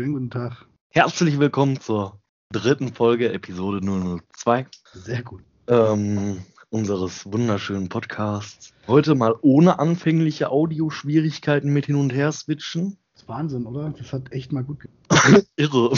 [0.00, 0.64] Schönen guten Tag.
[0.94, 2.18] Herzlich willkommen zur
[2.54, 3.86] dritten Folge, Episode
[4.34, 4.66] 002.
[4.94, 5.42] Sehr gut.
[5.66, 6.38] Ähm,
[6.70, 8.72] unseres wunderschönen Podcasts.
[8.86, 12.96] Heute mal ohne anfängliche Audioschwierigkeiten mit hin und her switchen.
[13.12, 13.90] Das ist Wahnsinn, oder?
[13.90, 14.88] Das hat echt mal gut
[15.56, 15.92] Irre.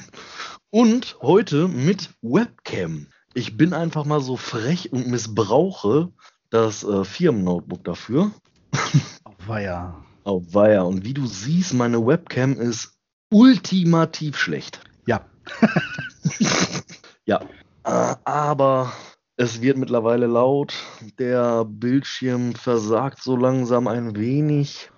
[0.70, 3.06] und heute mit Webcam.
[3.34, 6.10] Ich bin einfach mal so frech und missbrauche
[6.50, 8.32] das äh, Firmennotebook dafür.
[9.22, 10.04] Auf Weiher.
[10.24, 10.84] Auf Weiher.
[10.84, 12.96] Und wie du siehst, meine Webcam ist
[13.30, 14.80] ultimativ schlecht.
[15.06, 15.24] Ja.
[17.24, 17.40] ja.
[17.84, 18.92] Äh, aber
[19.36, 20.74] es wird mittlerweile laut.
[21.18, 24.90] Der Bildschirm versagt so langsam ein wenig.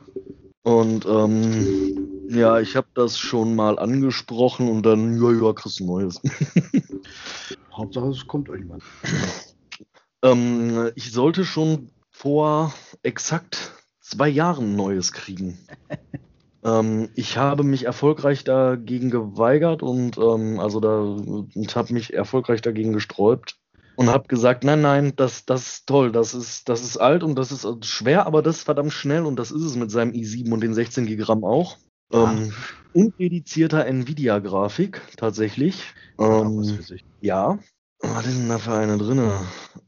[0.65, 5.87] Und ähm, ja, ich habe das schon mal angesprochen und dann, ja, ja, kriegst du
[5.87, 6.21] Neues.
[7.73, 8.83] Hauptsache, es kommt irgendwann.
[10.23, 12.73] ähm, ich sollte schon vor
[13.03, 15.59] exakt zwei Jahren Neues kriegen.
[16.65, 22.63] ähm, ich habe mich erfolgreich dagegen geweigert und ähm, also da und habe mich erfolgreich
[22.63, 23.59] dagegen gesträubt
[23.97, 27.37] und habe gesagt, nein, nein, das, das ist toll, das ist, das ist alt und
[27.37, 30.53] das ist schwer, aber das ist verdammt schnell und das ist es mit seinem i7
[30.53, 31.77] und den 16 GB auch.
[32.13, 32.53] Ähm,
[32.93, 35.95] undedizierter Nvidia-Grafik, tatsächlich.
[36.19, 36.79] Ähm,
[37.21, 37.59] ja.
[38.01, 39.31] Was ist denn da für eine drin?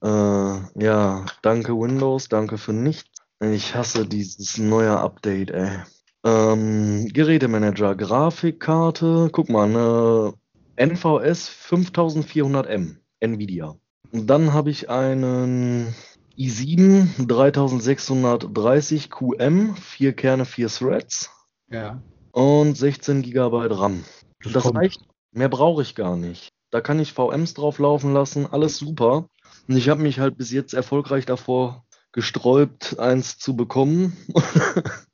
[0.03, 3.11] Äh, ja, danke Windows, danke für nichts.
[3.41, 5.83] Ich hasse dieses neue Update, ey.
[6.25, 10.35] Ähm, Gerätemanager, Grafikkarte, guck mal, eine
[10.77, 13.77] NVS 5400M, Nvidia.
[14.11, 15.95] Und dann habe ich einen
[16.39, 21.31] i7 3630 QM, vier Kerne, vier Threads.
[21.71, 22.01] Ja.
[22.33, 24.05] Und 16 GB RAM.
[24.43, 25.03] Das, Das reicht.
[25.33, 26.49] Mehr brauche ich gar nicht.
[26.71, 29.29] Da kann ich VMs drauf laufen lassen, alles super.
[29.69, 34.17] Und ich habe mich halt bis jetzt erfolgreich davor gesträubt, eins zu bekommen,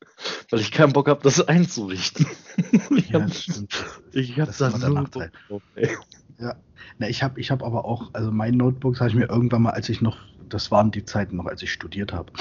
[0.51, 2.27] weil ich keinen Bock habe, das einzurichten.
[2.97, 3.27] ich habe
[4.13, 4.69] ich hab Das da.
[4.71, 5.97] Bock drauf, ey.
[6.39, 6.57] Ja.
[6.99, 9.71] Na, ich habe ich hab aber auch, also mein Notebook habe ich mir irgendwann mal,
[9.71, 12.33] als ich noch, das waren die Zeiten noch, als ich studiert habe.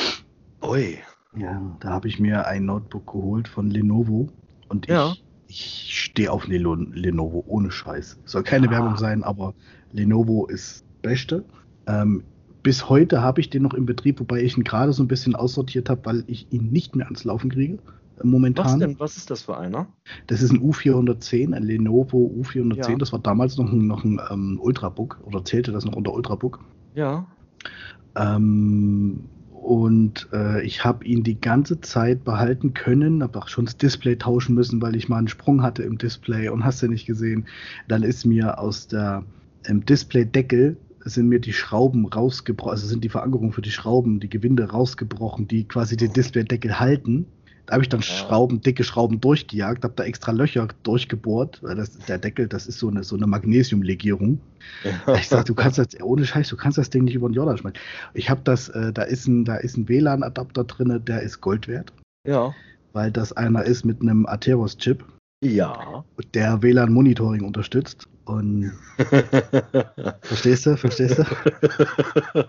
[0.62, 1.00] Ui.
[1.36, 4.30] Ja, da habe ich mir ein Notebook geholt von Lenovo
[4.68, 5.14] und ich, Ja.
[5.48, 8.18] ich stehe auf Lelo- Lenovo ohne Scheiß.
[8.26, 8.72] Soll keine Ah.
[8.72, 9.54] Werbung sein, aber
[9.92, 11.46] Lenovo ist Beste.
[11.88, 12.24] Ähm,
[12.64, 15.36] bis heute habe ich den noch im Betrieb, wobei ich ihn gerade so ein bisschen
[15.36, 17.76] aussortiert habe, weil ich ihn nicht mehr ans Laufen kriege.
[17.76, 17.80] äh,
[18.18, 18.80] Was Momentan.
[18.80, 19.00] denn?
[19.00, 19.88] Was ist das für einer?
[20.28, 22.90] Das ist ein U410, ein Lenovo U410.
[22.90, 22.96] Ja.
[22.98, 26.60] Das war damals noch ein, noch ein ähm, Ultrabook oder zählte das noch unter Ultrabook.
[26.96, 27.26] Ja.
[28.16, 33.78] Ähm, und äh, ich habe ihn die ganze Zeit behalten können, habe auch schon das
[33.78, 37.06] Display tauschen müssen, weil ich mal einen Sprung hatte im Display und hast du nicht
[37.06, 37.46] gesehen.
[37.88, 39.24] Dann ist mir aus der
[39.66, 40.78] ähm, Displaydeckel
[41.10, 45.48] sind mir die Schrauben rausgebrochen, also sind die Verankerungen für die Schrauben, die Gewinde rausgebrochen,
[45.48, 47.26] die quasi den Displaydeckel halten.
[47.66, 48.02] Da habe ich dann.
[48.02, 52.80] Schrauben, dicke Schrauben durchgejagt, habe da extra Löcher durchgebohrt, weil das, der Deckel, das ist
[52.80, 54.40] so eine, so eine Magnesiumlegierung.
[55.16, 57.58] Ich sag, du kannst das, ohne Scheiß, du kannst das Ding nicht über den Jordan
[57.58, 57.78] schmeißen.
[58.16, 61.68] Ich habe das, äh, da ist ein, da ist ein WLAN-Adapter drin, der ist Gold
[61.68, 61.94] wert,
[62.28, 62.56] ja.
[62.94, 65.06] weil das einer ist mit einem Atheros-Chip,
[65.44, 66.04] Ja.
[66.34, 68.08] der WLAN-Monitoring unterstützt.
[68.30, 68.72] Und
[70.22, 71.24] verstehst du, verstehst du?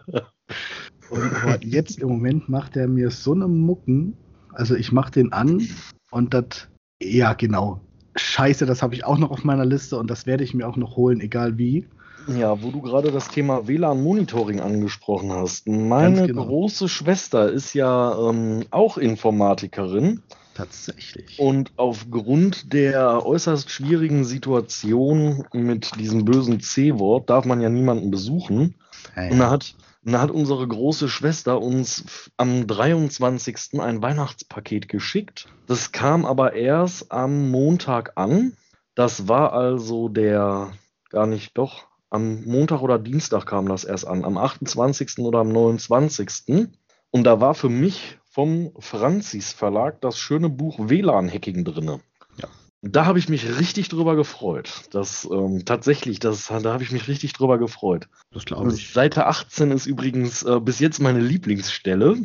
[1.11, 4.15] Und jetzt im Moment macht er mir so eine Mucken.
[4.53, 5.67] Also ich mache den an
[6.11, 6.69] und das,
[7.03, 7.81] ja genau.
[8.15, 10.77] Scheiße, das habe ich auch noch auf meiner Liste und das werde ich mir auch
[10.77, 11.89] noch holen, egal wie.
[12.29, 15.67] Ja, wo du gerade das Thema WLAN-Monitoring angesprochen hast.
[15.67, 16.45] Meine genau.
[16.45, 20.23] große Schwester ist ja ähm, auch Informatikerin
[20.60, 21.38] Tatsächlich.
[21.38, 28.75] und aufgrund der äußerst schwierigen Situation mit diesem bösen C-Wort darf man ja niemanden besuchen.
[29.16, 33.81] Ja, Und da hat, da hat unsere große Schwester uns am 23.
[33.81, 35.48] ein Weihnachtspaket geschickt.
[35.66, 38.56] Das kam aber erst am Montag an.
[38.94, 40.72] Das war also der,
[41.10, 45.21] gar nicht, doch, am Montag oder Dienstag kam das erst an, am 28.
[45.21, 46.69] oder am 29.
[47.10, 52.01] Und da war für mich vom Franzis Verlag das schöne Buch WLAN-Hacking drinne.
[52.41, 52.49] Ja.
[52.81, 54.84] Da habe ich mich richtig drüber gefreut.
[54.91, 58.09] Das ähm, tatsächlich, das, da habe ich mich richtig drüber gefreut.
[58.31, 58.93] das glaube ich.
[58.93, 62.22] Seite 18 ist übrigens äh, bis jetzt meine Lieblingsstelle.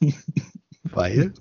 [0.84, 1.32] Weil?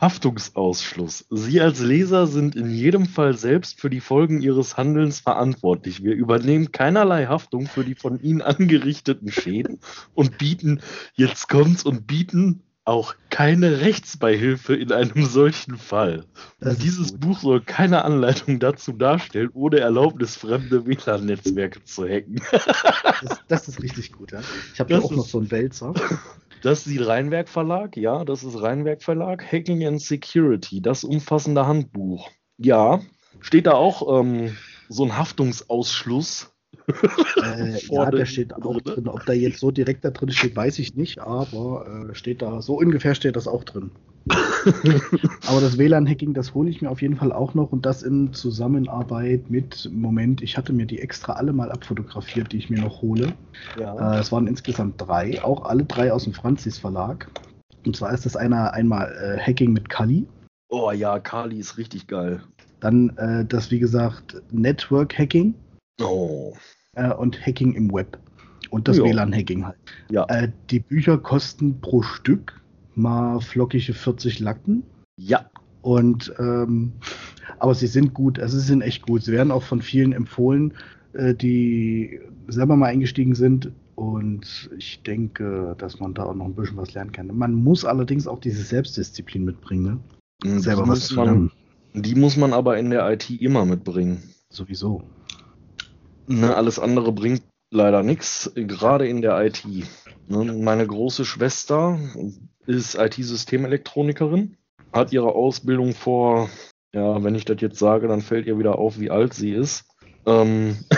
[0.00, 1.24] Haftungsausschluss.
[1.30, 6.02] Sie als Leser sind in jedem Fall selbst für die Folgen Ihres Handelns verantwortlich.
[6.02, 9.78] Wir übernehmen keinerlei Haftung für die von Ihnen angerichteten Schäden
[10.14, 10.82] und bieten,
[11.14, 16.24] jetzt kommt's, und bieten auch keine Rechtsbeihilfe in einem solchen Fall.
[16.60, 17.20] Dieses gut.
[17.20, 22.40] Buch soll keine Anleitung dazu darstellen, ohne Erlaubnis fremde WLAN-Netzwerke zu hacken.
[22.50, 24.40] Das, das ist richtig gut, ja.
[24.74, 25.94] Ich habe ja auch noch ist- so einen Wälzer.
[26.62, 31.66] Das ist die Rheinwerk Verlag, ja, das ist Rheinwerk Verlag, Hacking and Security, das umfassende
[31.66, 32.30] Handbuch.
[32.56, 33.00] Ja,
[33.40, 34.56] Steht da auch ähm,
[34.88, 36.53] so ein Haftungsausschluss?
[37.42, 39.08] Äh, ja, der steht auch drin.
[39.08, 42.62] Ob da jetzt so direkt da drin steht, weiß ich nicht, aber äh, steht da,
[42.62, 43.90] so ungefähr steht das auch drin.
[45.46, 48.32] aber das WLAN-Hacking, das hole ich mir auf jeden Fall auch noch und das in
[48.32, 53.02] Zusammenarbeit mit, Moment, ich hatte mir die extra alle mal abfotografiert, die ich mir noch
[53.02, 53.34] hole.
[53.78, 54.16] Ja.
[54.16, 57.30] Äh, es waren insgesamt drei, auch alle drei aus dem Franzis Verlag.
[57.84, 60.26] Und zwar ist das einer einmal äh, Hacking mit Kali.
[60.70, 62.42] Oh ja, Kali ist richtig geil.
[62.80, 65.54] Dann äh, das, wie gesagt, Network Hacking.
[66.00, 66.54] Oh.
[66.94, 68.18] Äh, und Hacking im Web.
[68.70, 69.76] Und das WLAN-Hacking halt.
[70.10, 70.24] Ja.
[70.28, 72.60] Äh, die Bücher kosten pro Stück
[72.94, 74.82] mal flockige 40 Lacken.
[75.16, 75.50] Ja.
[75.82, 76.92] Und ähm,
[77.58, 79.22] aber sie sind gut, also sie sind echt gut.
[79.22, 80.72] Sie werden auch von vielen empfohlen,
[81.12, 83.70] äh, die selber mal eingestiegen sind.
[83.94, 87.28] Und ich denke, dass man da auch noch ein bisschen was lernen kann.
[87.36, 89.84] Man muss allerdings auch diese Selbstdisziplin mitbringen.
[89.84, 90.00] Ne?
[90.42, 91.52] Die selber was zu lernen.
[91.92, 94.20] Die muss man aber in der IT immer mitbringen.
[94.50, 95.04] Sowieso.
[96.26, 99.64] Ne, alles andere bringt leider nichts, gerade in der IT.
[100.28, 101.98] Ne, meine große Schwester
[102.66, 104.56] ist IT-Systemelekronikerin,
[104.92, 106.48] hat ihre Ausbildung vor,
[106.94, 109.84] ja, wenn ich das jetzt sage, dann fällt ihr wieder auf, wie alt sie ist.
[110.26, 110.78] Ähm,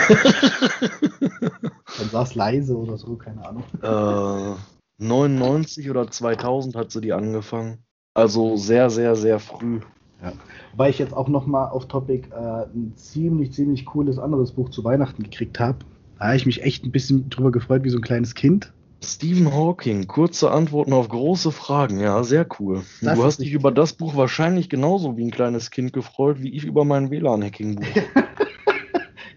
[1.97, 3.63] dann war es leise oder so, keine Ahnung.
[3.81, 4.55] Äh,
[5.03, 7.83] 99 oder 2000 hat sie die angefangen.
[8.13, 9.81] Also sehr, sehr, sehr früh.
[10.21, 10.33] Ja.
[10.75, 14.83] Weil ich jetzt auch nochmal auf Topic äh, ein ziemlich, ziemlich cooles anderes Buch zu
[14.83, 15.79] Weihnachten gekriegt habe.
[16.19, 18.73] Da habe ich mich echt ein bisschen drüber gefreut, wie so ein kleines Kind.
[19.03, 21.99] Stephen Hawking, kurze Antworten auf große Fragen.
[21.99, 22.81] Ja, sehr cool.
[23.01, 26.55] Das du hast dich über das Buch wahrscheinlich genauso wie ein kleines Kind gefreut, wie
[26.55, 27.85] ich über mein WLAN-Hacking-Buch.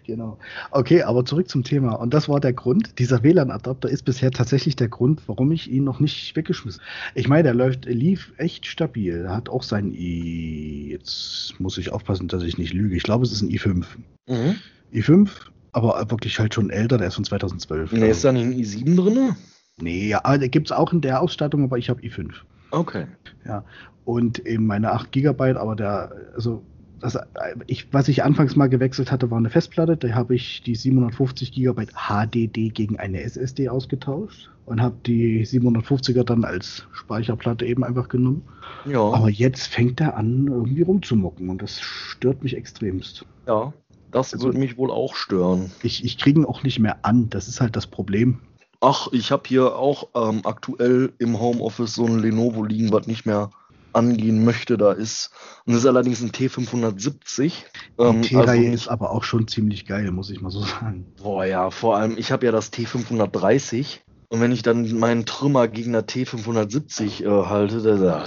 [0.06, 0.38] Genau.
[0.70, 1.94] Okay, aber zurück zum Thema.
[1.94, 2.98] Und das war der Grund.
[2.98, 6.82] Dieser WLAN-Adapter ist bisher tatsächlich der Grund, warum ich ihn noch nicht weggeschmissen
[7.14, 9.24] Ich meine, der läuft, lief echt stabil.
[9.26, 10.90] Er hat auch sein i.
[10.90, 12.96] Jetzt muss ich aufpassen, dass ich nicht lüge.
[12.96, 13.84] Ich glaube, es ist ein i5.
[14.26, 14.56] Mhm.
[14.92, 15.28] i5,
[15.72, 16.98] aber wirklich halt schon älter.
[16.98, 17.92] Der ist von 2012.
[17.92, 19.36] Nee, ist da nicht ein i7 drin?
[19.80, 22.32] Nee, ja, aber der gibt es auch in der Ausstattung, aber ich habe i5.
[22.70, 23.06] Okay.
[23.46, 23.64] Ja.
[24.04, 26.62] Und eben meine 8 GB, aber der, also
[27.00, 27.18] das,
[27.66, 29.96] ich, was ich anfangs mal gewechselt hatte, war eine Festplatte.
[29.96, 36.24] Da habe ich die 750 GB HDD gegen eine SSD ausgetauscht und habe die 750er
[36.24, 38.42] dann als Speicherplatte eben einfach genommen.
[38.86, 39.00] Ja.
[39.00, 43.24] Aber jetzt fängt er an, irgendwie rumzumucken und das stört mich extremst.
[43.46, 43.72] Ja,
[44.10, 45.70] das also, wird mich wohl auch stören.
[45.82, 48.40] Ich, ich kriege ihn auch nicht mehr an, das ist halt das Problem.
[48.80, 53.26] Ach, ich habe hier auch ähm, aktuell im Homeoffice so ein Lenovo liegen, was nicht
[53.26, 53.50] mehr
[53.92, 55.30] angehen möchte, da ist.
[55.66, 57.52] Und das ist allerdings ein T570.
[57.98, 61.06] Ähm, die T-Reihe also ist aber auch schon ziemlich geil, muss ich mal so sagen.
[61.22, 64.00] Boah, ja, vor allem, ich habe ja das T530.
[64.28, 68.24] Und wenn ich dann meinen Trümmer gegen der T570 äh, halte, da,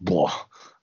[0.00, 0.30] boah,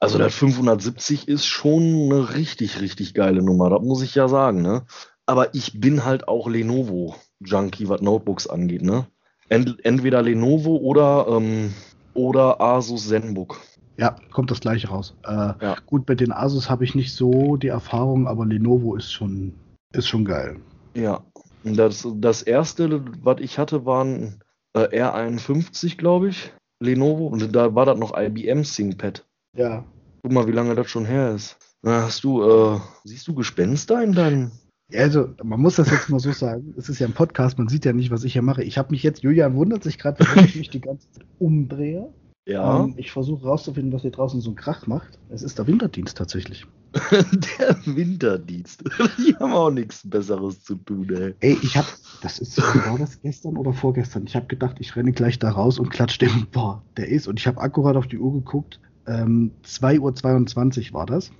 [0.03, 4.61] also der 570 ist schon eine richtig, richtig geile Nummer, das muss ich ja sagen,
[4.61, 4.85] ne?
[5.25, 9.07] Aber ich bin halt auch Lenovo-Junkie, was Notebooks angeht, ne?
[9.47, 11.73] Ent entweder Lenovo oder, ähm,
[12.13, 13.61] oder Asus ZenBook.
[13.97, 15.15] Ja, kommt das gleiche raus.
[15.23, 15.75] Äh, ja.
[15.85, 19.53] Gut, bei den Asus habe ich nicht so die Erfahrung, aber Lenovo ist schon,
[19.93, 20.59] ist schon geil.
[20.95, 21.23] Ja,
[21.63, 24.39] das, das erste, was ich hatte, waren
[24.73, 26.53] äh, R51, glaube ich.
[26.79, 27.27] Lenovo.
[27.27, 29.25] Und da war das noch IBM ThinkPad.
[29.55, 29.85] Ja.
[30.21, 31.57] Guck mal, wie lange das schon her ist.
[31.85, 34.51] Hast du, äh, siehst du Gespenster in deinem.
[34.89, 36.73] Ja, also, man muss das jetzt mal so sagen.
[36.77, 38.63] Es ist ja ein Podcast, man sieht ja nicht, was ich hier mache.
[38.63, 42.13] Ich habe mich jetzt, Julian wundert sich gerade, warum ich mich die ganze Zeit umdrehe.
[42.45, 42.83] Ja.
[42.83, 45.17] Ähm, ich versuche rauszufinden, was hier draußen so ein Krach macht.
[45.29, 46.65] Es ist der Winterdienst tatsächlich.
[47.11, 48.83] der Winterdienst.
[49.17, 51.33] Die haben auch nichts Besseres zu tun, ey.
[51.39, 51.85] Ey, ich hab,
[52.21, 54.25] das ist, war das gestern oder vorgestern?
[54.27, 57.27] Ich habe gedacht, ich renne gleich da raus und klatsch dem, boah, der ist.
[57.27, 58.79] Und ich habe akkurat auf die Uhr geguckt.
[59.07, 61.31] Ähm, 2.22 Uhr war das.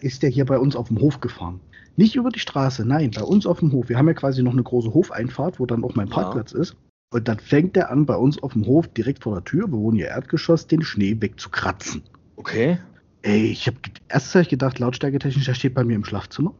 [0.00, 1.60] ist der hier bei uns auf dem Hof gefahren.
[1.96, 3.88] Nicht über die Straße, nein, bei uns auf dem Hof.
[3.88, 6.60] Wir haben ja quasi noch eine große Hofeinfahrt, wo dann auch mein Parkplatz ja.
[6.60, 6.76] ist.
[7.14, 9.78] Und dann fängt er an, bei uns auf dem Hof direkt vor der Tür, wir
[9.78, 12.02] wohnen ja Erdgeschoss, den Schnee wegzukratzen.
[12.34, 12.78] Okay.
[13.22, 13.76] Ey, ich habe
[14.08, 16.52] erst hab ich gedacht, lautstärketechnisch, der steht bei mir im Schlafzimmer.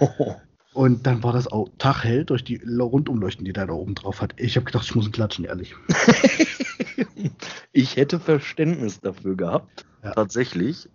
[0.00, 0.34] Oh.
[0.74, 4.34] Und dann war das auch taghell durch die Rundumleuchten, die der da oben drauf hat.
[4.38, 5.76] Ich habe gedacht, ich muss ihn klatschen, ehrlich.
[7.72, 9.86] ich hätte Verständnis dafür gehabt.
[10.02, 10.14] Ja.
[10.14, 10.88] Tatsächlich.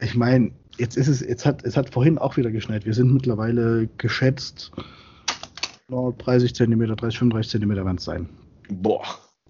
[0.00, 2.86] ich meine, jetzt ist es, jetzt hat, es hat vorhin auch wieder geschneit.
[2.86, 4.70] Wir sind mittlerweile geschätzt
[5.92, 8.28] 30 cm, 30, 35 cm werden es sein.
[8.68, 9.04] Boah,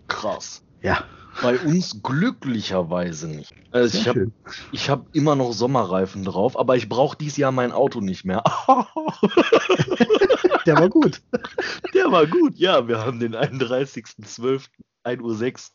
[0.08, 0.62] krass.
[0.82, 1.04] Ja.
[1.40, 3.54] Bei uns glücklicherweise nicht.
[3.70, 4.30] Also ich habe
[4.75, 8.42] hab immer noch Sommerreifen drauf, aber ich brauche dieses Jahr mein Auto nicht mehr.
[10.66, 11.22] Der war gut.
[11.94, 12.87] Der war gut, ja.
[12.87, 14.68] Wir haben den 31.12.
[15.04, 15.73] 1 Uhr 6.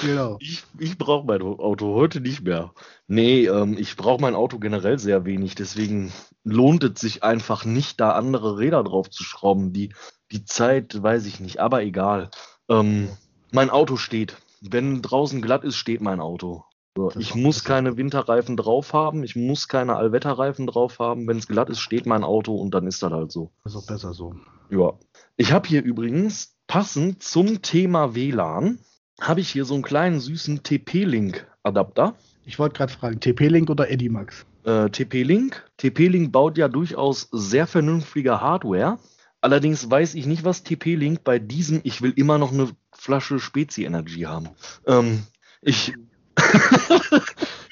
[0.00, 0.38] Genau.
[0.40, 2.72] Ich, ich brauche mein Auto heute nicht mehr.
[3.08, 5.56] Nee, ähm, ich brauche mein Auto generell sehr wenig.
[5.56, 6.12] Deswegen
[6.44, 9.72] lohnt es sich einfach nicht, da andere Räder drauf zu schrauben.
[9.72, 9.92] Die,
[10.30, 12.30] die Zeit weiß ich nicht, aber egal.
[12.68, 13.08] Ähm,
[13.50, 14.36] mein Auto steht.
[14.60, 16.64] Wenn draußen glatt ist, steht mein Auto.
[16.96, 19.22] So, ich muss keine Winterreifen drauf haben.
[19.22, 21.28] Ich muss keine Allwetterreifen drauf haben.
[21.28, 23.52] Wenn es glatt ist, steht mein Auto und dann ist das halt so.
[23.62, 24.34] Das ist auch besser so.
[24.70, 24.94] Ja.
[25.36, 28.78] Ich habe hier übrigens passend zum Thema WLAN
[29.20, 32.14] habe ich hier so einen kleinen süßen TP-Link-Adapter.
[32.44, 34.46] Ich wollte gerade fragen, TP-Link oder Edimax?
[34.64, 35.64] Äh, TP-Link.
[35.78, 38.98] TP-Link baut ja durchaus sehr vernünftige Hardware.
[39.40, 44.20] Allerdings weiß ich nicht, was TP-Link bei diesem, ich will immer noch eine Flasche Spezi-Energy
[44.22, 44.50] haben.
[44.86, 45.24] Ähm,
[45.62, 45.94] ich,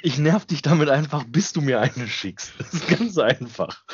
[0.07, 2.53] ich nerv dich damit einfach, bis du mir eine schickst.
[2.59, 3.85] Das ist ganz einfach.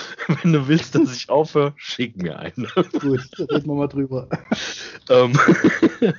[0.42, 2.68] Wenn du willst, dass ich aufhöre, schick mir eine.
[3.00, 4.28] Gut, reden wir mal drüber.
[5.08, 5.32] Ähm,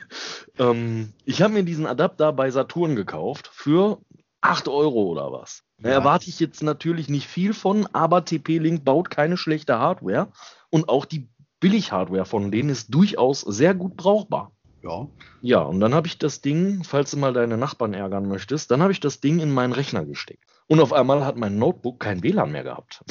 [0.57, 3.99] ähm, ich habe mir diesen Adapter bei Saturn gekauft für
[4.41, 5.61] 8 Euro oder was.
[5.77, 5.95] Da Ja.
[5.97, 10.31] erwarte ich jetzt natürlich nicht viel von, aber TP-Link baut keine schlechte Hardware
[10.71, 14.52] und auch die Billig-Hardware von denen ist durchaus sehr gut brauchbar.
[14.83, 15.07] Ja.
[15.41, 18.81] Ja, und dann habe ich das Ding, falls du mal deine Nachbarn ärgern möchtest, dann
[18.81, 20.43] habe ich das Ding in meinen Rechner gesteckt.
[20.67, 23.03] Und auf einmal hat mein Notebook kein WLAN mehr gehabt.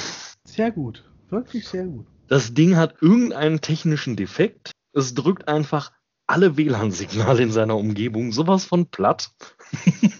[0.45, 1.03] Sehr gut.
[1.29, 2.05] Wirklich sehr gut.
[2.27, 4.71] Das Ding hat irgendeinen technischen Defekt.
[4.93, 5.91] Es drückt einfach
[6.27, 9.31] alle WLAN-Signale in seiner Umgebung sowas von platt.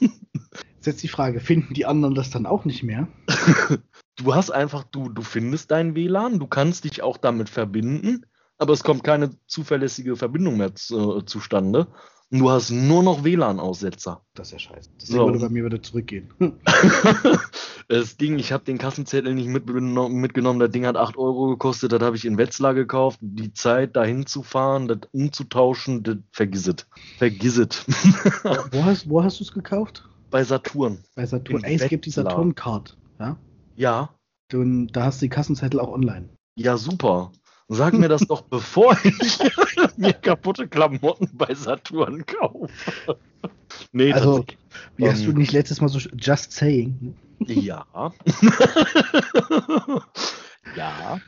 [0.83, 3.07] Jetzt die Frage, finden die anderen das dann auch nicht mehr?
[4.15, 8.73] Du hast einfach, du, du findest dein WLAN, du kannst dich auch damit verbinden, aber
[8.73, 11.87] es kommt keine zuverlässige Verbindung mehr zu, äh, zustande.
[12.31, 14.25] Und du hast nur noch WLAN-Aussetzer.
[14.33, 14.89] Das ist ja scheiße.
[14.97, 15.25] Das So.
[15.27, 16.29] würde bei mir wieder zurückgehen.
[17.87, 21.91] das Ding, ich habe den Kassenzettel nicht mitbeno- mitgenommen, das Ding hat 8 Euro gekostet,
[21.91, 23.19] das habe ich in Wetzlar gekauft.
[23.21, 26.75] Die Zeit, dahin zu fahren, das umzutauschen, das vergiss es.
[27.17, 27.85] Vergiss es.
[28.71, 30.07] wo hast, wo hast du es gekauft?
[30.31, 31.03] Bei Saturn.
[31.15, 31.59] Bei Saturn.
[31.59, 32.09] In Ey, es gibt die.
[32.09, 32.97] Saturn-Card.
[33.19, 33.37] Ja?
[33.75, 34.09] Ja,
[34.51, 36.29] Und da hast du die Kassenzettel auch online.
[36.55, 37.31] ja, super.
[37.73, 39.39] Sag mir das doch, bevor ich
[39.97, 43.17] mir kaputte Klamotten bei Saturn kaufe.
[43.91, 44.55] nee, Also, das,
[44.95, 45.37] Wie hast du Ähm.
[45.37, 47.15] nicht letztes Mal so just saying?
[47.45, 47.85] ja.
[50.77, 51.19] ja.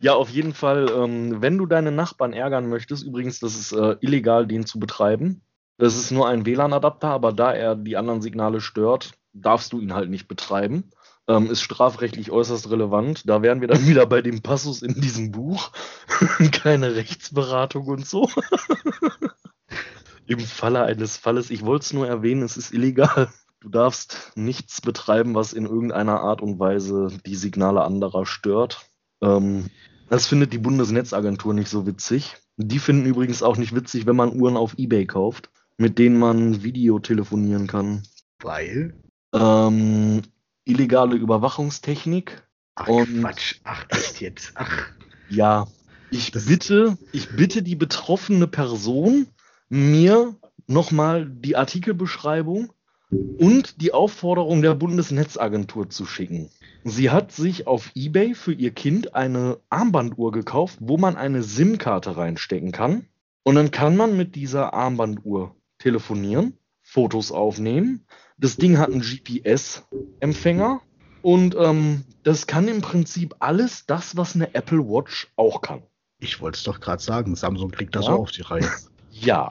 [0.00, 3.96] ja, auf jeden Fall, ähm, wenn du deine Nachbarn ärgern möchtest, übrigens, das ist äh,
[4.00, 5.42] illegal, den zu betreiben.
[5.78, 9.92] Das ist nur ein WLAN-Adapter, aber da er die anderen Signale stört, darfst du ihn
[9.92, 10.90] halt nicht betreiben.
[11.28, 13.28] Ähm, ist strafrechtlich äußerst relevant.
[13.28, 15.72] Da wären wir dann wieder bei dem Passus in diesem Buch.
[16.52, 18.28] Keine Rechtsberatung und so.
[20.28, 23.28] Im Falle eines Falles, ich wollte es nur erwähnen, es ist illegal.
[23.60, 28.88] Du darfst nichts betreiben, was in irgendeiner Art und Weise die Signale anderer stört.
[29.22, 29.70] Ähm,
[30.08, 32.36] das findet die Bundesnetzagentur nicht so witzig.
[32.56, 36.62] Die finden übrigens auch nicht witzig, wenn man Uhren auf Ebay kauft, mit denen man
[36.62, 38.02] Video telefonieren kann.
[38.40, 38.94] Weil?
[39.32, 40.22] Ähm,
[40.66, 42.42] illegale Überwachungstechnik.
[42.74, 43.56] Ach, Und- Quatsch.
[43.64, 44.52] Ach, echt jetzt.
[44.56, 44.88] Ach.
[45.30, 45.66] Ja,
[46.10, 49.26] ich Das- bitte, ich bitte die betroffene Person,
[49.70, 52.72] mir nochmal die Artikelbeschreibung
[53.10, 56.50] und die Aufforderung der Bundesnetzagentur zu schicken.
[56.84, 62.16] Sie hat sich auf eBay für ihr Kind eine Armbanduhr gekauft, wo man eine SIM-Karte
[62.16, 63.06] reinstecken kann.
[63.42, 68.06] Und dann kann man mit dieser Armbanduhr telefonieren, Fotos aufnehmen.
[68.38, 70.80] Das Ding hat einen GPS-Empfänger
[71.22, 75.82] und ähm, das kann im Prinzip alles das, was eine Apple Watch auch kann.
[76.18, 77.34] Ich wollte es doch gerade sagen.
[77.34, 78.12] Samsung kriegt das Ja.
[78.12, 78.68] auch auf die Reihe.
[79.18, 79.50] Ja,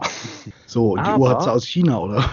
[0.68, 2.30] So, und die Aber- Uhr hat sie aus China, oder?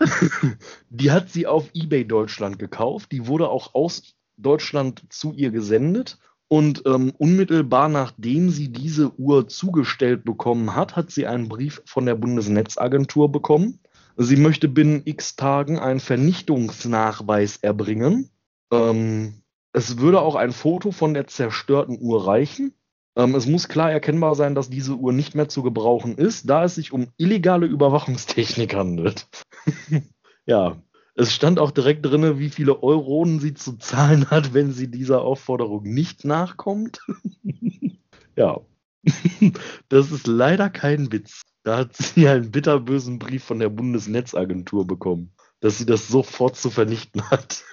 [0.90, 3.12] die hat sie auf eBay Deutschland gekauft.
[3.12, 6.18] Die wurde auch aus Deutschland zu ihr gesendet.
[6.48, 12.04] Und ähm, unmittelbar nachdem sie diese Uhr zugestellt bekommen hat, hat sie einen Brief von
[12.04, 13.78] der Bundesnetzagentur bekommen.
[14.16, 18.30] Sie möchte binnen x Tagen einen Vernichtungsnachweis erbringen.
[18.72, 19.42] Ähm,
[19.72, 22.74] es würde auch ein Foto von der zerstörten Uhr reichen.
[23.16, 26.64] Ähm, es muss klar erkennbar sein, dass diese Uhr nicht mehr zu gebrauchen ist, da
[26.64, 29.28] es sich um illegale Überwachungstechnik handelt.
[30.46, 30.82] ja,
[31.14, 35.22] es stand auch direkt drin, wie viele Euronen sie zu zahlen hat, wenn sie dieser
[35.22, 37.00] Aufforderung nicht nachkommt.
[38.36, 38.60] ja,
[39.88, 41.42] das ist leider kein Witz.
[41.64, 46.70] Da hat sie einen bitterbösen Brief von der Bundesnetzagentur bekommen, dass sie das sofort zu
[46.70, 47.64] vernichten hat.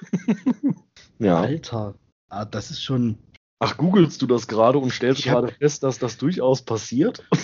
[1.20, 1.42] ja.
[1.42, 1.96] Alter.
[2.30, 3.18] Ah, das ist schon.
[3.60, 7.28] Ach, googelst du das gerade und stellst hab- gerade fest, dass das durchaus passiert?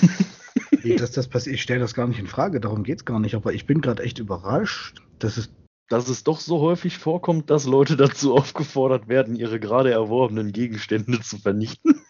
[0.83, 1.55] Nee, dass das passiert.
[1.55, 2.59] Ich stelle das gar nicht in Frage.
[2.59, 3.33] Darum geht es gar nicht.
[3.33, 5.01] Aber ich bin gerade echt überrascht.
[5.17, 5.51] Das ist.
[5.89, 11.21] Dass es doch so häufig vorkommt, dass Leute dazu aufgefordert werden, ihre gerade erworbenen Gegenstände
[11.21, 12.01] zu vernichten.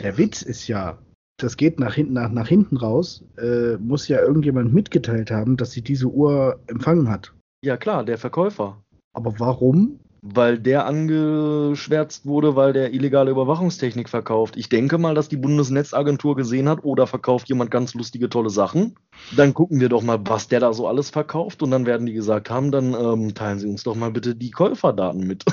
[0.00, 0.98] Der Witz ist ja,
[1.42, 5.72] das geht nach hinten, nach, nach hinten raus, äh, muss ja irgendjemand mitgeteilt haben, dass
[5.72, 7.32] sie diese Uhr empfangen hat.
[7.62, 8.82] Ja klar, der Verkäufer.
[9.12, 10.00] Aber warum?
[10.22, 14.56] Weil der angeschwärzt wurde, weil der illegale Überwachungstechnik verkauft.
[14.58, 18.96] Ich denke mal, dass die Bundesnetzagentur gesehen hat, oder verkauft jemand ganz lustige, tolle Sachen.
[19.34, 21.62] Dann gucken wir doch mal, was der da so alles verkauft.
[21.62, 24.50] Und dann werden die gesagt haben, dann ähm, teilen Sie uns doch mal bitte die
[24.50, 25.44] Käuferdaten mit.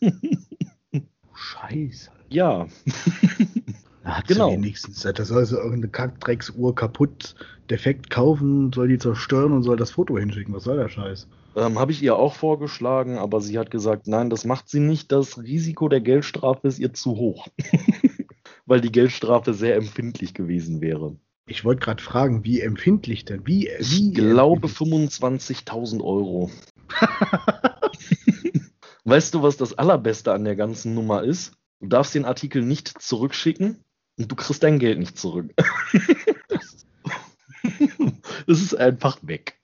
[1.34, 2.10] Scheiße.
[2.30, 2.66] ja.
[4.12, 4.50] Da hat Genau.
[4.50, 5.00] sie wenigstens.
[5.00, 7.34] Da soll sie irgendeine Kackdrecksuhr kaputt,
[7.70, 10.52] defekt kaufen, soll die zerstören und soll das Foto hinschicken.
[10.52, 11.28] Was soll der Scheiß?
[11.56, 15.10] Ähm, Habe ich ihr auch vorgeschlagen, aber sie hat gesagt, nein, das macht sie nicht.
[15.12, 17.48] Das Risiko der Geldstrafe ist ihr zu hoch.
[18.66, 21.16] Weil die Geldstrafe sehr empfindlich gewesen wäre.
[21.46, 23.46] Ich wollte gerade fragen, wie empfindlich denn?
[23.46, 25.14] Wie, wie Ich glaube empfindlich?
[25.14, 26.50] 25.000 Euro.
[29.04, 31.54] weißt du, was das Allerbeste an der ganzen Nummer ist?
[31.80, 33.78] Du darfst den Artikel nicht zurückschicken
[34.18, 35.52] und du kriegst dein Geld nicht zurück.
[38.46, 39.54] Es ist einfach weg.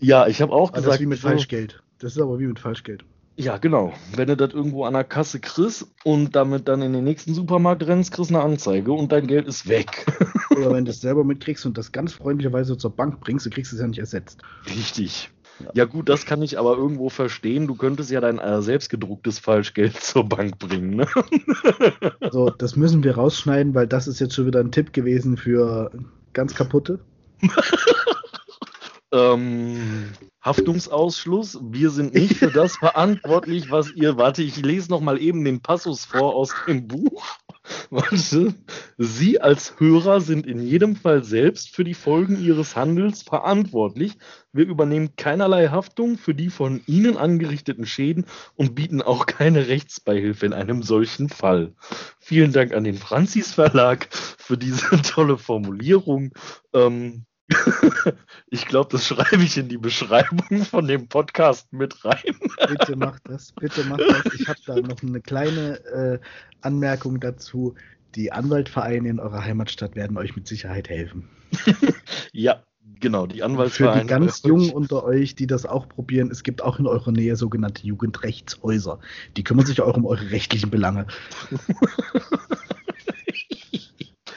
[0.00, 1.82] ja, ich habe auch das gesagt, ist wie mit Falschgeld.
[1.98, 3.04] Das ist aber wie mit Falschgeld.
[3.36, 3.92] Ja, genau.
[4.14, 7.86] Wenn du das irgendwo an der Kasse kriegst und damit dann in den nächsten Supermarkt
[7.86, 10.06] rennst, kriegst du eine Anzeige und dein Geld ist weg.
[10.50, 13.72] Oder wenn du es selber mitkriegst und das ganz freundlicherweise zur Bank bringst, du kriegst
[13.72, 14.42] es ja nicht ersetzt.
[14.66, 15.30] Richtig.
[15.74, 15.84] Ja.
[15.84, 17.66] Gut, das kann ich aber irgendwo verstehen.
[17.66, 20.96] Du könntest ja dein äh, selbstgedrucktes Falschgeld zur Bank bringen.
[20.96, 21.06] Ne?
[22.20, 25.90] Also, das müssen wir rausschneiden, weil das ist jetzt schon wieder ein Tipp gewesen für
[26.32, 26.98] ganz kaputte.
[29.12, 31.58] Ähm, Haftungsausschluss.
[31.62, 34.16] Wir sind nicht für das verantwortlich, was ihr.
[34.16, 37.24] Warte, ich lese noch mal eben den Passus vor aus dem Buch.
[37.90, 38.54] Warte.
[38.98, 44.18] Sie als Hörer sind in jedem Fall selbst für die Folgen ihres Handels verantwortlich.
[44.52, 50.44] Wir übernehmen keinerlei Haftung für die von Ihnen angerichteten Schäden und bieten auch keine Rechtsbeihilfe
[50.46, 51.74] in einem solchen Fall.
[52.18, 56.32] Vielen Dank an den Franzis Verlag für diese tolle Formulierung.
[56.72, 57.26] Ähm,
[58.48, 62.36] ich glaube, das schreibe ich in die Beschreibung von dem Podcast mit rein.
[62.68, 64.34] Bitte mach das, bitte mach das.
[64.34, 66.18] Ich habe da noch eine kleine äh,
[66.60, 67.74] Anmerkung dazu.
[68.14, 71.28] Die Anwaltvereine in eurer Heimatstadt werden euch mit Sicherheit helfen.
[72.34, 72.62] Ja,
[73.00, 74.00] genau, die Für Anwaltsvereine.
[74.02, 77.36] die ganz Jungen unter euch, die das auch probieren, es gibt auch in eurer Nähe
[77.36, 79.00] sogenannte Jugendrechtshäuser.
[79.36, 81.06] Die kümmern sich auch um eure rechtlichen Belange.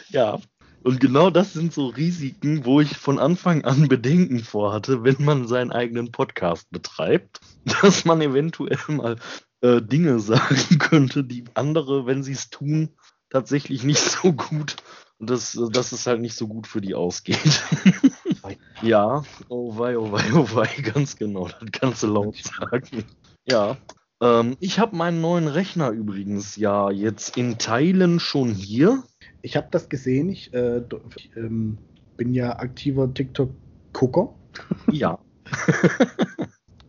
[0.10, 0.39] Ja.
[0.86, 5.48] Und genau das sind so Risiken, wo ich von Anfang an Bedenken vorhatte, wenn man
[5.48, 7.39] seinen eigenen Podcast betreibt,
[7.82, 9.15] dass man eventuell mal
[9.62, 12.89] äh, Dinge sagen könnte, die andere, wenn sie es tun,
[13.32, 14.76] tatsächlich nicht so gut
[15.17, 17.63] und das, dass es halt nicht so gut für die ausgeht.
[18.84, 23.06] ja, oh wei, oh wei, oh wei, ganz genau, das kannst du laut sagen.
[23.50, 23.78] Ja,
[24.21, 29.04] ähm, ich habe meinen neuen Rechner übrigens ja jetzt in Teilen schon hier.
[29.45, 30.29] Ich habe das gesehen.
[30.29, 30.81] Ich, äh,
[31.17, 31.77] ich ähm,
[32.17, 34.34] bin ja aktiver TikTok-Gucker.
[34.91, 35.19] Ja.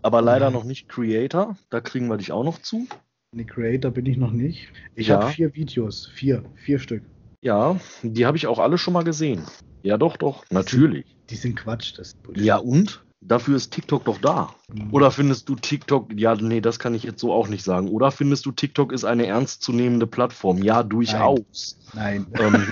[0.00, 1.58] Aber leider noch nicht Creator.
[1.68, 2.86] Da kriegen wir dich auch noch zu.
[3.32, 4.68] Nee, Creator bin ich noch nicht.
[4.94, 5.20] Ich Ja.
[5.20, 6.06] habe vier Videos.
[6.06, 6.44] Vier.
[6.54, 7.02] Vier Stück.
[7.42, 9.42] Ja, die habe ich auch alle schon mal gesehen.
[9.82, 11.04] Ja, doch, doch, natürlich.
[11.28, 11.98] Die sind Quatsch.
[11.98, 12.16] Das.
[12.36, 13.04] Ja, und?
[13.20, 14.54] Dafür ist TikTok doch da.
[14.72, 14.92] Mhm.
[14.92, 17.88] Oder findest du TikTok, ja, nee, das kann ich jetzt so auch nicht sagen.
[17.88, 20.62] Oder findest du TikTok ist eine ernstzunehmende Plattform?
[20.62, 21.78] Ja, durchaus.
[21.94, 22.26] Nein.
[22.38, 22.54] Ähm,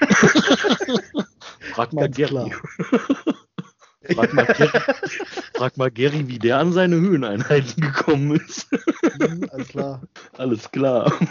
[1.72, 2.52] frag mal Ganz Gary.
[4.12, 4.80] Frag mal, Gary,
[5.54, 8.70] frag mal Gary, wie der an seine Höheneinheiten gekommen ist.
[9.18, 10.02] Mhm, Alles klar.
[10.36, 11.12] Alles klar.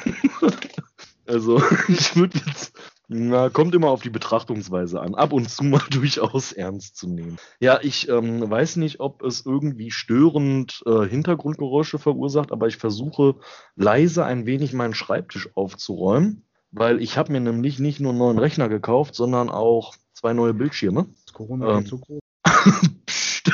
[1.25, 2.72] Also, ich würde jetzt.
[3.09, 5.15] Na, kommt immer auf die Betrachtungsweise an.
[5.15, 7.37] Ab und zu mal durchaus ernst zu nehmen.
[7.59, 13.35] Ja, ich ähm, weiß nicht, ob es irgendwie störend äh, Hintergrundgeräusche verursacht, aber ich versuche
[13.75, 18.39] leise ein wenig meinen Schreibtisch aufzuräumen, weil ich habe mir nämlich nicht nur einen neuen
[18.39, 21.07] Rechner gekauft, sondern auch zwei neue Bildschirme.
[21.25, 21.85] Ist Corona Ähm.
[21.85, 22.19] so groß?
[23.05, 23.49] Psst.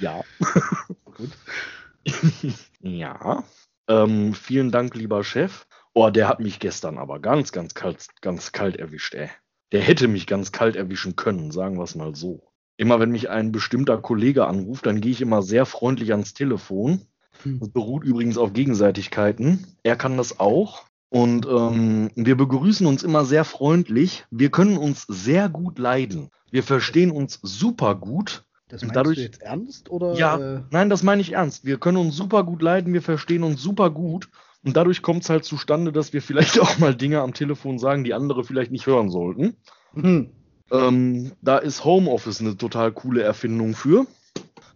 [0.00, 0.22] ja.
[1.04, 1.30] Gut.
[2.80, 3.44] ja.
[3.86, 5.66] Ähm, vielen Dank, lieber Chef.
[5.94, 9.28] Oh, der hat mich gestern aber ganz, ganz kalt, ganz kalt erwischt, ey.
[9.72, 12.42] Der hätte mich ganz kalt erwischen können, sagen wir es mal so.
[12.76, 17.02] Immer wenn mich ein bestimmter Kollege anruft, dann gehe ich immer sehr freundlich ans Telefon.
[17.44, 17.60] Hm.
[17.60, 19.66] Das beruht übrigens auf Gegenseitigkeiten.
[19.84, 20.82] Er kann das auch.
[21.10, 24.24] Und ähm, wir begrüßen uns immer sehr freundlich.
[24.32, 26.30] Wir können uns sehr gut leiden.
[26.50, 28.44] Wir verstehen uns super gut.
[28.68, 29.90] Das meinst dadurch- du jetzt ernst?
[29.90, 31.64] Oder, Ja, äh, nein, das meine ich ernst.
[31.64, 34.28] Wir können uns super gut leiden, wir verstehen uns super gut.
[34.64, 38.04] Und dadurch kommt es halt zustande, dass wir vielleicht auch mal Dinge am Telefon sagen,
[38.04, 39.56] die andere vielleicht nicht hören sollten.
[39.94, 40.30] hm.
[40.70, 44.06] Ähm, da ist Homeoffice eine total coole Erfindung für.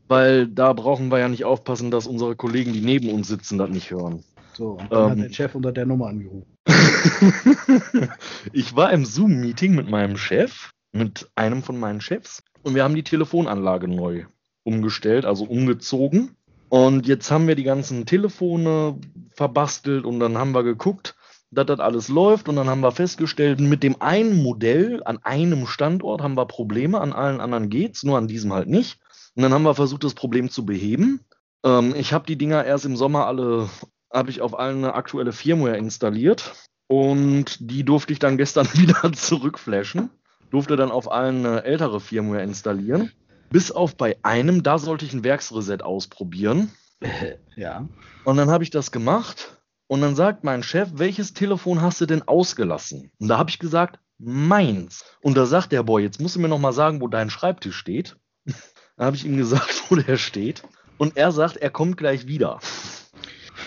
[0.07, 3.71] Weil da brauchen wir ja nicht aufpassen, dass unsere Kollegen, die neben uns sitzen, das
[3.71, 4.25] nicht hören.
[4.55, 5.23] So, und dann hat Ähm.
[5.25, 6.47] der Chef unter der Nummer angerufen.
[8.53, 12.95] ich war im Zoom-Meeting mit meinem Chef, mit einem von meinen Chefs, und wir haben
[12.95, 14.25] die Telefonanlage neu
[14.65, 16.37] umgestellt, also umgezogen.
[16.69, 18.99] Und jetzt haben wir die ganzen Telefone
[19.35, 21.17] verbastelt und dann haben wir geguckt,
[21.51, 25.67] dass das alles läuft und dann haben wir festgestellt, mit dem einen Modell an einem
[25.67, 28.99] Standort haben wir Probleme, an allen anderen geht's, nur an diesem halt nicht.
[29.35, 31.21] Und dann haben wir versucht, das Problem zu beheben.
[31.65, 33.71] Ähm, ich habe die Dinger erst im Sommer alle,
[34.13, 36.53] habe ich auf allen eine aktuelle Firmware installiert
[36.87, 40.11] und die durfte ich dann gestern wieder zurückflashen.
[40.51, 43.13] Durfte dann auf allen eine ältere Firmware installieren.
[43.51, 46.71] Bis auf bei einem, da sollte ich ein Werksreset ausprobieren.
[47.57, 47.89] Ja.
[48.25, 49.59] Und dann habe ich das gemacht
[49.89, 53.11] und dann sagt mein Chef, welches Telefon hast du denn ausgelassen?
[53.19, 55.05] Und da habe ich gesagt, meins.
[55.21, 57.77] Und da sagt der Boy, jetzt musst du mir noch mal sagen, wo dein Schreibtisch
[57.77, 58.17] steht.
[58.97, 60.63] da habe ich ihm gesagt, wo der steht.
[60.99, 62.61] Und er sagt, er kommt gleich wieder.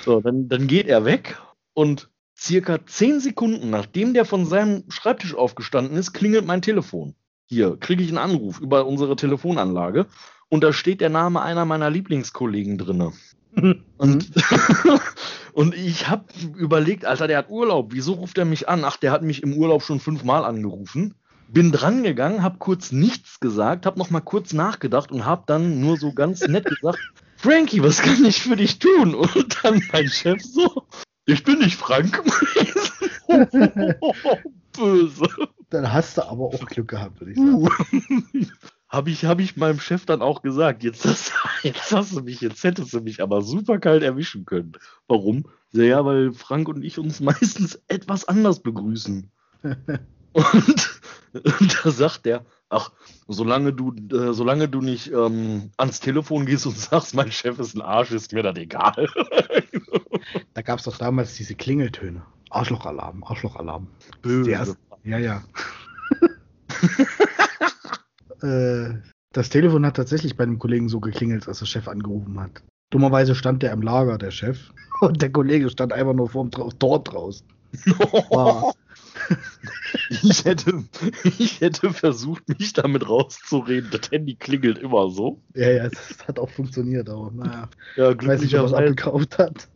[0.06, 1.38] So, dann, dann geht er weg
[1.74, 7.16] und circa zehn Sekunden, nachdem der von seinem Schreibtisch aufgestanden ist, klingelt mein Telefon.
[7.52, 10.06] Hier kriege ich einen Anruf über unsere Telefonanlage
[10.48, 13.12] und da steht der Name einer meiner Lieblingskollegen drinne.
[13.98, 14.32] Und,
[15.54, 16.24] und ich habe
[16.56, 17.90] überlegt, Alter, der hat Urlaub.
[17.92, 18.86] Wieso ruft er mich an?
[18.86, 21.16] Ach, der hat mich im Urlaub schon fünfmal angerufen.
[21.50, 25.82] Bin dran gegangen, habe kurz nichts gesagt, habe noch mal kurz nachgedacht und habe dann
[25.82, 27.00] nur so ganz nett gesagt,
[27.36, 29.14] Frankie, was kann ich für dich tun?
[29.14, 30.84] Und dann mein Chef so,
[31.26, 32.24] ich bin nicht Frank.
[34.72, 35.28] Böse.
[35.72, 38.48] Dann hast du aber auch Glück gehabt, würde ich sagen.
[38.90, 41.32] Habe ich, hab ich meinem Chef dann auch gesagt, jetzt hast,
[41.64, 44.74] jetzt hast du mich, jetzt hättest du mich aber super kalt erwischen können.
[45.08, 45.46] Warum?
[45.72, 49.32] Ja, weil Frank und ich uns meistens etwas anders begrüßen.
[50.34, 51.02] Und,
[51.34, 52.92] und da sagt er, ach,
[53.30, 57.76] solange du, äh, solange du nicht ähm, ans Telefon gehst und sagst, mein Chef ist
[57.76, 59.08] ein Arsch, ist mir das egal.
[60.54, 62.24] Da gab es doch damals diese Klingeltöne.
[62.50, 63.88] Arschlochalarm, Arschlochalarm.
[64.22, 64.76] Böse.
[65.04, 65.44] Ja, ja.
[68.42, 68.96] äh,
[69.34, 72.64] das Telefon hat tatsächlich bei einem Kollegen so geklingelt, als der Chef angerufen hat.
[72.92, 74.72] Dummerweise stand der im Lager, der Chef.
[75.02, 77.46] Und der Kollege stand einfach nur vorm Tra Tor draußen.
[80.10, 80.84] Ich hätte,
[81.24, 83.90] ich hätte versucht, mich damit rauszureden.
[83.92, 85.42] Das Handy klingelt immer so.
[85.54, 87.70] ja, ja, es hat auch funktioniert, aber naja.
[87.96, 89.70] Ja, Ich weiß nicht, ob es abgekauft hat.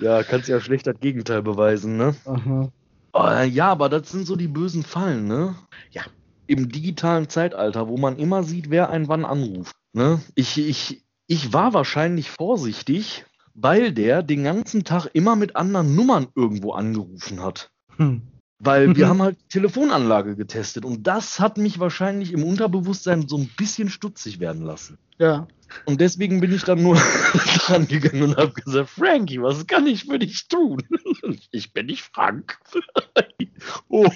[0.00, 2.14] Ja, kannst ja schlecht das Gegenteil beweisen, ne?
[2.24, 2.70] Aha.
[3.12, 5.54] Oh, ja, aber das sind so die bösen Fallen, ne?
[5.90, 6.02] Ja.
[6.46, 9.76] Im digitalen Zeitalter, wo man immer sieht, wer einen wann anruft.
[9.92, 10.20] Ne?
[10.34, 16.28] Ich, ich, ich war wahrscheinlich vorsichtig, weil der den ganzen Tag immer mit anderen Nummern
[16.34, 17.70] irgendwo angerufen hat.
[17.96, 18.22] Hm.
[18.60, 19.08] Weil wir Mhm.
[19.10, 24.40] haben halt Telefonanlage getestet und das hat mich wahrscheinlich im Unterbewusstsein so ein bisschen stutzig
[24.40, 24.98] werden lassen.
[25.18, 25.46] Ja.
[25.84, 26.94] Und deswegen bin ich dann nur
[27.66, 30.82] dran gegangen und habe gesagt, Frankie, was kann ich für dich tun?
[31.52, 32.58] Ich bin nicht Frank.
[33.88, 34.08] oh.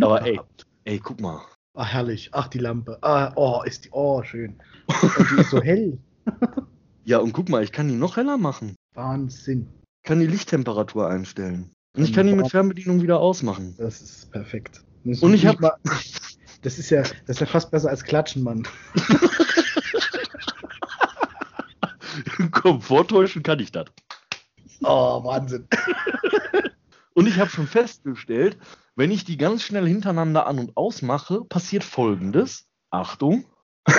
[0.00, 0.40] Aber ey,
[0.84, 1.40] ey, guck mal.
[1.74, 2.30] Ach, herrlich.
[2.32, 2.98] Ach, die Lampe.
[3.02, 3.90] Ah, oh, ist die.
[3.92, 4.60] Oh, schön.
[4.86, 5.98] Und die ist so hell.
[7.04, 8.74] Ja, und guck mal, ich kann die noch heller machen.
[8.94, 9.68] Wahnsinn.
[10.02, 11.70] Ich kann die Lichttemperatur einstellen.
[11.96, 13.74] Und ich kann die mit Fernbedienung wieder ausmachen.
[13.78, 14.82] Das ist perfekt.
[15.04, 15.72] Und ich hab- Mal,
[16.62, 18.66] das ist ja, das ist ja fast besser als Klatschen, Mann.
[22.52, 23.86] Komforttäuschen kann ich das.
[24.82, 25.66] Oh, Wahnsinn.
[27.14, 28.56] Und ich habe schon festgestellt,
[28.94, 32.66] wenn ich die ganz schnell hintereinander an- und ausmache, passiert folgendes.
[32.90, 33.44] Achtung.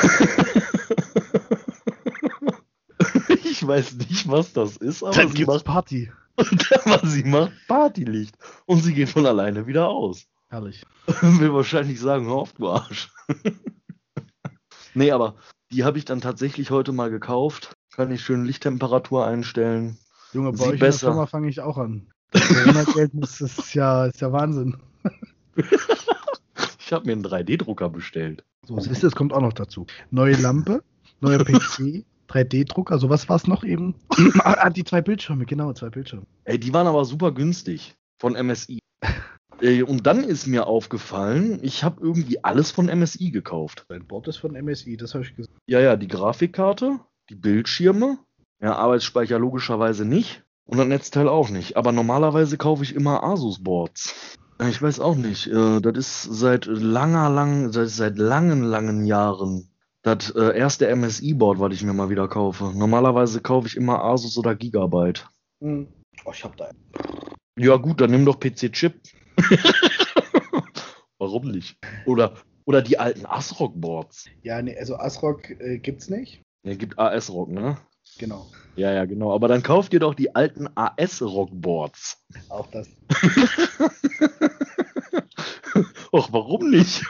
[3.43, 6.11] ich weiß nicht, was das ist, aber Dann sie, gibt's macht, Party.
[6.35, 8.35] Aber sie macht Partylicht.
[8.65, 10.25] Und sie geht von alleine wieder aus.
[10.49, 10.83] Herrlich.
[11.21, 13.09] Will wahrscheinlich sagen, hör auf, du Arsch.
[14.93, 15.35] nee, aber
[15.71, 17.73] die habe ich dann tatsächlich heute mal gekauft.
[17.93, 19.97] Kann ich schön Lichttemperatur einstellen.
[20.33, 21.07] Junge, bei Sieht euch in der besser.
[21.07, 22.11] Firma fange ich auch an.
[22.31, 24.77] Das Corona-Geld muss, das ist ja, ist ja Wahnsinn.
[26.91, 28.43] Ich habe mir einen 3D-Drucker bestellt.
[28.67, 29.85] So, siehst du, das kommt auch noch dazu.
[30.09, 30.83] Neue Lampe,
[31.21, 33.95] neuer PC, 3D-Drucker, so was war es noch eben?
[34.39, 36.23] ah, die zwei Bildschirme, genau, zwei Bildschirme.
[36.45, 38.79] Ey, die waren aber super günstig von MSI.
[39.85, 43.85] Und dann ist mir aufgefallen, ich habe irgendwie alles von MSI gekauft.
[43.89, 45.53] Dein Board ist von MSI, das habe ich gesehen.
[45.67, 48.17] Ja, ja, die Grafikkarte, die Bildschirme,
[48.59, 51.77] ja, Arbeitsspeicher logischerweise nicht und das Netzteil auch nicht.
[51.77, 54.37] Aber normalerweise kaufe ich immer Asus-Boards.
[54.69, 55.47] Ich weiß auch nicht.
[55.47, 59.70] Äh, das ist seit langer, lang, seit, seit langen, langen Jahren
[60.03, 62.71] das äh, erste MSI-Board, was ich mir mal wieder kaufe.
[62.75, 65.27] Normalerweise kaufe ich immer Asus oder Gigabyte.
[65.61, 65.87] Hm.
[66.25, 66.79] Oh, ich hab da einen.
[67.57, 69.01] Ja, gut, dann nimm doch PC-Chip.
[71.19, 71.77] Warum nicht?
[72.05, 72.33] Oder,
[72.65, 74.29] oder die alten ASRock-Boards.
[74.41, 76.41] Ja, nee, also ASRock äh, gibt's nicht.
[76.63, 77.77] Ja, gibt AS-Rock, ne?
[78.17, 78.47] Genau.
[78.75, 79.33] Ja, ja, genau.
[79.33, 82.23] Aber dann kauft ihr doch die alten AS-Rockboards.
[82.49, 82.89] Auch das.
[86.11, 87.03] Och, warum nicht?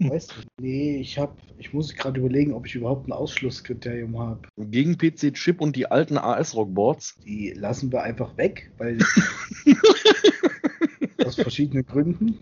[0.00, 4.40] Weißt du, nee, ich hab, ich muss gerade überlegen, ob ich überhaupt ein Ausschlusskriterium habe.
[4.56, 7.16] Gegen PC-Chip und die alten AS-Rockboards?
[7.24, 8.98] Die lassen wir einfach weg, weil
[11.24, 12.38] aus verschiedenen Gründen.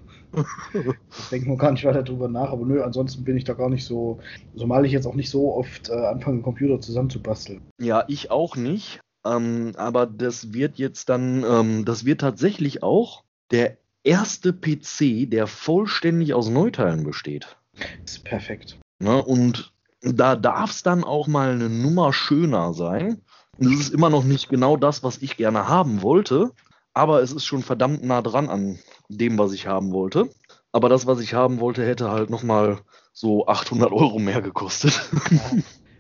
[1.19, 3.71] Ich denke mal gar nicht weiter drüber nach, aber nö, ansonsten bin ich da gar
[3.71, 4.19] nicht so,
[4.57, 7.63] zumal ich jetzt auch nicht so oft äh, anfange, einen Computer zusammenzubasteln.
[7.81, 9.01] Ja, ich auch nicht.
[9.27, 13.79] Ähm, aber das wird jetzt dann, ähm, das wird tatsächlich auch der
[14.09, 17.59] erste PC, der vollständig aus Neuteilen besteht.
[18.03, 18.79] Das ist perfekt.
[18.99, 19.23] Ne?
[19.23, 23.21] Und da darf es dann auch mal eine Nummer schöner sein.
[23.59, 26.53] Und es ist immer noch nicht genau das, was ich gerne haben wollte,
[26.95, 30.31] aber es ist schon verdammt nah dran an dem, was ich haben wollte.
[30.73, 32.79] Aber das, was ich haben wollte, hätte halt nochmal
[33.13, 35.09] so 800 Euro mehr gekostet.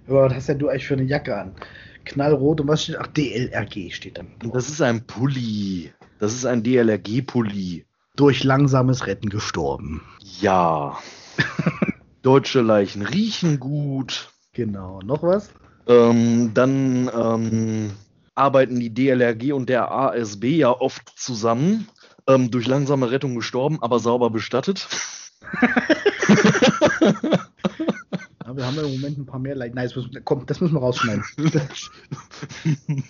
[0.06, 1.54] Aber was hast denn du eigentlich für eine Jacke an?
[2.04, 2.96] Knallrot und was steht?
[2.98, 4.28] Ach, DLRG steht dann.
[4.52, 5.92] Das ist ein Pulli.
[6.20, 7.84] Das ist ein DLRG-Pulli.
[8.18, 10.02] Durch langsames Retten gestorben.
[10.40, 10.98] Ja.
[12.22, 14.32] Deutsche Leichen riechen gut.
[14.52, 14.98] Genau.
[15.02, 15.50] Noch was?
[15.86, 17.92] Ähm, dann ähm,
[18.34, 21.86] arbeiten die DLRG und der ASB ja oft zusammen.
[22.26, 24.88] Ähm, durch langsame Rettung gestorben, aber sauber bestattet.
[28.44, 29.74] Ja, wir haben ja im Moment ein paar mehr Leute.
[29.74, 31.22] Nein, das müssen, komm, das müssen wir rausschneiden.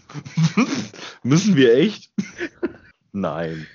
[1.23, 2.11] Müssen wir echt?
[3.13, 3.69] Nein.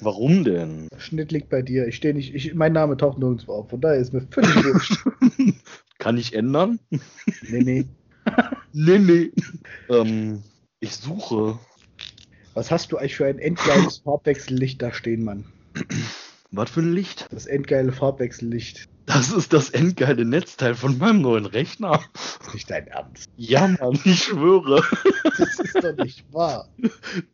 [0.00, 0.88] Warum denn?
[0.92, 1.86] Der Schnitt liegt bei dir.
[1.86, 2.34] Ich stehe nicht.
[2.34, 3.70] Ich, mein Name taucht nirgendwo auf.
[3.70, 5.04] Von daher ist mir völlig wurscht.
[5.98, 6.80] Kann ich ändern?
[7.48, 7.84] Nee, nee.
[8.76, 9.30] Nee, nee.
[9.88, 10.42] Ähm,
[10.80, 11.58] ich suche.
[12.54, 15.44] Was hast du eigentlich für ein endgeiles Farbwechsellicht da stehen, Mann?
[16.50, 17.26] Was für ein Licht?
[17.30, 18.88] Das endgeile Farbwechsellicht.
[19.06, 22.00] Das ist das endgeile Netzteil von meinem neuen Rechner.
[22.52, 23.30] Nicht dein Ernst.
[23.36, 24.82] Ja, Mann, ich schwöre.
[25.38, 26.68] Das ist doch nicht wahr.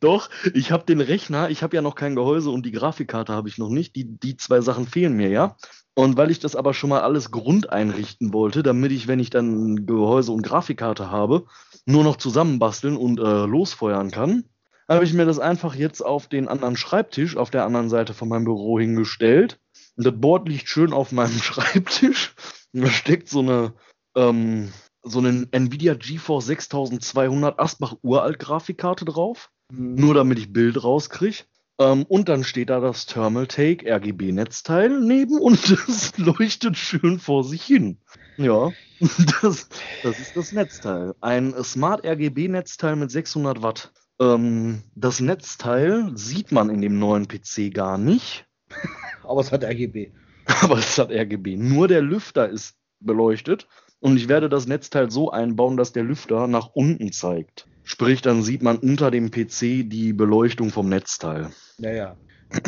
[0.01, 3.49] Doch, ich habe den Rechner, ich habe ja noch kein Gehäuse und die Grafikkarte habe
[3.49, 3.95] ich noch nicht.
[3.95, 5.57] Die, die zwei Sachen fehlen mir ja.
[5.95, 9.87] Und weil ich das aber schon mal alles grundeinrichten wollte, damit ich, wenn ich dann
[9.87, 11.45] Gehäuse und Grafikkarte habe,
[11.85, 14.45] nur noch zusammenbasteln und äh, losfeuern kann,
[14.89, 18.29] habe ich mir das einfach jetzt auf den anderen Schreibtisch auf der anderen Seite von
[18.29, 19.60] meinem Büro hingestellt.
[20.03, 22.35] Das Board liegt schön auf meinem Schreibtisch.
[22.73, 23.75] Und da steckt so eine,
[24.17, 29.51] ähm, so eine Nvidia GeForce 6200 Asbach Uralt Grafikkarte drauf.
[29.73, 31.45] Nur damit ich Bild rauskriege.
[31.79, 37.19] Ähm, und dann steht da das Thermal Take RGB Netzteil neben und es leuchtet schön
[37.19, 37.99] vor sich hin.
[38.37, 38.71] Ja,
[39.43, 39.69] das,
[40.03, 41.15] das ist das Netzteil.
[41.21, 43.93] Ein Smart RGB Netzteil mit 600 Watt.
[44.21, 48.47] Ähm, das Netzteil sieht man in dem neuen PC gar nicht.
[49.25, 50.11] Aber es hat RGB.
[50.63, 51.57] Aber es hat RGB.
[51.57, 53.67] Nur der Lüfter ist beleuchtet.
[54.01, 57.67] Und ich werde das Netzteil so einbauen, dass der Lüfter nach unten zeigt.
[57.85, 61.51] Sprich, dann sieht man unter dem PC die Beleuchtung vom Netzteil.
[61.79, 62.17] Ja, ja.
[62.53, 62.61] ähm,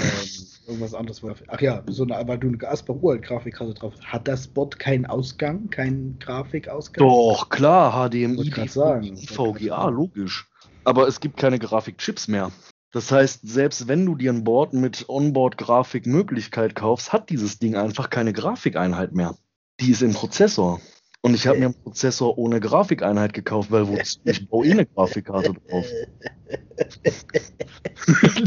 [0.67, 1.23] irgendwas anderes.
[1.49, 4.13] Ach ja, so eine, weil du eine Asper Uralt Grafikkarte drauf hast.
[4.13, 7.07] Hat das Board keinen Ausgang, keinen Grafikausgang?
[7.07, 9.17] Doch, klar, HDMI, ich sagen.
[9.17, 10.49] VGA, logisch.
[10.85, 12.51] Aber es gibt keine Grafikchips mehr.
[12.93, 18.11] Das heißt, selbst wenn du dir ein Board mit Onboard-Grafik-Möglichkeit kaufst, hat dieses Ding einfach
[18.11, 19.37] keine Grafikeinheit mehr.
[19.81, 20.81] Die ist im Prozessor.
[21.23, 24.21] Und ich habe mir einen Prozessor ohne Grafikeinheit gekauft, weil wozu?
[24.25, 25.87] Ich baue eh eine Grafikkarte drauf.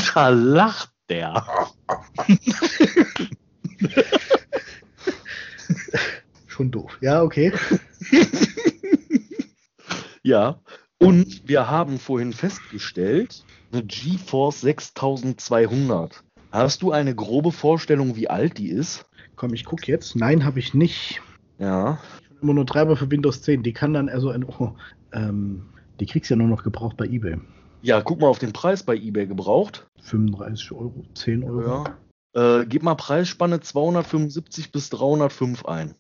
[0.14, 1.46] da lacht der.
[6.48, 6.98] Schon doof.
[7.02, 7.52] Ja, okay.
[10.26, 10.60] Ja,
[10.98, 16.24] und wir haben vorhin festgestellt, eine GeForce 6200.
[16.52, 19.06] Hast du eine grobe Vorstellung, wie alt die ist?
[19.36, 20.16] Komm, ich guck jetzt.
[20.16, 21.22] Nein, habe ich nicht.
[21.60, 22.00] Ja.
[22.42, 23.64] Immer nur Treiber für Windows 10.
[23.64, 24.46] Die kann dann also ein.
[24.46, 24.74] Oh,
[25.12, 25.66] ähm,
[26.00, 27.38] die kriegst du ja nur noch gebraucht bei eBay.
[27.82, 29.88] Ja, guck mal auf den Preis bei eBay gebraucht.
[30.02, 31.84] 35 Euro, 10 Euro.
[32.34, 32.60] Ja.
[32.62, 35.96] Äh, gib mal Preisspanne 275 bis 305 ein.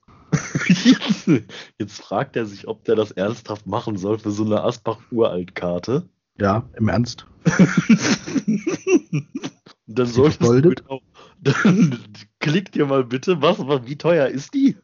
[0.67, 1.27] jetzt,
[1.79, 6.07] jetzt fragt er sich, ob der das ernsthaft machen soll für so eine Asbach-Uralt-Karte.
[6.39, 7.27] Ja, im Ernst.
[9.87, 10.81] Dann solltest du vergoldet?
[10.81, 11.01] genau,
[11.41, 11.99] dann
[12.39, 14.75] klick dir mal bitte, was, was, wie teuer ist die?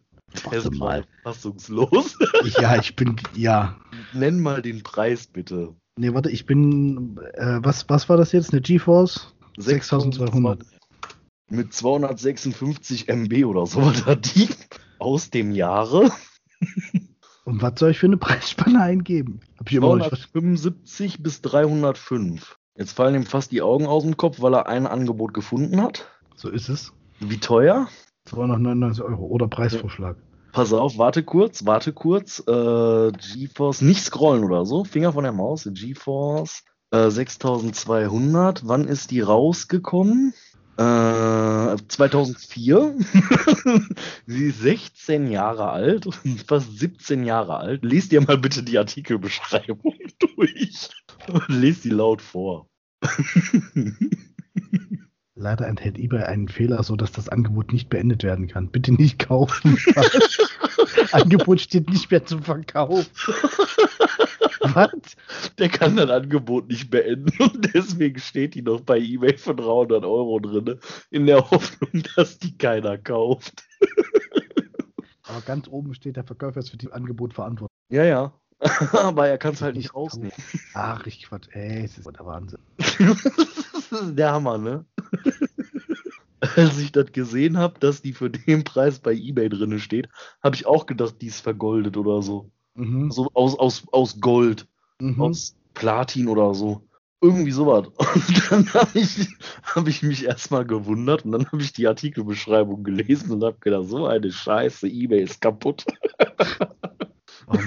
[0.43, 1.05] Warte mal.
[1.23, 2.17] Fassungslos.
[2.59, 3.15] Ja, ich bin.
[3.35, 3.77] Ja.
[4.13, 5.75] Nenn mal den Preis bitte.
[5.97, 7.19] Nee, warte, ich bin.
[7.33, 8.53] Äh, was, was war das jetzt?
[8.53, 9.35] Eine GeForce?
[9.57, 10.63] 6200.
[11.49, 14.47] Mit 256 MB oder so hat die
[14.99, 16.11] aus dem Jahre
[17.43, 19.39] Und was soll ich für eine Preisspanne eingeben?
[19.57, 20.57] Hab ich immer noch nicht verstanden.
[20.57, 22.57] 275 bis 305.
[22.75, 26.07] Jetzt fallen ihm fast die Augen aus dem Kopf, weil er ein Angebot gefunden hat.
[26.35, 26.93] So ist es.
[27.19, 27.87] Wie teuer?
[28.25, 30.17] 299 Euro oder Preisvorschlag.
[30.51, 32.39] Pass auf, warte kurz, warte kurz.
[32.47, 34.83] Äh, GeForce, nicht scrollen oder so.
[34.83, 35.69] Finger von der Maus.
[35.71, 38.67] GeForce äh, 6200.
[38.67, 40.33] Wann ist die rausgekommen?
[40.77, 42.95] Äh, 2004.
[44.25, 46.07] Sie ist 16 Jahre alt,
[46.47, 47.83] fast 17 Jahre alt.
[47.83, 50.89] Lies dir mal bitte die Artikelbeschreibung durch
[51.27, 52.69] und lies die laut vor.
[55.35, 58.69] Leider enthält eBay einen Fehler, sodass das Angebot nicht beendet werden kann.
[58.69, 59.77] Bitte nicht kaufen.
[61.11, 63.09] Angebot steht nicht mehr zum Verkauf.
[64.61, 64.91] Was?
[65.57, 70.03] Der kann das Angebot nicht beenden und deswegen steht die noch bei eBay für 300
[70.05, 73.63] Euro drin, in der Hoffnung, dass die keiner kauft.
[75.23, 77.75] Aber ganz oben steht, der Verkäufer ist für das Angebot verantwortlich.
[77.89, 78.33] Ja, ja.
[78.93, 80.31] Aber er kann es halt nicht rausnehmen.
[80.73, 81.47] Ach, ich Quatsch.
[81.51, 82.59] Ey, es ist der Wahnsinn.
[82.77, 82.91] das
[84.01, 84.85] ist der Hammer, ne?
[86.39, 90.09] Als ich das gesehen habe, dass die für den Preis bei eBay drin steht,
[90.43, 92.51] habe ich auch gedacht, die ist vergoldet oder so.
[92.75, 93.11] Mhm.
[93.11, 94.67] So aus, aus, aus Gold,
[94.99, 95.21] mhm.
[95.21, 96.81] aus Platin oder so.
[97.23, 97.87] Irgendwie sowas.
[98.11, 99.27] Und dann habe ich,
[99.63, 103.85] hab ich mich erstmal gewundert und dann habe ich die Artikelbeschreibung gelesen und habe gedacht,
[103.85, 105.85] so eine Scheiße, eBay ist kaputt.
[107.47, 107.57] Oh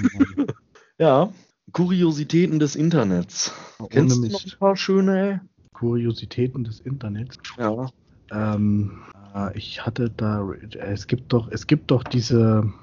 [0.97, 1.31] ja,
[1.73, 3.53] Kuriositäten des Internets.
[3.77, 5.41] Ohne Kennst du noch ein paar schöne?
[5.73, 7.37] Kuriositäten des Internets.
[7.59, 7.89] Ja.
[8.31, 9.03] Ähm,
[9.35, 12.73] äh, ich hatte da, es gibt doch, es gibt doch diese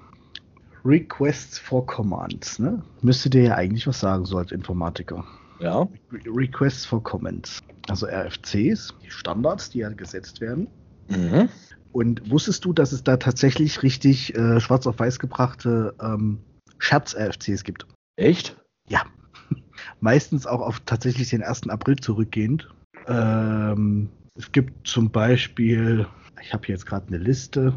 [0.84, 2.82] Requests for Commands, ne?
[3.02, 5.24] Müsste dir ja eigentlich was sagen, so als Informatiker.
[5.60, 5.88] Ja.
[6.26, 7.60] Requests for Comments.
[7.88, 10.68] Also RFCs, die Standards, die ja gesetzt werden.
[11.08, 11.48] Mhm.
[11.92, 16.38] Und wusstest du, dass es da tatsächlich richtig äh, schwarz auf weiß gebrachte ähm,
[16.78, 17.86] Scherz-RFCs gibt?
[18.16, 18.56] Echt?
[18.88, 19.02] Ja.
[20.00, 21.68] Meistens auch auf tatsächlich den 1.
[21.68, 22.68] April zurückgehend.
[23.06, 26.06] Ähm, es gibt zum Beispiel,
[26.40, 27.74] ich habe hier jetzt gerade eine Liste.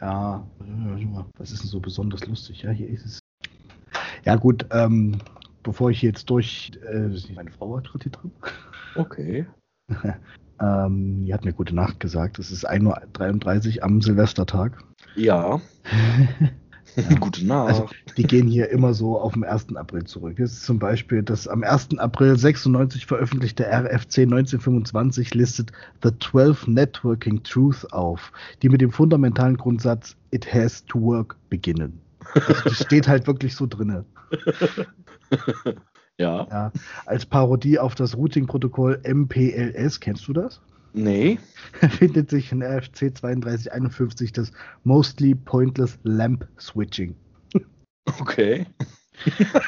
[0.00, 0.46] Ja,
[1.38, 2.62] was ist denn so besonders lustig?
[2.62, 3.18] Ja, hier ist es.
[4.24, 5.18] Ja, gut, ähm,
[5.62, 6.72] bevor ich jetzt durch.
[6.90, 8.30] Äh, meine Frau war gerade hier drin.
[8.94, 9.46] Okay.
[10.60, 12.38] ähm, die hat mir gute Nacht gesagt.
[12.38, 14.82] Es ist 1.33 Uhr am Silvestertag.
[15.14, 15.60] Ja.
[16.96, 17.16] Ja.
[17.20, 17.68] Gute Nacht.
[17.68, 19.76] Also, die gehen hier immer so auf den 1.
[19.76, 20.38] April zurück.
[20.38, 21.98] Ist zum Beispiel das am 1.
[21.98, 28.32] April 96 veröffentlichte RFC 1925 listet The 12 Networking Truth auf,
[28.62, 32.00] die mit dem fundamentalen Grundsatz It has to work beginnen.
[32.34, 34.04] Also das steht halt wirklich so drinne.
[36.18, 36.46] ja.
[36.50, 36.72] ja.
[37.04, 40.60] Als Parodie auf das Routing-Protokoll MPLS, kennst du das?
[40.96, 41.38] Nee.
[41.98, 44.50] findet sich in RFC 3251 das
[44.84, 47.14] Mostly Pointless Lamp Switching.
[48.20, 48.66] Okay.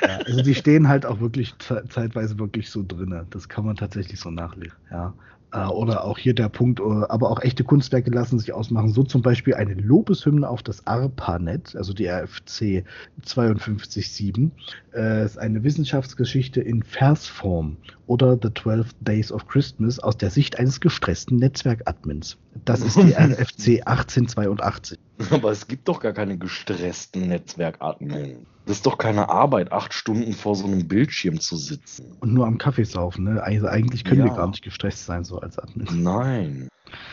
[0.02, 3.26] ja, also die stehen halt auch wirklich zeitweise wirklich so drin.
[3.30, 4.78] Das kann man tatsächlich so nachlesen.
[4.90, 5.12] Ja.
[5.50, 8.92] Äh, oder auch hier der Punkt, äh, aber auch echte Kunstwerke lassen sich ausmachen.
[8.92, 12.84] So zum Beispiel eine Lobeshymne auf das ARPANET, also die RFC
[13.24, 14.50] 52.7,
[14.94, 20.58] äh, ist eine Wissenschaftsgeschichte in Versform oder The 12 Days of Christmas aus der Sicht
[20.58, 22.36] eines gestressten Netzwerkadmins.
[22.66, 24.98] Das ist die RFC 1882.
[25.30, 28.38] Aber es gibt doch gar keine gestressten Netzwerkadmins.
[28.68, 32.12] Das ist doch keine Arbeit, acht Stunden vor so einem Bildschirm zu sitzen.
[32.20, 33.42] Und nur am Kaffee saufen, ne?
[33.42, 34.26] Also eigentlich können ja.
[34.26, 36.02] wir gar nicht gestresst sein, so als Admin.
[36.02, 36.68] Nein.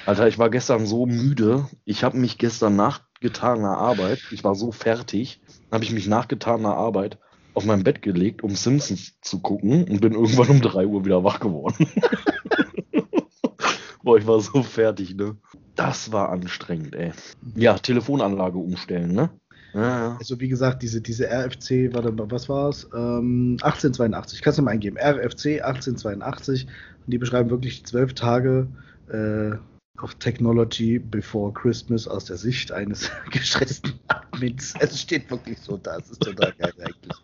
[0.06, 1.66] Alter, ich war gestern so müde.
[1.86, 5.40] Ich habe mich gestern nach getaner Arbeit, ich war so fertig,
[5.72, 7.20] habe ich mich nach getaner Arbeit
[7.54, 11.24] auf mein Bett gelegt, um Simpsons zu gucken und bin irgendwann um 3 Uhr wieder
[11.24, 11.88] wach geworden.
[14.04, 15.38] Boah, ich war so fertig, ne?
[15.76, 17.14] Das war anstrengend, ey.
[17.56, 19.30] Ja, Telefonanlage umstellen, ne?
[19.76, 20.16] Ja.
[20.18, 22.86] Also wie gesagt, diese, diese RFC, warte mal, was war es?
[22.94, 24.98] Ähm, 1882, kannst du mal eingeben.
[24.98, 26.66] RFC 1882.
[26.66, 28.68] Und die beschreiben wirklich zwölf Tage
[29.10, 29.52] äh,
[30.02, 34.74] of Technology before Christmas aus der Sicht eines gestressten Admins.
[34.80, 35.98] Es steht wirklich so da.
[35.98, 37.18] Es ist total geil eigentlich.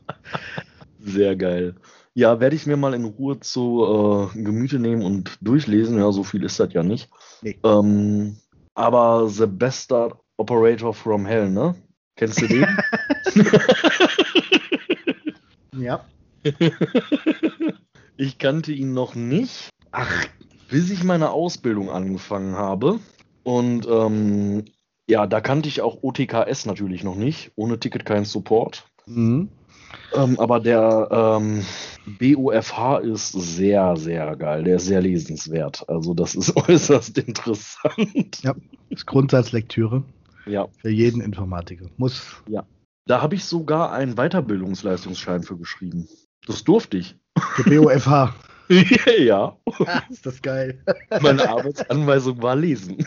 [1.00, 1.76] Sehr geil.
[2.14, 5.98] Ja, werde ich mir mal in Ruhe zu äh, Gemüte nehmen und durchlesen.
[5.98, 7.10] Ja, so viel ist das ja nicht.
[7.42, 7.58] Nee.
[7.64, 8.36] Ähm,
[8.74, 11.76] aber The Bastard Operator from Hell, ne?
[12.22, 12.68] Kennst du den?
[15.82, 16.06] ja.
[18.18, 19.70] Ich kannte ihn noch nicht.
[19.92, 20.28] Ach,
[20.70, 23.00] bis ich meine Ausbildung angefangen habe.
[23.42, 24.66] Und ähm,
[25.10, 27.52] ja, da kannte ich auch OTKS natürlich noch nicht.
[27.56, 28.86] Ohne Ticket kein Support.
[29.08, 29.50] Mhm.
[30.14, 31.66] Ähm, aber der ähm,
[32.06, 34.66] BOFH ist sehr, sehr geil.
[34.66, 35.90] Der ist sehr lesenswert.
[35.90, 38.44] Also das ist äußerst interessant.
[38.44, 38.54] Ja,
[38.90, 40.04] ist Grundsatzlektüre.
[40.46, 40.68] Ja.
[40.78, 41.88] Für jeden Informatiker.
[41.98, 42.44] Muss.
[42.48, 42.66] Ja.
[43.06, 46.08] Da habe ich sogar einen Weiterbildungsleistungsschein für geschrieben.
[46.46, 47.16] Das durfte ich.
[47.56, 48.36] Für BOFH.
[49.20, 49.58] ja.
[49.86, 50.82] Ah, ist das geil.
[51.22, 53.06] Meine Arbeitsanweisung war lesen.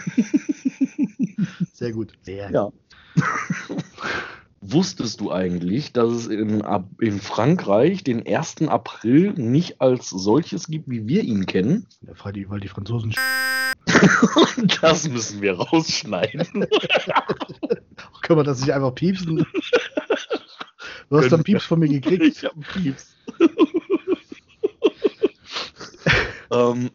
[1.73, 2.13] Sehr gut.
[2.23, 2.71] Sehr ja.
[4.67, 6.65] Wusstest du eigentlich, dass es in,
[6.99, 8.63] in Frankreich den 1.
[8.69, 11.87] April nicht als solches gibt, wie wir ihn kennen?
[12.01, 13.15] Ja, weil die Franzosen.
[14.81, 16.67] das müssen wir rausschneiden.
[18.23, 19.45] Können wir das nicht einfach piepsen?
[21.11, 22.23] Du hast dann Pieps von mir gekriegt.
[22.23, 23.15] Ich hab Pieps.
[26.51, 26.91] ähm,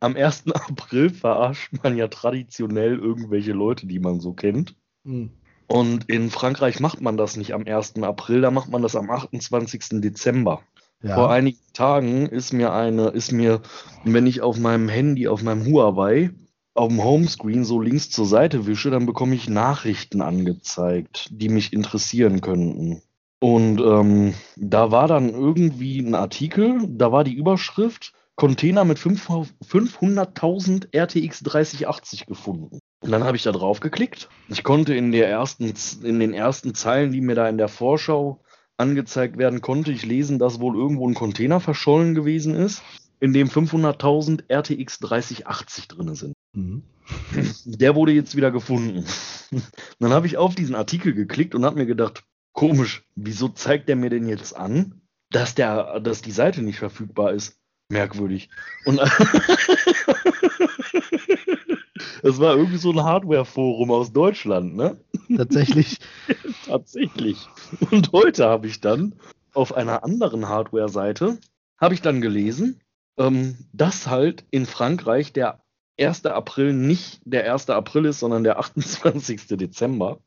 [0.00, 0.44] am 1.
[0.52, 4.74] April verarscht man ja traditionell irgendwelche Leute, die man so kennt.
[5.04, 5.30] Hm.
[5.70, 8.02] Und in Frankreich macht man das nicht am 1.
[8.02, 10.00] April, da macht man das am 28.
[10.00, 10.62] Dezember.
[11.00, 11.14] Ja.
[11.14, 13.62] Vor einigen Tagen ist mir eine, ist mir,
[14.02, 16.30] wenn ich auf meinem Handy, auf meinem Huawei,
[16.74, 21.72] auf dem Homescreen so links zur Seite wische, dann bekomme ich Nachrichten angezeigt, die mich
[21.72, 23.02] interessieren könnten.
[23.38, 30.88] Und ähm, da war dann irgendwie ein Artikel, da war die Überschrift Container mit 500.000
[30.92, 32.79] RTX 3080 gefunden.
[33.00, 34.28] Und dann habe ich da drauf geklickt.
[34.48, 35.72] Ich konnte in, der ersten,
[36.02, 38.42] in den ersten Zeilen, die mir da in der Vorschau
[38.76, 42.82] angezeigt werden, konnte ich lesen, dass wohl irgendwo ein Container verschollen gewesen ist,
[43.18, 46.34] in dem 500.000 RTX 3080 drin sind.
[46.54, 46.82] Mhm.
[47.64, 49.04] Der wurde jetzt wieder gefunden.
[49.98, 53.96] Dann habe ich auf diesen Artikel geklickt und habe mir gedacht, komisch, wieso zeigt der
[53.96, 57.56] mir denn jetzt an, dass, der, dass die Seite nicht verfügbar ist?
[57.88, 58.50] Merkwürdig.
[58.84, 59.00] Und
[62.22, 64.98] Das war irgendwie so ein Hardware-Forum aus Deutschland, ne?
[65.36, 65.98] Tatsächlich.
[66.66, 67.48] Tatsächlich.
[67.90, 69.14] Und heute habe ich dann
[69.52, 71.38] auf einer anderen Hardware-Seite,
[71.78, 72.80] habe ich dann gelesen,
[73.18, 75.62] ähm, dass halt in Frankreich der
[75.98, 76.26] 1.
[76.26, 77.70] April nicht der 1.
[77.70, 79.46] April ist, sondern der 28.
[79.48, 80.20] Dezember.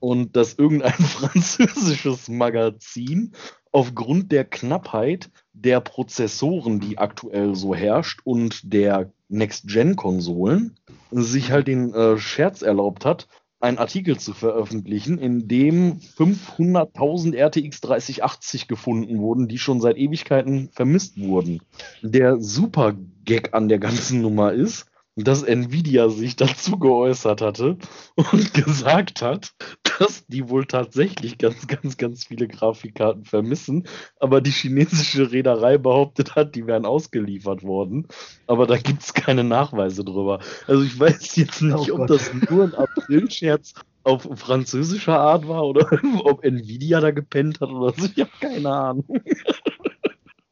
[0.00, 3.32] Und dass irgendein französisches Magazin
[3.72, 10.78] aufgrund der Knappheit der Prozessoren, die aktuell so herrscht, und der Next-Gen-Konsolen,
[11.10, 13.28] sich halt den äh, Scherz erlaubt hat,
[13.60, 20.70] einen Artikel zu veröffentlichen, in dem 500.000 RTX 3080 gefunden wurden, die schon seit Ewigkeiten
[20.72, 21.60] vermisst wurden.
[22.02, 24.86] Der Super-Gag an der ganzen Nummer ist,
[25.24, 27.76] dass Nvidia sich dazu geäußert hatte
[28.14, 29.52] und gesagt hat,
[29.98, 33.88] dass die wohl tatsächlich ganz, ganz, ganz viele Grafikkarten vermissen,
[34.20, 38.06] aber die chinesische Reederei behauptet hat, die wären ausgeliefert worden.
[38.46, 40.40] Aber da gibt es keine Nachweise drüber.
[40.66, 45.64] Also ich weiß jetzt nicht, oh ob das nur ein Aprilscherz auf französischer Art war
[45.64, 45.90] oder
[46.24, 48.06] ob Nvidia da gepennt hat oder so.
[48.06, 49.20] Ich habe keine Ahnung.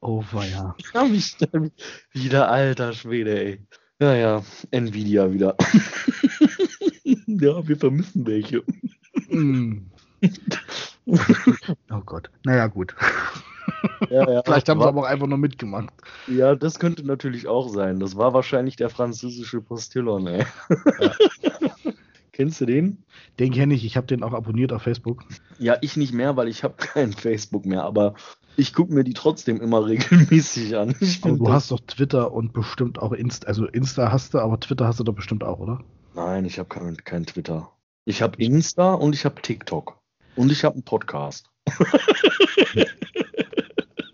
[0.01, 0.77] Oh, weia.
[0.95, 1.73] Hab ich dann
[2.12, 3.67] wieder, alter Schwede, ey.
[4.01, 4.42] Ja, ja,
[4.72, 5.57] Nvidia wieder.
[7.05, 8.62] ja, wir vermissen welche.
[9.30, 9.86] Mm.
[11.90, 12.30] oh Gott.
[12.44, 12.94] Naja, gut.
[14.11, 15.90] Ja, ja, Vielleicht haben war, sie aber auch einfach nur mitgemacht.
[16.26, 17.99] Ja, das könnte natürlich auch sein.
[17.99, 20.44] Das war wahrscheinlich der französische Postillon, ey.
[21.01, 21.12] Ja.
[22.32, 23.03] Kennst du den?
[23.38, 23.86] Den kenne ich.
[23.86, 25.24] Ich habe den auch abonniert auf Facebook.
[25.59, 27.84] Ja, ich nicht mehr, weil ich habe kein Facebook mehr.
[27.84, 28.14] Aber
[28.57, 30.94] ich gucke mir die trotzdem immer regelmäßig an.
[31.22, 33.46] aber du hast doch Twitter und bestimmt auch Insta.
[33.46, 35.82] Also Insta hast du, aber Twitter hast du doch bestimmt auch, oder?
[36.14, 37.70] Nein, ich habe kein, kein Twitter.
[38.04, 39.98] Ich habe Insta und ich habe TikTok.
[40.36, 41.50] Und ich habe einen Podcast.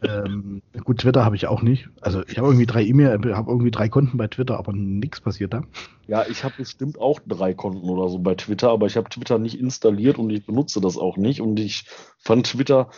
[0.03, 1.89] ähm, gut, Twitter habe ich auch nicht.
[2.01, 5.53] Also ich habe irgendwie drei E-Mail, habe irgendwie drei Konten bei Twitter, aber nichts passiert
[5.53, 5.63] da.
[6.07, 9.39] Ja, ich habe bestimmt auch drei Konten oder so bei Twitter, aber ich habe Twitter
[9.39, 11.41] nicht installiert und ich benutze das auch nicht.
[11.41, 11.85] Und ich
[12.19, 12.91] fand Twitter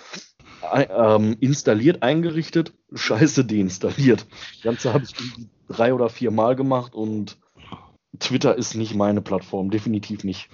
[0.73, 4.27] ähm, installiert, eingerichtet, scheiße deinstalliert.
[4.55, 5.15] Das Ganze habe ich
[5.69, 7.39] drei oder vier Mal gemacht und
[8.19, 10.49] Twitter ist nicht meine Plattform, definitiv nicht.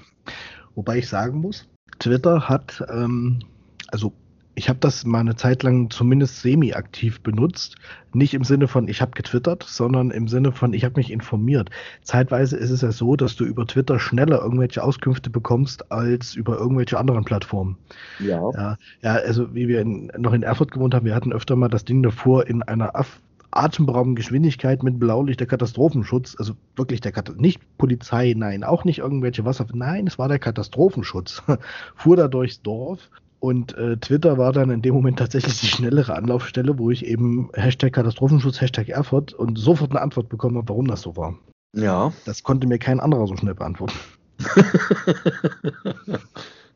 [0.75, 3.41] Wobei ich sagen muss, Twitter hat, ähm,
[3.89, 4.13] also
[4.55, 7.77] ich habe das mal eine Zeit lang zumindest semi-aktiv benutzt.
[8.13, 11.71] Nicht im Sinne von, ich habe getwittert, sondern im Sinne von, ich habe mich informiert.
[12.03, 16.59] Zeitweise ist es ja so, dass du über Twitter schneller irgendwelche Auskünfte bekommst als über
[16.59, 17.77] irgendwelche anderen Plattformen.
[18.19, 18.51] Ja.
[18.55, 21.69] Ja, ja also wie wir in, noch in Erfurt gewohnt haben, wir hatten öfter mal
[21.69, 23.21] das Ding davor in einer Af
[23.53, 29.01] atemberaubenden Geschwindigkeit mit Blaulicht der Katastrophenschutz, also wirklich der Kat nicht Polizei, nein, auch nicht
[29.01, 31.43] irgendwelche Wasser, nein, es war der Katastrophenschutz,
[31.97, 36.15] fuhr da durchs Dorf und äh, Twitter war dann in dem Moment tatsächlich die schnellere
[36.15, 40.87] Anlaufstelle, wo ich eben Hashtag Katastrophenschutz, Hashtag Erfurt und sofort eine Antwort bekommen habe, warum
[40.87, 41.39] das so war.
[41.75, 42.13] Ja.
[42.27, 43.97] Das konnte mir kein anderer so schnell beantworten.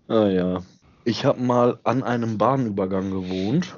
[0.09, 0.63] ah ja.
[1.05, 3.77] Ich habe mal an einem Bahnübergang gewohnt.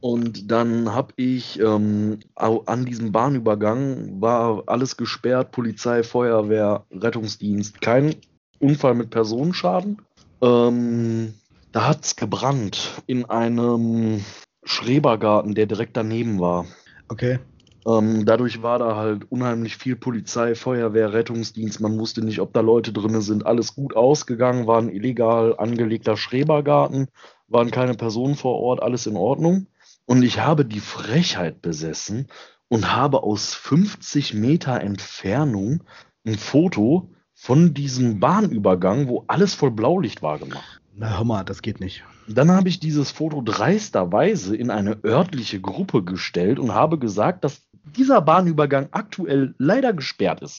[0.00, 8.14] Und dann habe ich ähm, an diesem Bahnübergang war alles gesperrt, Polizei, Feuerwehr, Rettungsdienst, kein
[8.60, 10.02] Unfall mit Personenschaden.
[10.42, 11.34] Ähm,
[11.76, 14.24] da hat es gebrannt in einem
[14.64, 16.64] Schrebergarten, der direkt daneben war.
[17.08, 17.38] Okay.
[17.86, 21.82] Ähm, dadurch war da halt unheimlich viel Polizei, Feuerwehr, Rettungsdienst.
[21.82, 23.44] Man wusste nicht, ob da Leute drin sind.
[23.44, 27.08] Alles gut ausgegangen, war ein illegal angelegter Schrebergarten,
[27.46, 29.66] waren keine Personen vor Ort, alles in Ordnung.
[30.06, 32.28] Und ich habe die Frechheit besessen
[32.68, 35.82] und habe aus 50 Meter Entfernung
[36.24, 40.80] ein Foto von diesem Bahnübergang, wo alles voll Blaulicht war, gemacht.
[40.98, 42.04] Na, hör mal, das geht nicht.
[42.26, 47.60] Dann habe ich dieses Foto dreisterweise in eine örtliche Gruppe gestellt und habe gesagt, dass
[47.84, 50.58] dieser Bahnübergang aktuell leider gesperrt ist.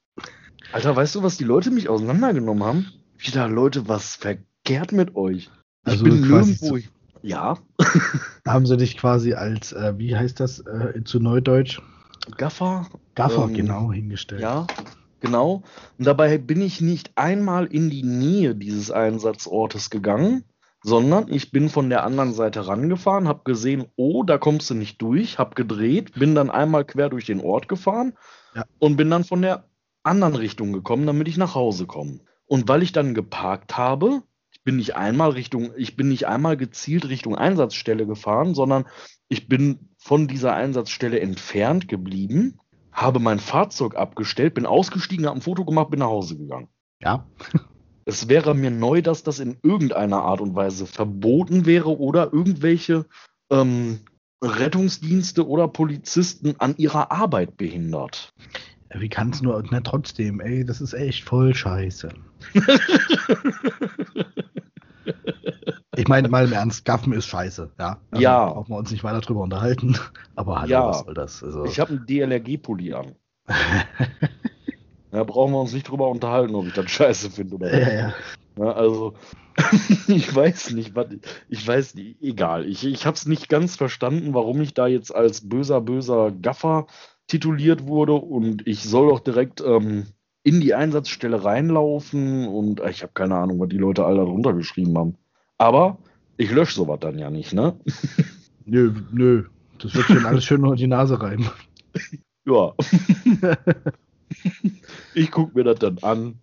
[0.71, 2.87] Alter, weißt du, was die Leute mich auseinandergenommen haben?
[3.17, 5.49] Wieder Leute, was verkehrt mit euch?
[5.83, 6.77] Also ich bin nirgendwo.
[7.23, 7.57] Ja.
[8.47, 11.81] haben sie dich quasi als, äh, wie heißt das äh, zu Neudeutsch?
[12.37, 12.87] Gaffer.
[13.15, 14.41] Gaffer, ähm, genau, hingestellt.
[14.41, 14.67] Ja,
[15.19, 15.63] genau.
[15.97, 20.43] Und dabei bin ich nicht einmal in die Nähe dieses Einsatzortes gegangen,
[20.83, 25.01] sondern ich bin von der anderen Seite rangefahren, habe gesehen, oh, da kommst du nicht
[25.01, 28.13] durch, habe gedreht, bin dann einmal quer durch den Ort gefahren
[28.55, 28.65] ja.
[28.79, 29.65] und bin dann von der
[30.03, 32.19] anderen Richtung gekommen, damit ich nach Hause komme.
[32.45, 36.55] Und weil ich dann geparkt habe, ich bin nicht einmal Richtung, ich bin nicht einmal
[36.57, 38.85] gezielt Richtung Einsatzstelle gefahren, sondern
[39.27, 42.59] ich bin von dieser Einsatzstelle entfernt geblieben,
[42.97, 46.67] habe mein Fahrzeug abgestellt, bin ausgestiegen, habe ein Foto gemacht, bin nach Hause gegangen.
[47.01, 47.25] Ja.
[48.09, 53.05] Es wäre mir neu, dass das in irgendeiner Art und Weise verboten wäre oder irgendwelche
[53.51, 53.99] ähm,
[54.41, 58.33] Rettungsdienste oder Polizisten an ihrer Arbeit behindert.
[58.95, 62.07] Wie kann es nur, na trotzdem, ey, das ist echt voll scheiße.
[65.97, 67.97] ich meine, mal im Ernst, Gaffen ist scheiße, ja.
[68.11, 68.45] Also ja.
[68.45, 69.97] Brauchen wir uns nicht weiter drüber unterhalten.
[70.35, 70.87] Aber hallo, ja.
[70.87, 71.43] was soll das?
[71.43, 73.15] Also, ich habe einen DLRG-Pulli an.
[75.11, 77.87] Da brauchen wir uns nicht drüber unterhalten, ob ich das scheiße finde oder nicht.
[77.87, 78.13] Ja, ja.
[78.57, 79.13] ja also,
[80.07, 81.07] ich weiß nicht, was,
[81.49, 82.67] ich weiß nicht, egal.
[82.67, 86.87] Ich, ich habe es nicht ganz verstanden, warum ich da jetzt als böser, böser Gaffer
[87.27, 90.07] tituliert wurde und ich soll doch direkt ähm,
[90.43, 94.53] in die Einsatzstelle reinlaufen und äh, ich habe keine Ahnung, was die Leute alle darunter
[94.53, 95.17] geschrieben haben.
[95.57, 95.97] Aber
[96.37, 97.79] ich lösche sowas dann ja nicht, ne?
[98.65, 99.45] nö, nö.
[99.79, 101.49] Das wird schon alles schön unter die Nase reiben.
[102.49, 102.73] Ja.
[105.13, 106.39] ich gucke mir das dann an.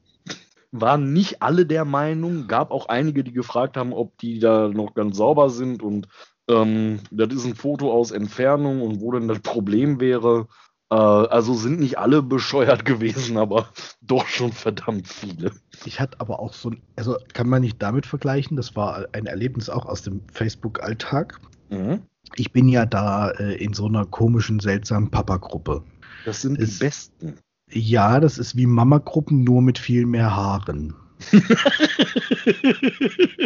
[0.71, 4.93] Waren nicht alle der Meinung, gab auch einige, die gefragt haben, ob die da noch
[4.93, 6.09] ganz sauber sind und
[6.47, 10.47] ähm, das ist ein Foto aus Entfernung und wo denn das Problem wäre.
[10.95, 13.71] Äh, also sind nicht alle bescheuert gewesen, aber
[14.01, 15.51] doch schon verdammt viele.
[15.85, 19.27] Ich hatte aber auch so ein, also kann man nicht damit vergleichen, das war ein
[19.27, 21.41] Erlebnis auch aus dem Facebook-Alltag.
[21.71, 22.03] Mhm.
[22.37, 25.83] Ich bin ja da äh, in so einer komischen, seltsamen Papa-Gruppe.
[26.25, 27.35] Das sind es, die besten.
[27.71, 30.95] Ja, das ist wie Mama-Gruppen, nur mit viel mehr Haaren.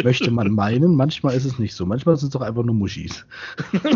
[0.02, 1.84] Möchte man meinen, manchmal ist es nicht so.
[1.86, 3.26] Manchmal sind es doch einfach nur Muschis.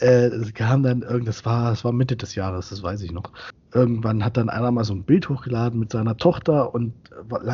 [0.00, 3.30] äh, es kam dann irgendwas, war, es war Mitte des Jahres, das weiß ich noch.
[3.72, 6.92] Irgendwann hat dann einer mal so ein Bild hochgeladen mit seiner Tochter und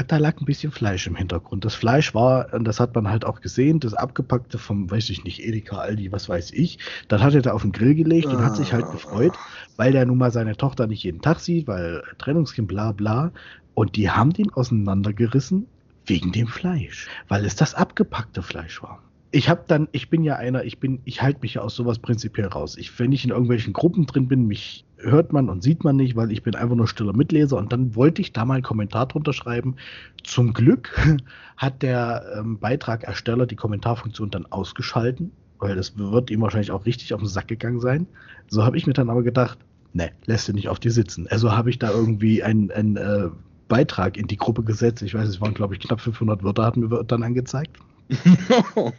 [0.09, 1.65] da lag ein bisschen Fleisch im Hintergrund.
[1.65, 5.25] Das Fleisch war, und das hat man halt auch gesehen, das abgepackte vom, weiß ich
[5.25, 6.79] nicht, Edeka, Aldi, was weiß ich.
[7.09, 8.93] Dann hat er da auf den Grill gelegt und hat sich halt ah.
[8.93, 9.33] gefreut,
[9.77, 13.33] weil der nun mal seine Tochter nicht jeden Tag sieht, weil Trennungskind, bla bla.
[13.75, 15.67] Und die haben den auseinandergerissen
[16.07, 19.01] wegen dem Fleisch, weil es das abgepackte Fleisch war
[19.33, 22.01] ich habe dann, ich bin ja einer, ich bin, ich halte mich ja aus sowas
[22.01, 22.77] prinzipiell raus.
[22.77, 26.17] Ich, wenn ich in irgendwelchen Gruppen drin bin, mich hört man und sieht man nicht,
[26.17, 27.57] weil ich bin einfach nur stiller Mitleser.
[27.57, 29.77] Und dann wollte ich da mal einen Kommentar drunter schreiben.
[30.25, 30.99] Zum Glück
[31.57, 37.15] hat der ähm, Beitragersteller die Kommentarfunktion dann ausgeschalten, weil das wird ihm wahrscheinlich auch richtig
[37.15, 38.09] auf den Sack gegangen sein.
[38.49, 39.59] So habe ich mir dann aber gedacht,
[39.93, 41.29] ne, lässt du nicht auf dir sitzen.
[41.29, 43.29] Also habe ich da irgendwie einen, einen äh,
[43.69, 45.03] Beitrag in die Gruppe gesetzt.
[45.03, 47.79] Ich weiß, es waren, glaube ich, knapp 500 Wörter, hatten mir dann angezeigt.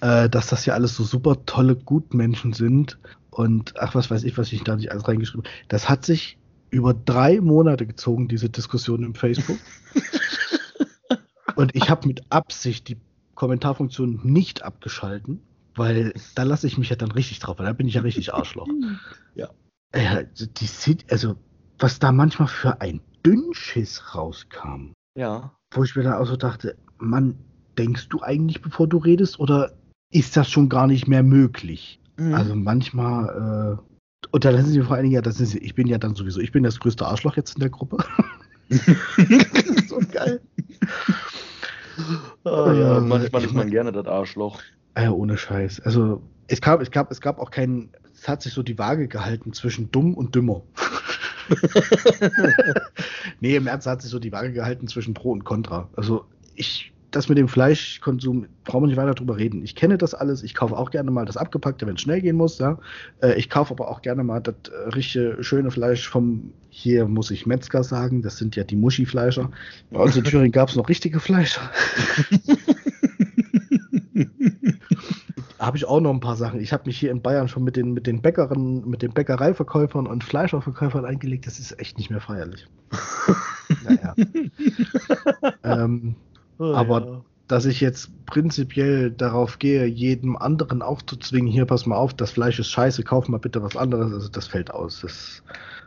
[0.00, 2.98] äh, dass das ja alles so super tolle Gutmenschen sind
[3.30, 5.66] und ach, was weiß ich, was ich da nicht alles reingeschrieben habe.
[5.68, 6.38] Das hat sich
[6.70, 9.58] über drei Monate gezogen, diese Diskussion im Facebook.
[11.56, 12.98] und ich habe mit Absicht die
[13.34, 15.40] Kommentarfunktion nicht abgeschalten,
[15.74, 18.34] weil da lasse ich mich ja dann richtig drauf, weil da bin ich ja richtig
[18.34, 18.68] Arschloch.
[19.34, 19.50] ja.
[19.92, 21.36] Äh, die sieht, also,
[21.78, 24.92] was da manchmal für ein Dünnschiss rauskam.
[25.16, 25.52] Ja.
[25.72, 27.38] Wo ich mir dann auch so dachte, Mann,
[27.78, 29.72] denkst du eigentlich, bevor du redest, oder
[30.10, 32.00] ist das schon gar nicht mehr möglich?
[32.16, 32.34] Mhm.
[32.34, 35.86] Also manchmal, äh, und da lassen sie vor allen Dingen ja, das ist, ich bin
[35.86, 37.98] ja dann sowieso, ich bin das größte Arschloch jetzt in der Gruppe.
[39.88, 40.40] so geil.
[42.44, 44.60] Oh, ja, manchmal ist man gerne das Arschloch.
[44.96, 45.80] Ja, ohne Scheiß.
[45.80, 49.08] Also es gab, es gab, es gab auch keinen, es hat sich so die Waage
[49.08, 50.62] gehalten zwischen dumm und dümmer.
[53.40, 55.88] nee, im Ernst hat sich so die Waage gehalten zwischen Pro und Contra.
[55.94, 59.62] Also ich das mit dem Fleischkonsum, brauchen wir nicht weiter drüber reden.
[59.62, 60.42] Ich kenne das alles.
[60.42, 62.58] Ich kaufe auch gerne mal das Abgepackte, wenn es schnell gehen muss.
[62.58, 62.78] Ja.
[63.22, 67.30] Äh, ich kaufe aber auch gerne mal das äh, richtige, schöne Fleisch vom, hier muss
[67.30, 69.50] ich Metzger sagen, das sind ja die Muschi-Fleischer.
[69.90, 71.62] Bei uns in Thüringen gab es noch richtige Fleischer.
[75.58, 76.60] habe ich auch noch ein paar Sachen.
[76.60, 80.06] Ich habe mich hier in Bayern schon mit den, mit den Bäckerinnen, mit den Bäckereiverkäufern
[80.06, 81.46] und Fleischerverkäufern eingelegt.
[81.46, 82.66] Das ist echt nicht mehr feierlich.
[83.84, 84.14] naja.
[85.62, 86.16] ähm,
[86.58, 87.24] oh, aber ja.
[87.48, 92.58] dass ich jetzt prinzipiell darauf gehe, jedem anderen aufzuzwingen, hier pass mal auf, das Fleisch
[92.58, 95.00] ist scheiße, kauf mal bitte was anderes, also das fällt aus.
[95.00, 95.42] Das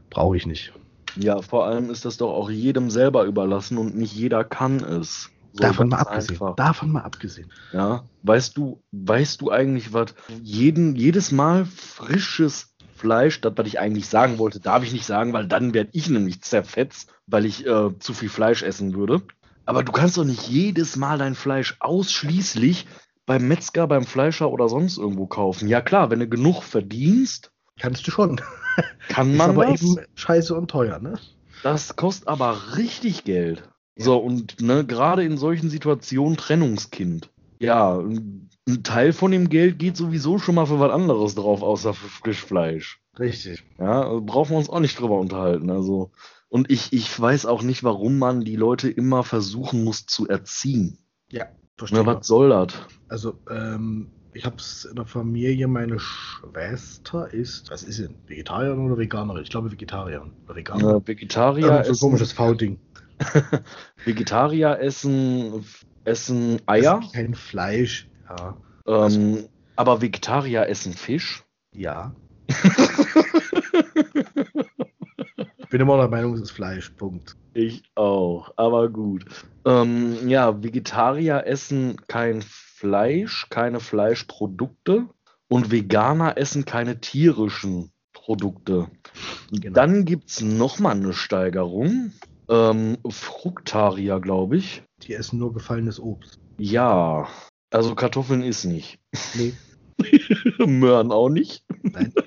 [0.09, 0.73] brauche ich nicht.
[1.15, 5.29] Ja, vor allem ist das doch auch jedem selber überlassen und nicht jeder kann es.
[5.53, 6.35] So davon mal abgesehen.
[6.35, 6.55] Einfach.
[6.55, 7.51] Davon mal abgesehen.
[7.73, 10.13] Ja, weißt du, weißt du eigentlich, was
[10.43, 15.33] jeden, jedes Mal frisches Fleisch, das, was ich eigentlich sagen wollte, darf ich nicht sagen,
[15.33, 19.21] weil dann werde ich nämlich zerfetzt, weil ich äh, zu viel Fleisch essen würde.
[19.67, 22.87] Aber du kannst doch nicht jedes Mal dein Fleisch ausschließlich
[23.25, 25.67] beim Metzger, beim Fleischer oder sonst irgendwo kaufen.
[25.67, 27.51] Ja klar, wenn du genug verdienst.
[27.77, 28.39] Kannst du schon.
[29.09, 29.81] Kann man Ist aber das?
[29.81, 31.19] eben scheiße und teuer, ne?
[31.63, 33.63] Das kostet aber richtig Geld.
[33.97, 34.05] Ja.
[34.05, 37.29] So, und ne, gerade in solchen Situationen Trennungskind.
[37.59, 41.93] Ja, ein Teil von dem Geld geht sowieso schon mal für was anderes drauf, außer
[41.93, 43.01] für Frischfleisch.
[43.19, 43.63] Richtig.
[43.79, 45.69] Ja, also brauchen wir uns auch nicht drüber unterhalten.
[45.71, 46.11] Also,
[46.49, 50.97] und ich, ich weiß auch nicht, warum man die Leute immer versuchen muss zu erziehen.
[51.29, 52.03] Ja, verstehe.
[52.03, 52.73] Na, was soll das?
[53.09, 58.85] Also, ähm, ich habe es in der Familie, meine Schwester ist, was ist sie, Vegetarierin
[58.85, 59.43] oder Veganerin?
[59.43, 60.31] Ich glaube Vegetarierin.
[60.47, 60.91] Veganer.
[60.91, 61.83] Ja, Vegetarier.
[61.83, 62.79] so ein komisches V-Ding.
[64.05, 65.65] Vegetarier essen,
[66.05, 67.01] essen Eier.
[67.13, 68.57] Kein Fleisch, ja.
[68.85, 71.43] Ähm, also, aber Vegetarier essen Fisch?
[71.73, 72.15] Ja.
[75.77, 76.89] ich bin immer der Meinung, es ist Fleisch.
[76.89, 77.35] Punkt.
[77.53, 79.25] Ich auch, aber gut.
[79.63, 85.07] Ähm, ja, Vegetarier essen kein Fleisch, keine Fleischprodukte
[85.49, 88.87] und Veganer essen keine tierischen Produkte.
[89.51, 89.75] Genau.
[89.75, 92.11] Dann gibt es nochmal eine Steigerung.
[92.49, 94.81] Ähm, Fruktarier, glaube ich.
[95.03, 96.39] Die essen nur gefallenes Obst.
[96.57, 97.27] Ja,
[97.69, 98.97] also Kartoffeln ist nicht.
[99.35, 99.53] Nee.
[100.65, 101.63] Möhren auch nicht.
[101.83, 102.11] Nein.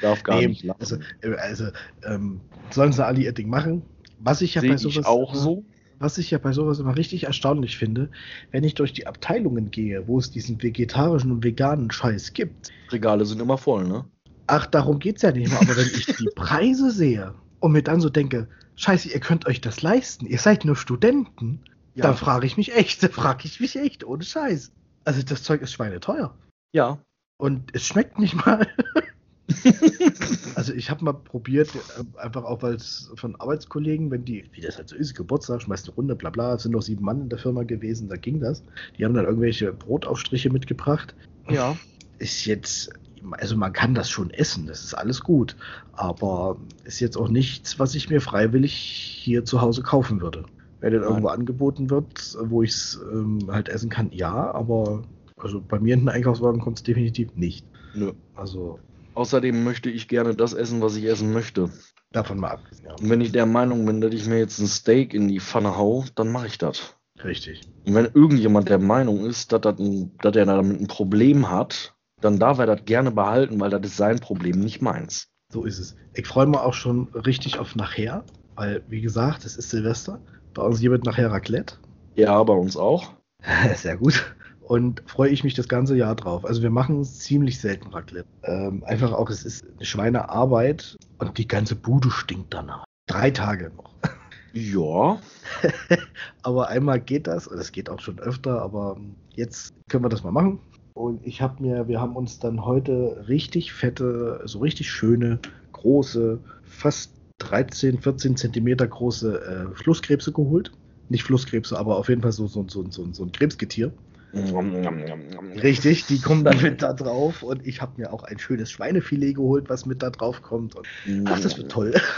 [0.00, 0.80] Darf gar nee, nicht lachen.
[0.80, 1.68] Also, äh, also
[2.04, 2.40] ähm,
[2.70, 3.82] sollen sie alle ihr Ding machen.
[4.20, 5.64] Was ich ja Seh bei sowas auch so.
[6.00, 8.10] Was ich ja bei sowas immer richtig erstaunlich finde,
[8.52, 12.70] wenn ich durch die Abteilungen gehe, wo es diesen vegetarischen und veganen Scheiß gibt.
[12.90, 14.04] Regale sind immer voll, ne?
[14.46, 15.60] Ach, darum geht's ja nicht mehr.
[15.60, 19.60] Aber wenn ich die Preise sehe und mir dann so denke, Scheiße, ihr könnt euch
[19.60, 21.60] das leisten, ihr seid nur Studenten,
[21.94, 22.04] ja.
[22.04, 24.72] dann frage ich mich echt, da frage ich mich echt, ohne Scheiß.
[25.04, 26.32] Also das Zeug ist schweineteuer.
[26.72, 27.02] Ja.
[27.38, 28.68] Und es schmeckt nicht mal.
[30.54, 34.60] also ich habe mal probiert, äh, einfach auch weil es von Arbeitskollegen, wenn die, wie
[34.60, 37.22] das halt so ist, Geburtstag, schmeißt eine Runde, bla bla, es sind noch sieben Mann
[37.22, 38.62] in der Firma gewesen, da ging das.
[38.98, 41.14] Die haben dann irgendwelche Brotaufstriche mitgebracht.
[41.48, 41.76] Ja.
[42.18, 42.90] Ist jetzt,
[43.32, 45.56] also man kann das schon essen, das ist alles gut.
[45.92, 50.44] Aber ist jetzt auch nichts, was ich mir freiwillig hier zu Hause kaufen würde.
[50.80, 55.02] Wenn das irgendwo angeboten wird, wo ich es ähm, halt essen kann, ja, aber
[55.36, 57.66] also bei mir in den Einkaufswagen kommt es definitiv nicht.
[57.94, 58.12] Nö.
[58.36, 58.78] Also
[59.18, 61.72] Außerdem möchte ich gerne das essen, was ich essen möchte.
[62.12, 62.86] Davon mal abgesehen.
[62.86, 62.94] Ja.
[62.94, 65.76] Und wenn ich der Meinung bin, dass ich mir jetzt ein Steak in die Pfanne
[65.76, 66.94] hau, dann mache ich das.
[67.24, 67.62] Richtig.
[67.84, 71.96] Und wenn irgendjemand der Meinung ist, dass, das ein, dass er damit ein Problem hat,
[72.20, 75.26] dann darf er das gerne behalten, weil das ist sein Problem, nicht meins.
[75.52, 75.96] So ist es.
[76.14, 80.20] Ich freue mich auch schon richtig auf nachher, weil, wie gesagt, es ist Silvester.
[80.54, 81.74] Bei uns hier wird nachher Raclette.
[82.14, 83.14] Ja, bei uns auch.
[83.74, 84.24] Sehr gut
[84.68, 86.44] und freue ich mich das ganze Jahr drauf.
[86.44, 88.28] Also wir machen ziemlich selten Raclette.
[88.42, 92.84] Ähm, einfach auch, es ist eine Schweinearbeit und die ganze Bude stinkt danach.
[93.06, 93.94] Drei Tage noch.
[94.54, 95.20] Ja.
[96.42, 98.98] aber einmal geht das, und es geht auch schon öfter, aber
[99.34, 100.58] jetzt können wir das mal machen.
[100.94, 105.38] Und ich habe mir, wir haben uns dann heute richtig fette, so richtig schöne,
[105.72, 110.72] große, fast 13, 14 Zentimeter große äh, Flusskrebse geholt.
[111.10, 113.92] Nicht Flusskrebse, aber auf jeden Fall so, so, so, so, so ein Krebsgetier.
[114.32, 119.34] Richtig, die kommen dann mit da drauf und ich habe mir auch ein schönes Schweinefilet
[119.34, 120.74] geholt, was mit da drauf kommt.
[120.74, 120.86] Und,
[121.24, 121.94] ach, das wird toll.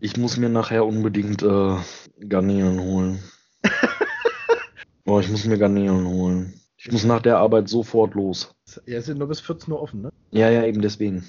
[0.00, 1.76] Ich muss mir nachher unbedingt äh,
[2.28, 3.20] Garnelen holen.
[5.06, 6.52] oh, ich muss mir Garnelen holen.
[6.76, 8.54] Ich muss nach der Arbeit sofort los.
[8.84, 10.10] Ja, sind nur bis 14 Uhr offen, ne?
[10.30, 11.24] Ja, ja, eben deswegen.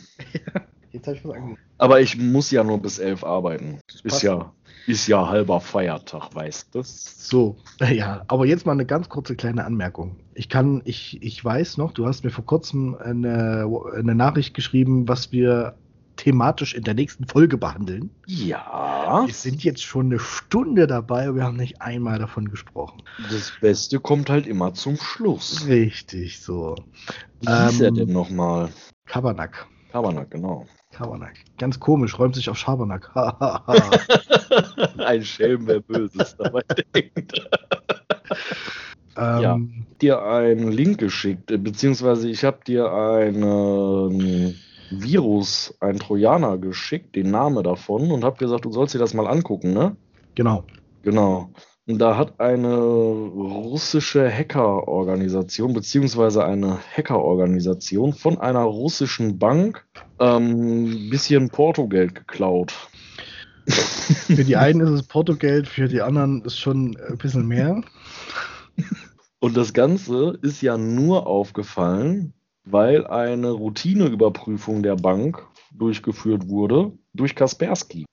[0.92, 1.38] Jetzt habe ich was
[1.78, 3.80] Aber ich muss ja nur bis 11 arbeiten.
[4.04, 4.54] Ist ja
[4.88, 6.82] ist ja halber Feiertag, weißt du?
[6.84, 10.18] So, ja, aber jetzt mal eine ganz kurze kleine Anmerkung.
[10.34, 15.08] Ich kann, ich, ich weiß noch, du hast mir vor kurzem eine, eine Nachricht geschrieben,
[15.08, 15.76] was wir
[16.18, 18.10] thematisch in der nächsten Folge behandeln.
[18.26, 19.24] Ja.
[19.26, 23.04] Wir sind jetzt schon eine Stunde dabei und wir haben nicht einmal davon gesprochen.
[23.30, 25.68] Das Beste kommt halt immer zum Schluss.
[25.68, 26.76] Richtig, so.
[27.42, 28.70] Wie hieß er Ähm, denn nochmal?
[29.06, 29.68] Kabernack.
[29.92, 30.66] Kabernack, genau.
[30.96, 31.36] Kabernack.
[31.58, 33.12] Ganz komisch, räumt sich auf Schabernack.
[34.98, 36.62] Ein Schelm, wer Böses dabei
[36.96, 37.34] denkt.
[39.18, 39.60] ähm, Ja.
[40.02, 44.56] dir einen Link geschickt, beziehungsweise ich habe dir einen
[44.90, 49.28] Virus, einen Trojaner geschickt, den Namen davon, und habe gesagt, du sollst dir das mal
[49.28, 49.98] angucken, ne?
[50.36, 50.64] Genau.
[51.04, 51.50] Genau.
[51.88, 59.86] Da hat eine russische Hackerorganisation, beziehungsweise eine Hackerorganisation von einer russischen Bank
[60.20, 62.74] ähm, ein bisschen Portogeld geklaut.
[63.68, 67.84] Für die einen ist es Portogeld, für die anderen ist schon ein bisschen mehr.
[69.40, 72.34] Und das Ganze ist ja nur aufgefallen,
[72.64, 78.06] weil eine Routineüberprüfung der Bank durchgeführt wurde durch Kaspersky.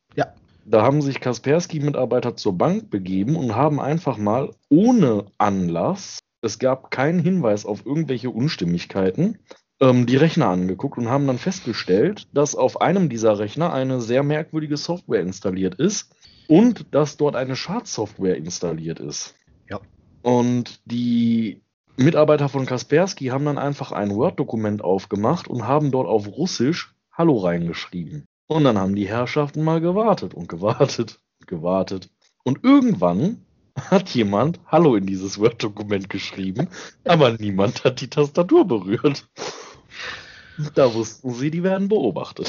[0.65, 6.91] Da haben sich Kaspersky-Mitarbeiter zur Bank begeben und haben einfach mal ohne Anlass, es gab
[6.91, 9.39] keinen Hinweis auf irgendwelche Unstimmigkeiten,
[9.81, 14.23] ähm, die Rechner angeguckt und haben dann festgestellt, dass auf einem dieser Rechner eine sehr
[14.23, 16.15] merkwürdige Software installiert ist
[16.49, 19.35] und dass dort eine Schadsoftware installiert ist.
[19.69, 19.81] Ja.
[20.23, 21.63] Und die
[21.97, 27.39] Mitarbeiter von Kaspersky haben dann einfach ein Word-Dokument aufgemacht und haben dort auf Russisch Hallo
[27.39, 28.25] reingeschrieben.
[28.53, 32.11] Und dann haben die Herrschaften mal gewartet und gewartet und gewartet.
[32.45, 33.47] Und irgendwann
[33.81, 36.69] hat jemand Hallo in dieses Word-Dokument geschrieben,
[37.05, 39.29] aber niemand hat die Tastatur berührt.
[40.75, 42.49] Da wussten sie, die werden beobachtet.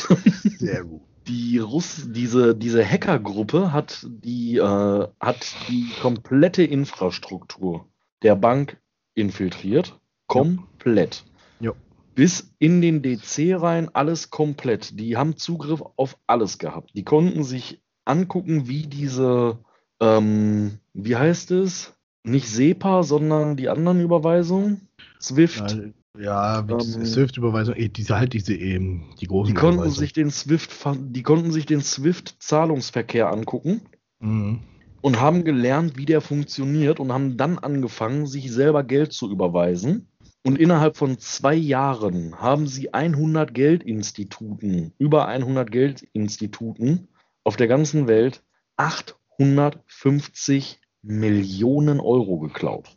[0.59, 1.01] Sehr gut.
[1.27, 7.87] Die Russ diese, diese Hackergruppe hat die, äh, hat die komplette Infrastruktur
[8.23, 8.77] der Bank
[9.15, 9.97] infiltriert.
[10.27, 11.23] Komplett.
[11.61, 11.71] Ja.
[12.15, 14.99] Bis in den DC rein, alles komplett.
[14.99, 16.91] Die haben Zugriff auf alles gehabt.
[16.95, 19.59] Die konnten sich angucken, wie diese,
[19.99, 21.93] ähm, wie heißt es?
[22.23, 24.87] Nicht SEPA, sondern die anderen Überweisungen.
[25.19, 25.77] Swift.
[26.19, 30.13] Ja, wie diese Ähm, Swift-Überweisung, eh, diese halt diese eben, die großen Die konnten sich
[30.13, 33.81] den Swift, die konnten sich den Swift-Zahlungsverkehr angucken.
[34.19, 34.59] Mhm.
[35.01, 40.07] und haben gelernt, wie der funktioniert und haben dann angefangen, sich selber Geld zu überweisen.
[40.45, 47.07] Und innerhalb von zwei Jahren haben sie 100 Geldinstituten, über 100 Geldinstituten
[47.45, 48.43] auf der ganzen Welt
[48.75, 52.89] 850 Millionen Euro geklaut.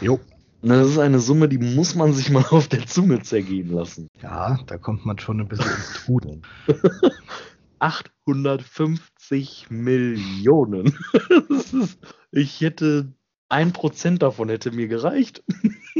[0.00, 0.20] Jo.
[0.62, 4.08] Und das ist eine Summe, die muss man sich mal auf der Zunge zergehen lassen.
[4.20, 6.42] Ja, da kommt man schon ein bisschen ins Trudeln.
[7.78, 10.94] 850 Millionen.
[11.48, 11.98] Ist,
[12.30, 13.14] ich hätte
[13.50, 15.42] ein Prozent davon hätte mir gereicht.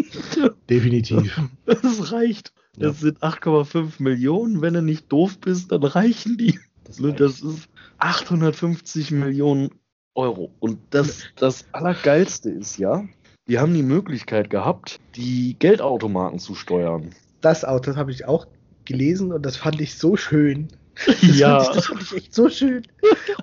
[0.70, 1.40] Definitiv.
[1.66, 2.52] Das reicht.
[2.76, 4.62] Das sind 8,5 Millionen.
[4.62, 6.58] Wenn du nicht doof bist, dann reichen die.
[6.98, 9.70] Ne, Das ist 850 Millionen
[10.14, 10.52] Euro.
[10.60, 13.04] Und das, das Allergeilste ist ja,
[13.48, 17.10] die haben die Möglichkeit gehabt, die Geldautomaten zu steuern.
[17.40, 18.46] Das das habe ich auch
[18.84, 20.68] gelesen und das fand ich so schön.
[21.06, 21.60] Das, Ja.
[21.60, 22.82] fand ich, das fand ich echt so schön.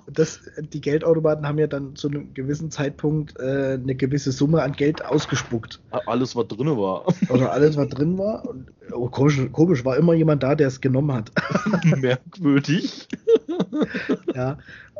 [0.06, 0.42] Und das,
[0.74, 5.04] die Geldautomaten haben ja dann zu einem gewissen Zeitpunkt äh, eine gewisse Summe an Geld
[5.04, 5.80] ausgespuckt.
[6.06, 7.06] Alles, was drin war.
[7.30, 8.48] Oder alles, was drin war.
[8.48, 11.32] Und oh, komisch, komisch, war immer jemand da, der es genommen hat.
[11.84, 13.08] Merkwürdig.
[14.36, 14.58] ja,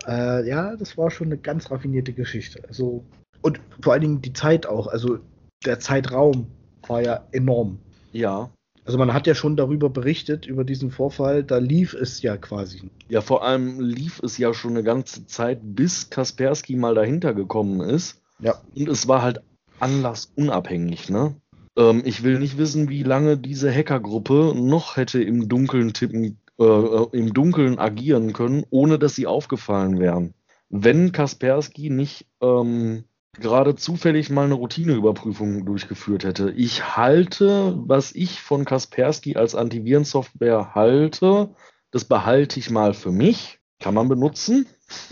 [0.08, 2.64] äh, ja, das war schon eine ganz raffinierte Geschichte.
[2.68, 3.04] Also,
[3.42, 4.88] und vor allen Dingen die Zeit auch.
[4.88, 5.20] Also
[5.66, 6.48] der Zeitraum
[6.88, 7.80] war ja enorm.
[8.12, 8.50] Ja.
[8.88, 12.90] Also man hat ja schon darüber berichtet, über diesen Vorfall, da lief es ja quasi.
[13.10, 17.82] Ja, vor allem lief es ja schon eine ganze Zeit, bis Kaspersky mal dahinter gekommen
[17.82, 18.22] ist.
[18.40, 18.62] Ja.
[18.74, 19.42] Und es war halt
[19.82, 21.36] anlassunabhängig, ne?
[21.78, 26.64] Ähm, ich will nicht wissen, wie lange diese Hackergruppe noch hätte im Dunkeln tippen, äh,
[26.64, 30.34] äh, im Dunkeln agieren können, ohne dass sie aufgefallen wären.
[30.70, 36.52] Wenn Kaspersky nicht ähm, gerade zufällig mal eine Routineüberprüfung durchgeführt hätte.
[36.52, 41.50] Ich halte, was ich von Kaspersky als Antivirensoftware halte,
[41.92, 43.60] das behalte ich mal für mich.
[43.80, 44.66] Kann man benutzen.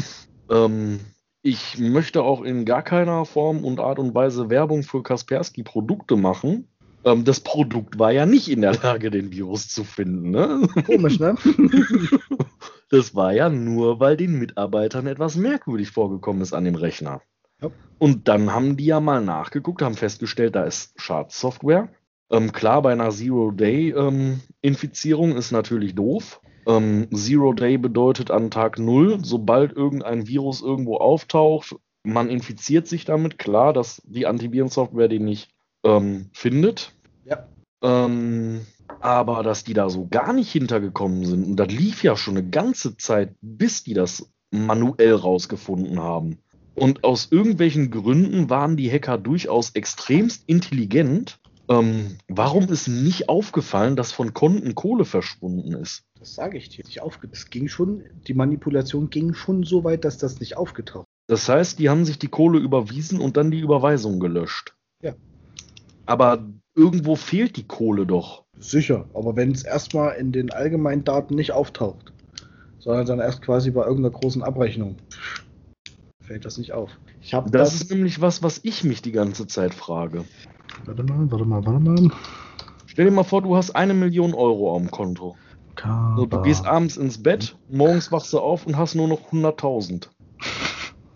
[0.49, 0.99] ähm,
[1.43, 6.15] ich möchte auch in gar keiner Form und Art und Weise Werbung für Kaspersky Produkte
[6.15, 6.67] machen.
[7.03, 10.31] Ähm, das Produkt war ja nicht in der Lage, den Virus zu finden.
[10.31, 10.67] Ne?
[10.85, 11.35] Komisch, ne?
[12.89, 17.21] Das war ja nur, weil den Mitarbeitern etwas merkwürdig vorgekommen ist an dem Rechner.
[17.65, 17.71] Ja.
[17.97, 21.89] Und dann haben die ja mal nachgeguckt, haben festgestellt, da ist Schadsoftware.
[22.29, 26.41] Ähm, klar, bei einer Zero-Day-Infizierung ist natürlich doof.
[26.67, 33.39] Ähm, Zero-Day bedeutet an Tag Null, sobald irgendein Virus irgendwo auftaucht, man infiziert sich damit.
[33.39, 35.49] Klar, dass die Antivirensoftware den nicht
[35.83, 36.93] ähm, findet.
[37.25, 37.47] Ja.
[37.81, 38.61] Ähm,
[38.99, 42.47] aber dass die da so gar nicht hintergekommen sind, und das lief ja schon eine
[42.47, 46.39] ganze Zeit, bis die das manuell rausgefunden haben.
[46.75, 51.39] Und aus irgendwelchen Gründen waren die Hacker durchaus extremst intelligent.
[51.69, 56.03] Ähm, warum ist nicht aufgefallen, dass von Konten Kohle verschwunden ist?
[56.19, 56.83] Das sage ich dir.
[56.85, 61.07] Nicht aufge es ging schon, die Manipulation ging schon so weit, dass das nicht aufgetaucht
[61.27, 64.75] Das heißt, die haben sich die Kohle überwiesen und dann die Überweisung gelöscht.
[65.01, 65.15] Ja.
[66.05, 66.45] Aber
[66.75, 68.43] irgendwo fehlt die Kohle doch.
[68.59, 72.13] Sicher, aber wenn es erstmal in den allgemeinen Daten nicht auftaucht,
[72.79, 74.97] sondern dann erst quasi bei irgendeiner großen Abrechnung,
[76.25, 76.99] fällt das nicht auf.
[77.21, 80.25] Ich das, das ist nämlich was, was ich mich die ganze Zeit frage.
[80.85, 82.11] Warte mal, warte mal, warte mal.
[82.85, 85.37] Stell dir mal vor, du hast eine Million Euro am Konto.
[86.15, 90.07] So, du gehst abends ins Bett, morgens wachst du auf und hast nur noch 100.000.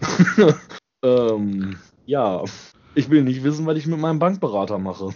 [1.04, 2.44] ähm, ja,
[2.96, 5.10] ich will nicht wissen, was ich mit meinem Bankberater mache.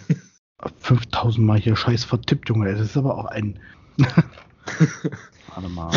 [0.78, 2.72] 5000 Mal hier scheiß vertippt, Junge.
[2.72, 3.60] Das ist aber auch ein.
[5.54, 5.90] Warte mal.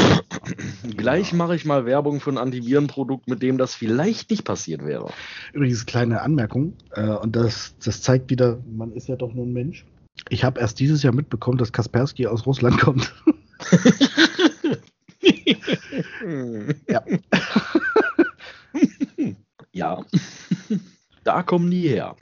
[0.97, 5.11] Gleich mache ich mal Werbung für ein Antivirenprodukt, mit dem das vielleicht nicht passiert wäre.
[5.53, 9.53] Übrigens, kleine Anmerkung, äh, und das, das zeigt wieder, man ist ja doch nur ein
[9.53, 9.85] Mensch.
[10.29, 13.13] Ich habe erst dieses Jahr mitbekommen, dass Kaspersky aus Russland kommt.
[16.87, 17.03] ja.
[19.71, 20.05] ja.
[21.23, 22.15] Da kommen die her.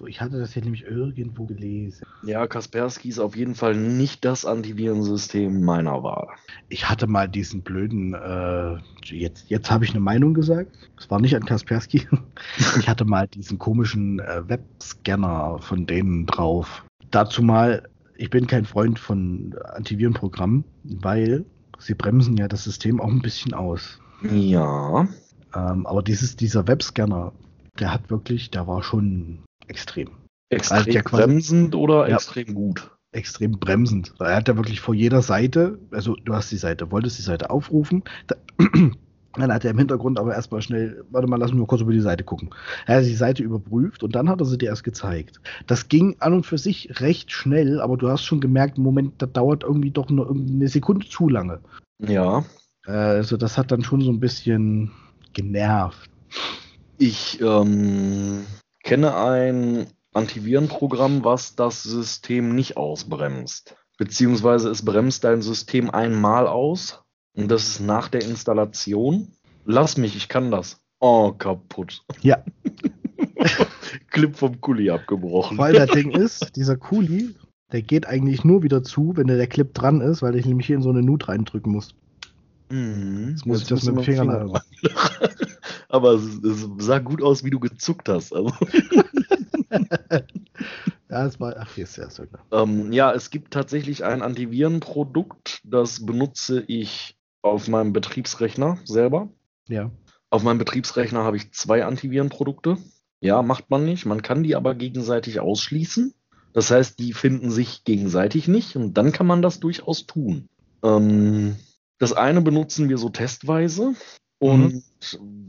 [0.00, 2.06] So, ich hatte das ja nämlich irgendwo gelesen.
[2.22, 6.28] Ja, Kaspersky ist auf jeden Fall nicht das Antivirensystem meiner Wahl.
[6.70, 10.74] Ich hatte mal diesen blöden, äh, jetzt, jetzt habe ich eine Meinung gesagt.
[10.98, 12.08] Es war nicht an Kaspersky.
[12.78, 16.82] ich hatte mal diesen komischen äh, Webscanner von denen drauf.
[17.10, 17.86] Dazu mal,
[18.16, 21.44] ich bin kein Freund von Antivirenprogrammen, weil
[21.78, 24.00] sie bremsen ja das System auch ein bisschen aus.
[24.22, 25.06] Ja.
[25.54, 27.32] Ähm, aber dieses, dieser Webscanner,
[27.78, 29.40] der hat wirklich, der war schon
[29.70, 30.10] extrem.
[30.50, 32.90] Extrem also ja bremsend oder ja, extrem gut?
[33.12, 34.14] Extrem bremsend.
[34.18, 37.50] Er hat ja wirklich vor jeder Seite, also du hast die Seite, wolltest die Seite
[37.50, 38.36] aufrufen, da,
[39.34, 41.92] dann hat er im Hintergrund aber erstmal schnell, warte mal, lass mich mal kurz über
[41.92, 42.50] die Seite gucken.
[42.86, 45.40] Er hat die Seite überprüft und dann hat er sie dir erst gezeigt.
[45.66, 49.14] Das ging an und für sich recht schnell, aber du hast schon gemerkt, im Moment,
[49.22, 51.60] das dauert irgendwie doch nur eine Sekunde zu lange.
[52.00, 52.44] Ja.
[52.86, 54.90] Also das hat dann schon so ein bisschen
[55.32, 56.10] genervt.
[56.98, 58.44] Ich ähm,
[58.82, 63.76] kenne ein Antivirenprogramm, was das System nicht ausbremst.
[63.98, 67.02] Beziehungsweise es bremst dein System einmal aus
[67.36, 69.28] und das ist nach der Installation.
[69.64, 70.80] Lass mich, ich kann das.
[71.00, 72.02] Oh, kaputt.
[72.22, 72.42] Ja.
[74.10, 75.58] Clip vom Kuli abgebrochen.
[75.58, 77.34] Weil das Ding ist, dieser Kuli,
[77.72, 80.76] der geht eigentlich nur wieder zu, wenn der Clip dran ist, weil ich nämlich hier
[80.76, 81.94] in so eine Nut reindrücken muss.
[82.70, 83.30] Mhm.
[83.30, 84.64] Jetzt muss Jetzt ich das mit dem Finger, machen.
[85.88, 88.32] Aber es, es, sah gut aus, wie du gezuckt hast.
[88.32, 88.52] Also.
[91.10, 95.60] ja, es war, ach, hier ist ja so ähm, Ja, es gibt tatsächlich ein Antivirenprodukt,
[95.64, 99.28] das benutze ich auf meinem Betriebsrechner selber.
[99.68, 99.90] Ja.
[100.30, 102.76] Auf meinem Betriebsrechner habe ich zwei Antivirenprodukte.
[103.20, 104.06] Ja, macht man nicht.
[104.06, 106.14] Man kann die aber gegenseitig ausschließen.
[106.52, 110.48] Das heißt, die finden sich gegenseitig nicht und dann kann man das durchaus tun.
[110.82, 111.56] Ähm,
[112.00, 113.94] das eine benutzen wir so testweise.
[114.38, 114.82] Und mhm.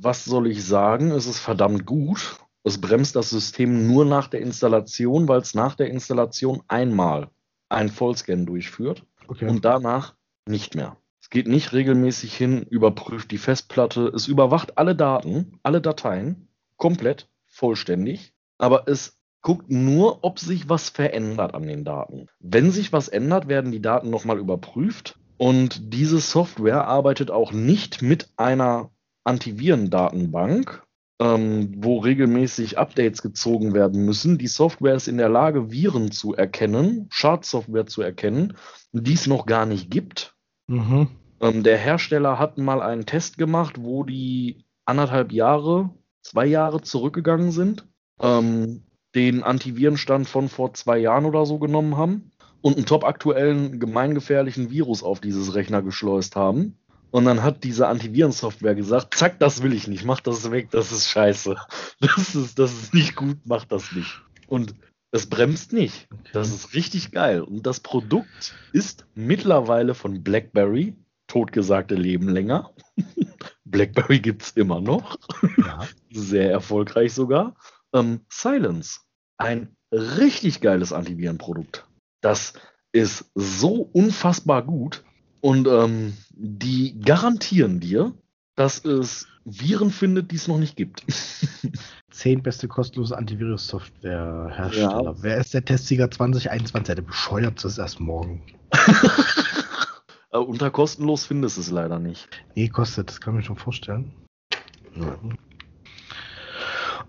[0.01, 1.11] was soll ich sagen?
[1.11, 2.35] Es ist verdammt gut.
[2.63, 7.29] Es bremst das System nur nach der Installation, weil es nach der Installation einmal
[7.69, 9.47] einen Vollscan durchführt okay.
[9.47, 10.13] und danach
[10.45, 10.97] nicht mehr.
[11.21, 17.29] Es geht nicht regelmäßig hin, überprüft die Festplatte, es überwacht alle Daten, alle Dateien, komplett,
[17.45, 22.27] vollständig, aber es guckt nur, ob sich was verändert an den Daten.
[22.39, 28.03] Wenn sich was ändert, werden die Daten nochmal überprüft und diese Software arbeitet auch nicht
[28.03, 28.91] mit einer
[29.23, 30.83] Antivirendatenbank,
[31.19, 34.37] ähm, wo regelmäßig Updates gezogen werden müssen.
[34.37, 38.55] Die Software ist in der Lage, Viren zu erkennen, Schadsoftware zu erkennen,
[38.91, 40.35] die es noch gar nicht gibt.
[40.67, 41.07] Mhm.
[41.39, 45.89] Ähm, der Hersteller hat mal einen Test gemacht, wo die anderthalb Jahre,
[46.21, 47.87] zwei Jahre zurückgegangen sind,
[48.19, 48.83] ähm,
[49.15, 52.30] den Antivirenstand von vor zwei Jahren oder so genommen haben
[52.61, 56.77] und einen topaktuellen, gemeingefährlichen Virus auf dieses Rechner geschleust haben.
[57.11, 60.91] Und dann hat diese Antivirensoftware gesagt, zack, das will ich nicht, mach das weg, das
[60.91, 61.55] ist scheiße.
[61.99, 64.21] Das ist, das ist nicht gut, mach das nicht.
[64.47, 64.73] Und
[65.11, 66.07] es bremst nicht.
[66.31, 67.41] Das ist richtig geil.
[67.41, 70.95] Und das Produkt ist mittlerweile von BlackBerry,
[71.27, 72.71] totgesagte Leben länger.
[73.65, 75.17] BlackBerry gibt es immer noch.
[75.57, 75.85] Ja.
[76.11, 77.55] Sehr erfolgreich sogar.
[77.93, 79.01] Ähm, Silence.
[79.37, 81.85] Ein richtig geiles Antivirenprodukt.
[82.21, 82.53] Das
[82.91, 85.03] ist so unfassbar gut
[85.41, 88.13] und ähm, die garantieren dir,
[88.55, 91.03] dass es Viren findet, die es noch nicht gibt.
[92.11, 95.03] Zehn beste kostenlose Antivirus-Software-Hersteller.
[95.03, 95.23] Ja.
[95.23, 96.95] Wer ist der Testsieger 2021?
[96.95, 98.43] Der bescheuert das erst morgen.
[100.31, 102.29] Unter kostenlos findest du es leider nicht.
[102.55, 104.13] Nee, kostet, das kann ich mir schon vorstellen.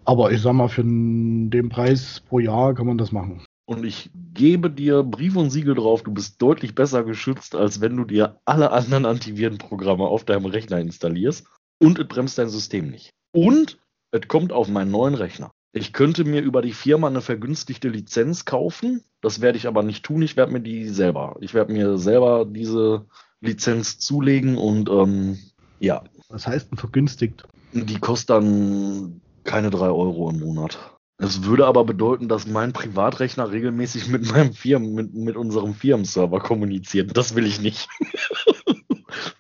[0.05, 3.45] Aber ich sag mal, für den Preis pro Jahr kann man das machen.
[3.65, 7.97] Und ich gebe dir Brief und Siegel drauf, du bist deutlich besser geschützt, als wenn
[7.97, 11.47] du dir alle anderen Antivirenprogramme auf deinem Rechner installierst
[11.79, 13.11] und es bremst dein System nicht.
[13.33, 13.79] Und
[14.11, 15.53] es kommt auf meinen neuen Rechner.
[15.73, 19.03] Ich könnte mir über die Firma eine vergünstigte Lizenz kaufen.
[19.23, 20.21] Das werde ich aber nicht tun.
[20.21, 21.37] Ich werde mir die selber.
[21.41, 23.07] Ich werde mir selber diese
[23.41, 25.39] Lizenz zulegen und ähm,
[25.81, 27.45] ja, Was heißt denn vergünstigt?
[27.73, 30.79] die kostet dann keine 3 Euro im Monat.
[31.23, 36.41] Das würde aber bedeuten, dass mein Privatrechner regelmäßig mit meinem Firmen, mit, mit unserem Firmenserver
[36.41, 37.17] kommuniziert.
[37.17, 37.87] Das will ich nicht.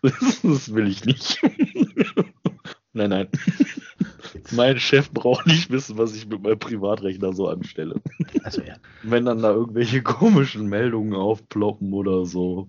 [0.00, 0.12] das,
[0.42, 1.42] das will ich nicht.
[2.92, 3.28] nein, nein.
[4.52, 8.00] Mein Chef braucht nicht wissen, was ich mit meinem Privatrechner so anstelle.
[8.44, 8.76] Also ja.
[9.02, 12.68] Wenn dann da irgendwelche komischen Meldungen aufploppen oder so.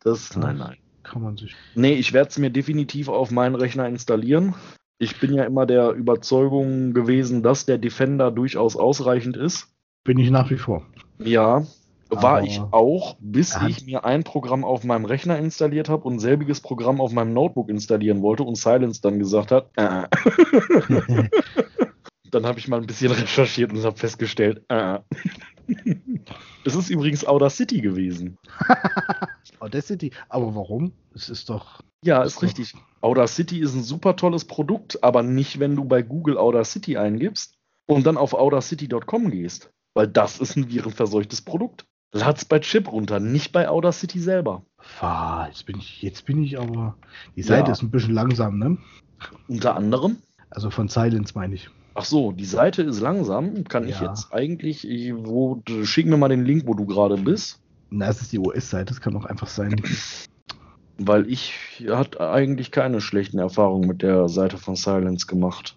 [0.00, 0.76] Das, nein, nein.
[1.04, 1.54] Kann man sich.
[1.76, 4.56] Nee, ich werde es mir definitiv auf meinen Rechner installieren.
[4.98, 9.68] Ich bin ja immer der Überzeugung gewesen, dass der Defender durchaus ausreichend ist.
[10.04, 10.86] Bin ich nach wie vor.
[11.18, 11.62] Ja,
[12.10, 16.20] war Aber ich auch, bis ich mir ein Programm auf meinem Rechner installiert habe und
[16.20, 20.08] selbiges Programm auf meinem Notebook installieren wollte und Silence dann gesagt hat, äh.
[22.30, 24.98] dann habe ich mal ein bisschen recherchiert und habe festgestellt, äh.
[26.64, 28.38] Es ist übrigens Audacity gewesen.
[29.60, 30.12] Audacity.
[30.28, 30.92] Aber warum?
[31.14, 31.82] Es ist doch.
[32.04, 32.74] Ja, Ist doch- richtig.
[33.00, 37.54] Audacity ist ein super tolles Produkt, aber nicht, wenn du bei Google Audacity eingibst
[37.86, 39.70] und dann auf audacity.com gehst.
[39.94, 41.84] Weil das ist ein virenverseuchtes Produkt.
[42.12, 44.62] Lad's bei Chip runter, nicht bei Audacity selber.
[45.48, 46.96] Jetzt bin ich, jetzt bin ich aber.
[47.36, 47.72] Die Seite Ja.
[47.72, 48.78] ist ein bisschen langsam, ne?
[49.48, 50.16] Unter anderem.
[50.50, 51.68] Also von Silence meine ich.
[51.94, 53.64] Ach so, die Seite ist langsam.
[53.64, 54.08] Kann ich Ja.
[54.10, 57.60] jetzt eigentlich, ich- wo, schick mir mal den Link, wo du gerade bist.
[57.90, 59.76] Na, es ist die US-Seite, das kann auch einfach sein.
[60.98, 61.54] Weil ich
[61.88, 65.76] hat eigentlich keine schlechten Erfahrungen mit der Seite von Silence gemacht.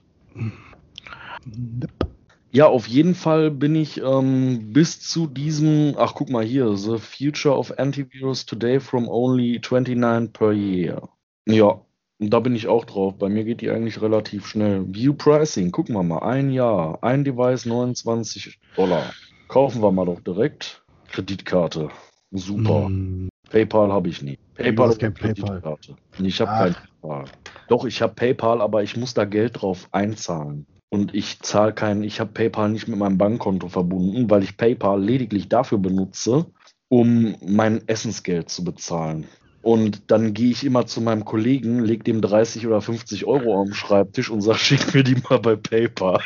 [2.52, 6.98] Ja, auf jeden Fall bin ich ähm, bis zu diesem, ach guck mal hier, The
[6.98, 11.08] Future of Antivirus Today from only 29 per year.
[11.48, 11.80] Ja,
[12.20, 13.16] da bin ich auch drauf.
[13.18, 14.86] Bei mir geht die eigentlich relativ schnell.
[14.88, 19.14] View Pricing, gucken wir mal, ein Jahr, ein Device 29 Dollar.
[19.48, 20.84] Kaufen wir mal doch direkt.
[21.08, 21.90] Kreditkarte.
[22.32, 22.86] Super.
[22.86, 24.38] Hm, PayPal habe ich nie.
[24.62, 25.78] PayPal ist kein PayPal.
[26.20, 27.26] Ich habe kein PayPal.
[27.68, 30.66] Doch, ich habe PayPal, aber ich muss da Geld drauf einzahlen.
[30.90, 35.02] Und ich zahle kein, ich habe PayPal nicht mit meinem Bankkonto verbunden, weil ich PayPal
[35.02, 36.48] lediglich dafür benutze,
[36.90, 39.26] um mein Essensgeld zu bezahlen.
[39.62, 43.74] Und dann gehe ich immer zu meinem Kollegen, leg dem 30 oder 50 Euro am
[43.74, 46.22] Schreibtisch und sag, schick mir die mal bei PayPal.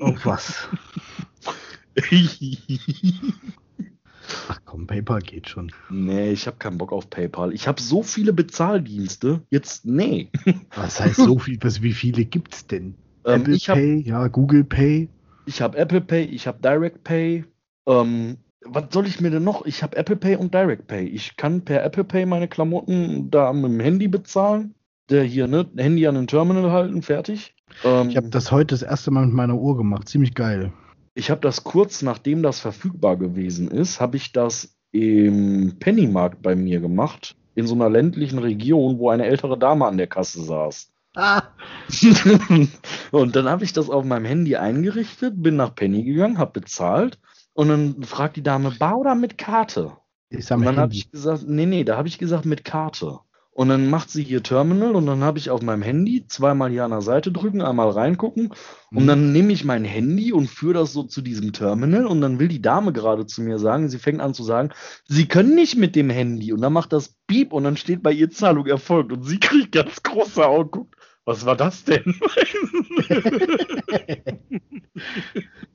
[0.00, 0.68] Oh, was?
[4.48, 5.70] Ach komm, PayPal geht schon.
[5.90, 7.52] nee, ich habe keinen Bock auf PayPal.
[7.52, 9.42] Ich habe so viele Bezahldienste.
[9.50, 10.28] Jetzt, nee.
[10.74, 11.58] Was heißt so viel?
[11.62, 12.94] Was, wie viele gibt's denn?
[13.26, 15.08] Ähm, Apple habe Pay, ja, Google Pay.
[15.46, 17.44] Ich habe Apple Pay, ich habe Direct Pay.
[17.86, 19.66] Ähm, was soll ich mir denn noch?
[19.66, 21.06] Ich habe Apple Pay und Direct Pay.
[21.06, 24.74] Ich kann per Apple Pay meine Klamotten da mit dem Handy bezahlen.
[25.10, 25.66] Der hier, ne?
[25.76, 27.54] Handy an den Terminal halten, fertig.
[27.84, 30.08] Ähm, Ich habe das heute das erste Mal mit meiner Uhr gemacht.
[30.08, 30.72] Ziemlich geil.
[31.14, 36.54] Ich habe das kurz nachdem das verfügbar gewesen ist, habe ich das im Pennymarkt bei
[36.54, 37.36] mir gemacht.
[37.54, 40.90] In so einer ländlichen Region, wo eine ältere Dame an der Kasse saß.
[41.16, 41.42] Ah,
[43.12, 47.20] und dann habe ich das auf meinem Handy eingerichtet, bin nach Penny gegangen, habe bezahlt
[47.52, 49.92] und dann fragt die Dame, bar oder mit Karte?
[50.28, 53.20] ich Und dann habe ich gesagt, nee, nee, da habe ich gesagt mit Karte.
[53.54, 56.84] Und dann macht sie hier Terminal und dann habe ich auf meinem Handy zweimal hier
[56.84, 58.52] an der Seite drücken, einmal reingucken
[58.92, 59.06] und Mhm.
[59.06, 62.48] dann nehme ich mein Handy und führe das so zu diesem Terminal und dann will
[62.48, 64.70] die Dame gerade zu mir sagen, sie fängt an zu sagen,
[65.06, 68.10] sie können nicht mit dem Handy und dann macht das Piep und dann steht bei
[68.12, 72.02] ihr Zahlung erfolgt und sie kriegt ganz große Augen, guckt, was war das denn?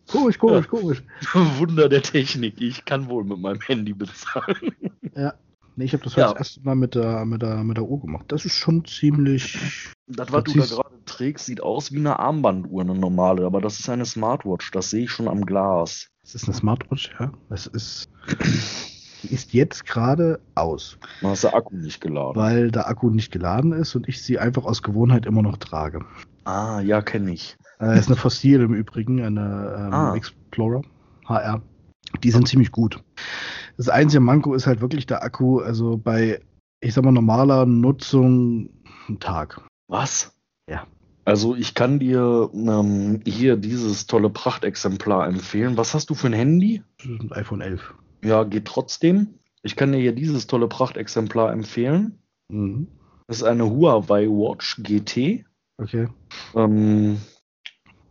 [0.07, 1.03] Komisch, komisch, komisch.
[1.33, 4.75] Wunder der Technik, ich kann wohl mit meinem Handy bezahlen.
[5.15, 5.33] Ja.
[5.79, 6.27] Nee, ich habe das Ja.
[6.33, 8.25] das erste Mal mit der, mit, der, mit der Uhr gemacht.
[8.27, 9.57] Das ist schon ziemlich.
[10.07, 13.79] Das, was du da gerade trägst, sieht aus wie eine Armbanduhr, eine normale, aber das
[13.79, 16.09] ist eine Smartwatch, das sehe ich schon am Glas.
[16.21, 17.31] Das ist eine Smartwatch, ja.
[17.47, 18.09] Das ist.
[19.23, 22.35] Die ist jetzt gerade aus, Da hast du Akku nicht geladen.
[22.35, 26.03] weil der Akku nicht geladen ist und ich sie einfach aus Gewohnheit immer noch trage.
[26.43, 27.55] Ah, ja, kenne ich.
[27.79, 30.13] Äh, ist eine Fossil im Übrigen, eine ähm, Ah.
[30.15, 30.81] Explorer
[31.25, 31.61] HR.
[32.23, 33.01] Die sind ziemlich gut.
[33.79, 35.59] Das einzige Manko ist halt wirklich der Akku.
[35.59, 36.41] Also bei
[36.81, 38.69] ich sag mal, normaler Nutzung
[39.07, 39.61] einen Tag.
[39.87, 40.33] Was?
[40.69, 40.87] Ja.
[41.25, 45.77] Also ich kann dir ähm, hier dieses tolle Prachtexemplar empfehlen.
[45.77, 46.81] Was hast du für ein Handy?
[46.97, 47.93] Das ist ein iPhone 11.
[48.23, 49.35] Ja, geht trotzdem.
[49.61, 52.19] Ich kann dir hier dieses tolle Prachtexemplar empfehlen.
[52.49, 52.87] Mhm.
[53.27, 55.45] Das ist eine Huawei Watch GT.
[55.77, 56.07] Okay.
[56.55, 57.19] Ähm,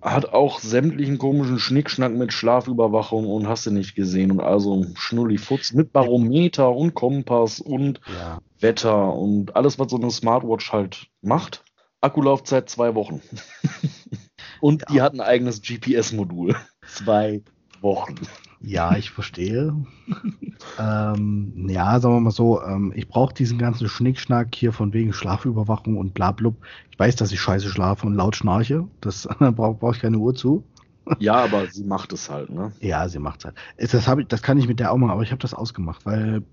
[0.00, 4.30] hat auch sämtlichen komischen Schnickschnack mit Schlafüberwachung und hast du nicht gesehen.
[4.30, 8.38] Und also Schnullifutz mit Barometer und Kompass und Ja.
[8.60, 11.64] Wetter und alles, was so eine Smartwatch halt macht.
[12.00, 13.20] Akkulaufzeit zwei Wochen.
[14.60, 16.54] und die hat ein eigenes GPS-Modul.
[16.86, 17.42] Zwei
[17.80, 18.14] Wochen.
[18.60, 19.74] Ja, ich verstehe.
[20.78, 25.12] ähm, ja, sagen wir mal so, ähm, ich brauche diesen ganzen Schnickschnack hier von wegen
[25.12, 26.64] Schlafüberwachung und blablub.
[26.90, 28.88] Ich weiß, dass ich scheiße schlafe und laut schnarche.
[29.00, 30.68] Das brauche brauch ich keine Uhr zu.
[31.18, 32.72] Ja, aber sie macht es halt, ne?
[32.80, 33.56] Ja, sie macht's halt.
[33.76, 35.54] Ist- Das, hab ich, das kann ich mit der auch machen, aber ich habe das
[35.54, 36.44] ausgemacht, weil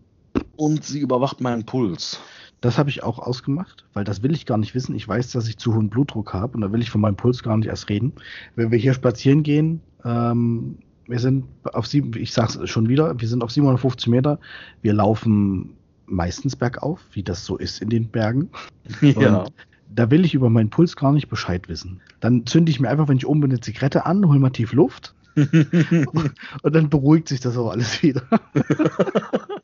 [0.58, 2.20] Und sie überwacht meinen Puls.
[2.62, 4.96] das habe ich auch ausgemacht, weil das will ich gar nicht wissen.
[4.96, 7.44] Ich weiß, dass ich zu hohen Blutdruck habe und da will ich von meinem Puls
[7.44, 8.16] gar nicht erst reden.
[8.56, 13.28] Wenn wir hier spazieren gehen, ähm, wir sind auf sieben, ich sag's schon wieder, wir
[13.28, 14.40] sind auf 750 Meter.
[14.82, 15.76] Wir laufen
[16.06, 18.50] meistens bergauf, wie das so ist in den Bergen.
[19.02, 19.44] Ja.
[19.44, 19.54] Und
[19.90, 22.02] da will ich über meinen Puls gar nicht Bescheid wissen.
[22.20, 24.74] Dann zünde ich mir einfach, wenn ich oben bin, eine Zigarette an, hol mal tief
[24.74, 28.24] Luft und dann beruhigt sich das auch alles wieder.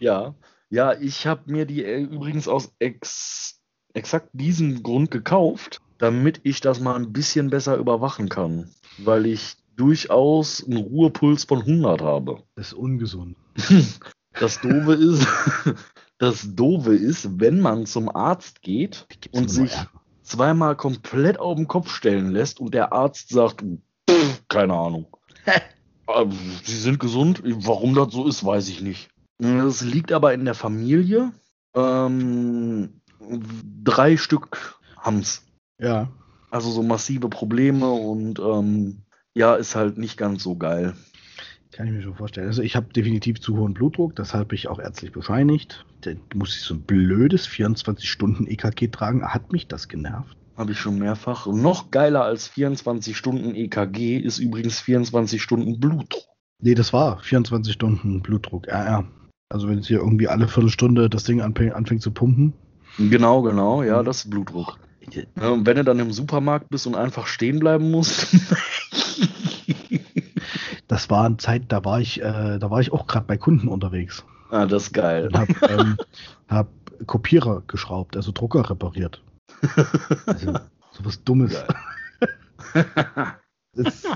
[0.00, 0.34] Ja,
[0.68, 3.60] ja, ich habe mir die äh, übrigens aus ex
[3.94, 9.56] exakt diesem Grund gekauft, damit ich das mal ein bisschen besser überwachen kann, weil ich
[9.76, 12.42] durchaus einen Ruhepuls von 100 habe.
[12.54, 13.36] Das ist ungesund.
[14.40, 15.26] Das Doofe ist,
[16.18, 19.72] das Doofe ist, wenn man zum Arzt geht und sich
[20.22, 23.62] zweimal komplett auf den Kopf stellen lässt und der Arzt sagt,
[24.08, 25.06] "Pff, keine Ahnung.
[26.08, 26.30] Ähm,
[26.64, 27.42] Sie sind gesund.
[27.44, 29.10] Warum das so ist, weiß ich nicht.
[29.38, 31.32] Das liegt aber in der Familie.
[31.74, 33.00] Ähm,
[33.84, 35.44] drei Stück haben's.
[35.78, 36.08] Ja.
[36.50, 39.02] Also so massive Probleme und ähm,
[39.34, 40.94] ja, ist halt nicht ganz so geil.
[41.72, 42.48] Kann ich mir schon vorstellen.
[42.48, 45.86] Also ich habe definitiv zu hohen Blutdruck, das habe ich auch ärztlich bescheinigt.
[46.02, 49.26] Da muss ich so ein blödes 24 Stunden EKG tragen.
[49.26, 50.36] Hat mich das genervt?
[50.56, 51.46] Habe ich schon mehrfach.
[51.46, 56.24] Noch geiler als 24 Stunden EKG ist übrigens 24 Stunden Blutdruck.
[56.60, 58.66] Nee, das war 24 Stunden Blutdruck.
[58.66, 59.04] Ja, ja.
[59.48, 62.52] Also wenn es hier irgendwie alle Viertelstunde das Ding anfängt, anfängt zu pumpen.
[62.98, 64.78] Genau, genau, ja, das ist Blutdruck.
[65.34, 68.28] Und wenn du dann im Supermarkt bist und einfach stehen bleiben musst.
[70.88, 73.68] Das war eine Zeit, da war ich, äh, da war ich auch gerade bei Kunden
[73.68, 75.26] unterwegs ah, das ist geil.
[75.26, 75.96] und habe ähm,
[76.48, 76.68] hab
[77.06, 79.22] Kopierer geschraubt, also Drucker repariert.
[80.26, 80.54] Also
[80.92, 81.64] sowas Dummes.
[83.74, 84.06] Das,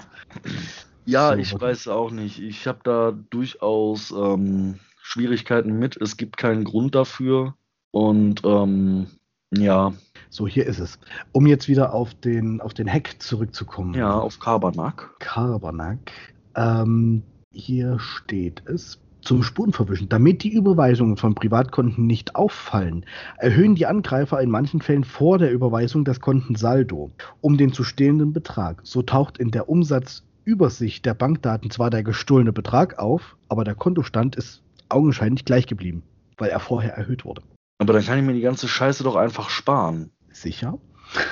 [1.06, 2.40] Ja, So, ich weiß auch nicht.
[2.40, 5.96] Ich habe da durchaus ähm, Schwierigkeiten mit.
[5.96, 7.54] Es gibt keinen Grund dafür.
[7.90, 9.06] Und ähm,
[9.54, 9.92] ja,
[10.30, 10.98] so, hier ist es.
[11.32, 13.94] Um jetzt wieder auf den, auf den Hack zurückzukommen.
[13.94, 15.14] ja, auf Karbanak.
[15.18, 16.12] Karbanak.
[16.54, 17.22] Ähm,
[17.52, 19.00] hier steht es.
[19.22, 20.08] Zum Spurenverwischen.
[20.08, 23.04] Damit die Überweisungen von Privatkonten nicht auffallen,
[23.38, 28.32] erhöhen die Angreifer in manchen Fällen vor der Überweisung das Kontensaldo um den zu stehlenden
[28.32, 28.82] Betrag.
[28.84, 34.36] So taucht in der Umsatzübersicht der Bankdaten zwar der gestohlene Betrag auf, aber der Kontostand
[34.36, 36.04] ist augenscheinlich gleich geblieben,
[36.38, 37.42] weil er vorher erhöht wurde.
[37.78, 40.12] Aber dann kann ich mir die ganze Scheiße doch einfach sparen.
[40.32, 40.78] Sicher?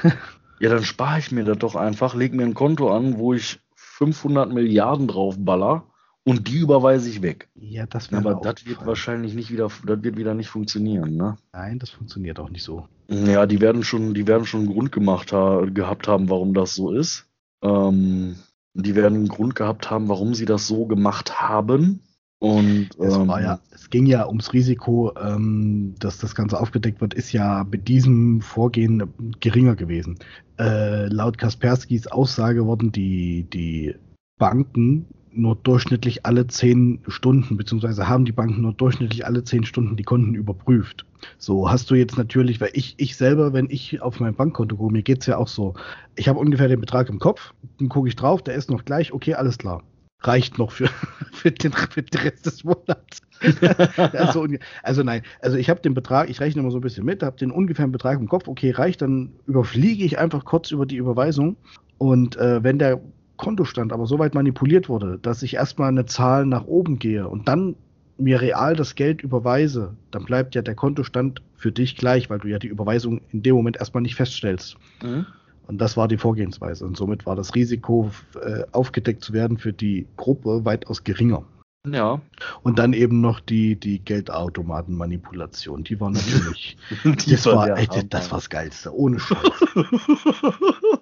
[0.61, 3.59] Ja, dann spare ich mir das doch einfach, leg mir ein Konto an, wo ich
[3.75, 5.85] 500 Milliarden drauf baller
[6.25, 7.49] und die überweise ich weg.
[7.55, 11.37] Ja, das wäre aber das wird wahrscheinlich nicht wieder, das wird wieder nicht funktionieren, ne?
[11.53, 12.89] Nein, das funktioniert auch nicht so.
[13.09, 16.75] Ja, die werden schon, die werden schon einen Grund gemacht ha gehabt haben, warum das
[16.75, 17.27] so ist.
[17.63, 18.37] Ähm,
[18.73, 22.01] die werden einen Grund gehabt haben, warum sie das so gemacht haben.
[22.45, 27.15] Und Es, ähm, ja, es ging ja ums Risiko, ähm, dass das Ganze aufgedeckt wird,
[27.15, 29.03] ist ja mit diesem Vorgehen
[29.41, 30.19] geringer gewesen.
[30.59, 33.95] Äh, laut Kasperskis Aussage wurden die, die
[34.39, 39.97] Banken nur durchschnittlich alle zehn Stunden, beziehungsweise haben die Banken nur durchschnittlich alle zehn Stunden
[39.97, 41.07] die Konten überprüft.
[41.39, 44.93] So hast du jetzt natürlich, weil ich, ich selber, wenn ich auf mein Bankkonto gucke,
[44.93, 45.75] mir geht es ja auch so,
[46.15, 49.15] ich habe ungefähr den Betrag im Kopf, dann gucke ich drauf, der ist noch gleich,
[49.15, 49.83] okay, alles klar.
[50.27, 50.89] Reicht noch für,
[51.33, 53.21] für, den, für den Rest des Monats.
[54.13, 54.47] also,
[54.83, 57.37] also nein, also ich habe den Betrag, ich rechne immer so ein bisschen mit, habe
[57.37, 61.57] den ungefähren Betrag im Kopf, okay, reicht, dann überfliege ich einfach kurz über die Überweisung
[61.99, 63.01] und äh, wenn der
[63.37, 67.49] Kontostand aber so weit manipuliert wurde, dass ich erstmal eine Zahl nach oben gehe und
[67.49, 67.77] dann
[68.17, 72.49] mir real das Geld überweise, dann bleibt ja der Kontostand für dich gleich, weil du
[72.49, 74.77] ja die Überweisung in dem Moment erstmal nicht feststellst.
[75.03, 75.27] Mhm.
[75.67, 76.85] Und das war die Vorgehensweise.
[76.85, 78.11] Und somit war das Risiko,
[78.41, 81.45] äh, aufgedeckt zu werden für die Gruppe weitaus geringer.
[81.87, 82.21] Ja.
[82.63, 85.85] Und dann eben noch die, die Geldautomatenmanipulation.
[85.85, 86.77] Die war natürlich.
[87.05, 88.05] Die das, war, ey, Hammer.
[88.05, 88.95] das war das Geilste.
[88.95, 89.39] Ohne Scheiß.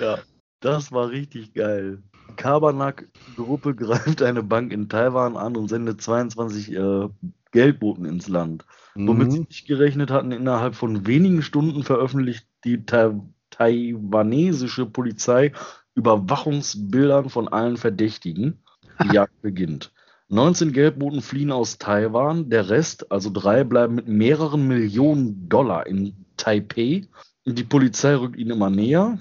[0.00, 0.18] ja,
[0.60, 2.02] das war richtig geil.
[2.36, 7.08] Kabernack-Gruppe greift eine Bank in Taiwan an und sendet 22 äh,
[7.50, 8.64] Geldboten ins Land.
[8.94, 9.46] Womit sie Mhm.
[9.48, 13.20] nicht gerechnet hatten, innerhalb von wenigen Stunden veröffentlicht die Tai
[13.52, 15.52] taiwanesische Polizei
[15.94, 18.62] Überwachungsbildern von allen Verdächtigen.
[19.02, 19.92] Die Jagd beginnt.
[20.28, 26.14] 19 Geldboten fliehen aus Taiwan, der Rest, also drei, bleiben mit mehreren Millionen Dollar in
[26.38, 27.06] Taipei.
[27.44, 29.18] Die Polizei rückt ihnen immer näher.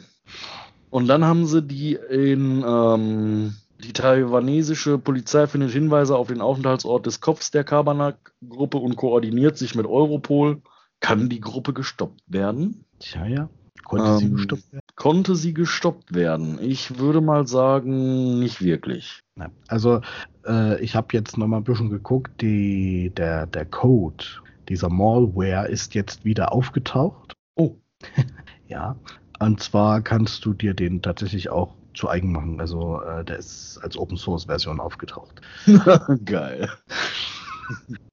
[0.90, 7.06] Und dann haben sie die in ähm, die taiwanesische Polizei findet Hinweise auf den Aufenthaltsort
[7.06, 10.62] des Kopfs der Kabernack-Gruppe und koordiniert sich mit Europol.
[11.00, 12.86] Kann die Gruppe gestoppt werden?
[13.00, 13.50] Tja, ja.
[13.92, 14.86] Konnte sie Ähm, gestoppt werden?
[14.96, 16.60] Konnte sie gestoppt werden?
[16.62, 19.20] Ich würde mal sagen, nicht wirklich.
[19.68, 20.02] Also,
[20.46, 22.42] äh, ich habe jetzt noch mal ein bisschen geguckt.
[22.42, 24.24] Die, der, der Code
[24.70, 27.34] dieser Malware ist jetzt wieder aufgetaucht.
[27.56, 27.76] Oh.
[28.68, 28.96] Ja.
[29.40, 32.62] Und zwar kannst du dir den tatsächlich auch zu eigen machen.
[32.62, 35.42] Also, äh, der ist als Open Source Version aufgetaucht.
[36.24, 36.70] Geil.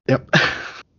[0.09, 0.19] Ja.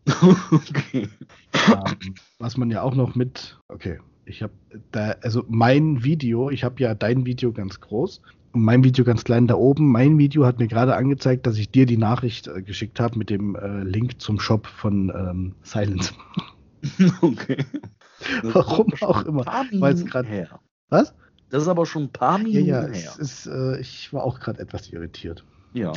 [0.51, 1.09] okay.
[1.53, 3.99] ähm, was man ja auch noch mit, okay,
[4.29, 4.53] ich habe
[4.91, 8.21] da, also mein Video, ich habe ja dein Video ganz groß
[8.53, 9.91] und mein Video ganz klein da oben.
[9.91, 13.29] Mein Video hat mir gerade angezeigt, dass ich dir die Nachricht äh, geschickt habe mit
[13.29, 16.13] dem äh, Link zum Shop von ähm, Silence.
[17.21, 17.65] okay.
[18.43, 20.59] Das Warum auch immer, Minuten grad- her.
[20.89, 21.13] Was?
[21.49, 22.89] Das ist aber schon ein paar Ja, Minuten ja, her.
[22.91, 25.43] es ist, äh, ich war auch gerade etwas irritiert.
[25.73, 25.93] Ja.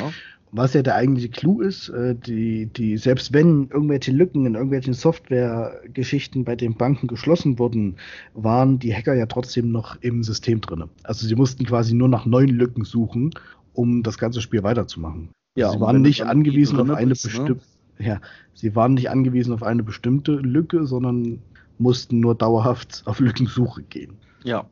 [0.54, 4.92] Was ja der eigentliche Clou ist, äh, die, die, selbst wenn irgendwelche Lücken in irgendwelchen
[4.92, 7.96] Softwaregeschichten bei den Banken geschlossen wurden,
[8.34, 10.84] waren die Hacker ja trotzdem noch im System drin.
[11.04, 13.30] Also sie mussten quasi nur nach neuen Lücken suchen,
[13.72, 15.30] um das ganze Spiel weiterzumachen.
[15.56, 17.14] Ja, sie waren nicht angewiesen auf eine ne?
[17.14, 17.58] bestimmte,
[17.98, 18.20] ja,
[18.52, 21.40] sie waren nicht angewiesen auf eine bestimmte Lücke, sondern
[21.78, 24.18] mussten nur dauerhaft auf Lückensuche gehen.
[24.44, 24.66] Ja.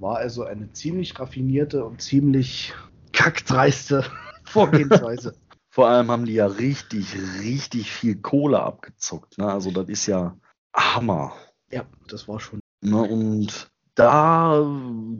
[0.00, 2.74] War also eine ziemlich raffinierte und ziemlich
[3.12, 4.04] kackdreiste
[4.44, 5.34] Vorgehensweise.
[5.70, 9.38] Vor allem haben die ja richtig, richtig viel Kohle abgezockt.
[9.38, 9.50] Ne?
[9.50, 10.36] Also das ist ja
[10.74, 11.32] Hammer.
[11.70, 12.60] ja, das war schon.
[12.80, 13.02] Ne?
[13.02, 14.64] Und da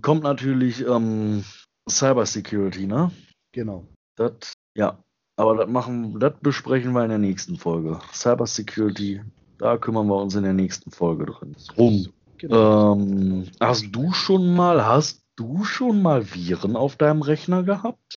[0.01, 1.45] kommt natürlich ähm,
[1.91, 3.11] Cybersecurity, ne?
[3.53, 3.87] Genau.
[4.17, 4.99] Das, ja.
[5.37, 7.99] Aber das machen, das besprechen wir in der nächsten Folge.
[8.13, 9.23] Cybersecurity,
[9.59, 11.57] da kümmern wir uns in der nächsten Folge drin.
[11.75, 12.07] Drum.
[12.39, 12.93] Genau.
[12.95, 18.15] Ähm, hast du schon mal, hast du schon mal Viren auf deinem Rechner gehabt?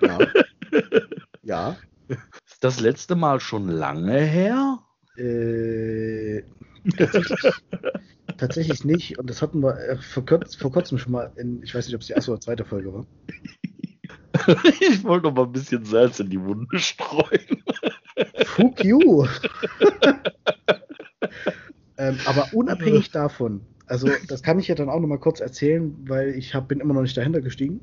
[0.00, 0.18] Ja.
[1.42, 1.76] ja.
[2.08, 4.80] Ist das letzte Mal schon lange her?
[5.16, 6.42] Äh,
[6.96, 7.52] tatsächlich,
[8.36, 9.18] tatsächlich nicht.
[9.18, 11.94] Und das hatten wir äh, vor, kurz, vor kurzem schon mal in, ich weiß nicht,
[11.94, 13.06] ob es die erste oder zweite Folge war.
[14.80, 17.62] ich wollte noch mal ein bisschen Salz in die Wunde streuen.
[18.44, 19.26] Fuck you!
[21.96, 25.96] ähm, aber unabhängig davon, also das kann ich ja dann auch noch mal kurz erzählen,
[26.08, 27.80] weil ich hab, bin immer noch nicht dahinter gestiegen.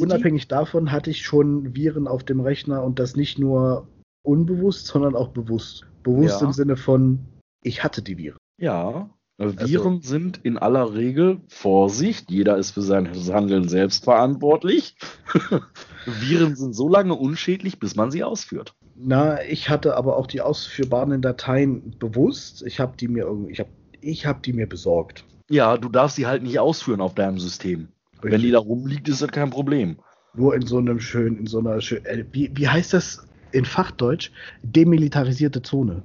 [0.00, 3.88] Unabhängig davon hatte ich schon Viren auf dem Rechner und das nicht nur
[4.22, 5.86] unbewusst, sondern auch bewusst.
[6.02, 6.46] Bewusst Ja.
[6.46, 7.20] im Sinne von,
[7.62, 8.38] ich hatte die Viren.
[8.60, 14.04] Ja, äh, Also- Viren sind in aller Regel Vorsicht, jeder ist für sein Handeln selbst
[14.04, 14.96] verantwortlich.
[16.06, 18.74] Viren sind so lange unschädlich, bis man sie ausführt.
[18.96, 22.62] Na, ich hatte aber auch die ausführbaren Dateien bewusst.
[22.66, 25.24] Ich habe die mir irgendwie, ich habe ich hab die mir besorgt.
[25.50, 27.88] Ja, du darfst sie halt nicht ausführen auf deinem System.
[28.32, 29.96] Wenn die da rumliegt, ist das kein Problem.
[30.34, 33.64] Nur in so einem schönen, in so einer schönen, äh, wie, wie heißt das in
[33.64, 34.30] Fachdeutsch?
[34.62, 36.02] Demilitarisierte Zone.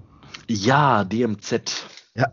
[0.48, 1.86] Ja, DMZ.
[2.16, 2.32] Ja.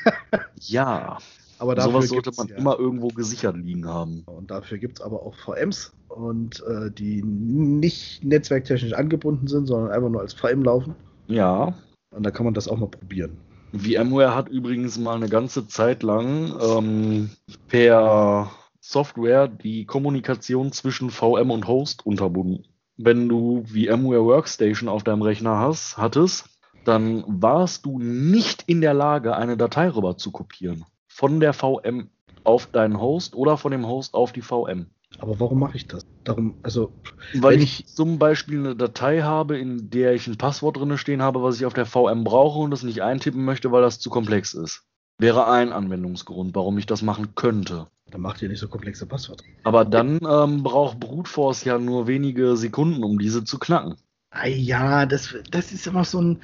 [0.60, 1.18] ja.
[1.58, 2.56] Aber dafür Sowas sollte man ja.
[2.56, 4.22] immer irgendwo gesichert liegen haben.
[4.26, 9.92] Und dafür gibt es aber auch VMs und äh, die nicht netzwerktechnisch angebunden sind, sondern
[9.92, 10.94] einfach nur als VM laufen.
[11.26, 11.74] Ja.
[12.10, 13.36] Und da kann man das auch mal probieren.
[13.72, 17.30] VMware hat übrigens mal eine ganze Zeit lang ähm,
[17.68, 18.50] per
[18.86, 22.66] Software die Kommunikation zwischen VM und Host unterbunden.
[22.98, 26.50] Wenn du VMware Workstation auf deinem Rechner hast, hattest,
[26.84, 30.84] dann warst du nicht in der Lage, eine Datei rüber zu kopieren.
[31.08, 32.10] Von der VM
[32.44, 34.90] auf deinen Host oder von dem Host auf die VM.
[35.18, 36.04] Aber warum mache ich das?
[36.24, 36.92] Darum, also,
[37.32, 41.22] Weil Wenn ich zum Beispiel eine Datei habe, in der ich ein Passwort drin stehen
[41.22, 44.10] habe, was ich auf der VM brauche und das nicht eintippen möchte, weil das zu
[44.10, 44.82] komplex ist.
[45.18, 47.86] Wäre ein Anwendungsgrund, warum ich das machen könnte.
[48.10, 49.44] Dann macht ihr nicht so komplexe Passwörter.
[49.64, 53.96] Aber dann ähm, braucht Brute Force ja nur wenige Sekunden, um diese zu knacken.
[54.30, 56.42] Ah, ja, das, das ist immer so ein.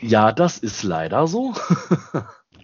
[0.00, 1.54] Ja, das ist leider so.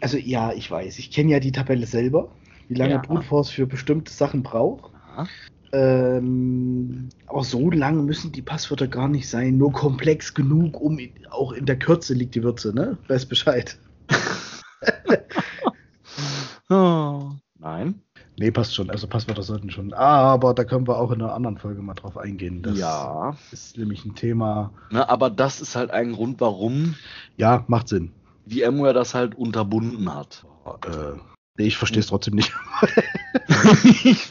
[0.00, 0.98] Also, ja, ich weiß.
[0.98, 2.28] Ich kenne ja die Tabelle selber,
[2.66, 2.98] wie lange Ja.
[2.98, 4.90] Brute Force für bestimmte Sachen braucht.
[5.70, 9.59] Ähm, aber so lang müssen die Passwörter gar nicht sein.
[9.59, 10.98] Nur komplex genug, um
[11.30, 12.98] auch in der Kürze liegt die Würze, ne?
[13.06, 13.78] Weiß Bescheid.
[16.68, 17.30] oh,
[17.60, 18.02] nein.
[18.43, 18.90] Nee, passt schon.
[18.90, 19.93] Also Passwörter sollten schon.
[19.93, 22.60] Aber da können wir auch in einer anderen Folge mal drauf eingehen.
[22.60, 23.36] Das ja.
[23.52, 24.73] ist nämlich ein Thema.
[24.90, 26.97] Na, aber das ist halt ein Grund, warum.
[27.36, 28.10] Ja, macht Sinn.
[28.48, 30.44] VMware das halt unterbunden hat.
[30.85, 31.20] Äh,
[31.56, 32.52] nee, ich verstehe es trotzdem nicht.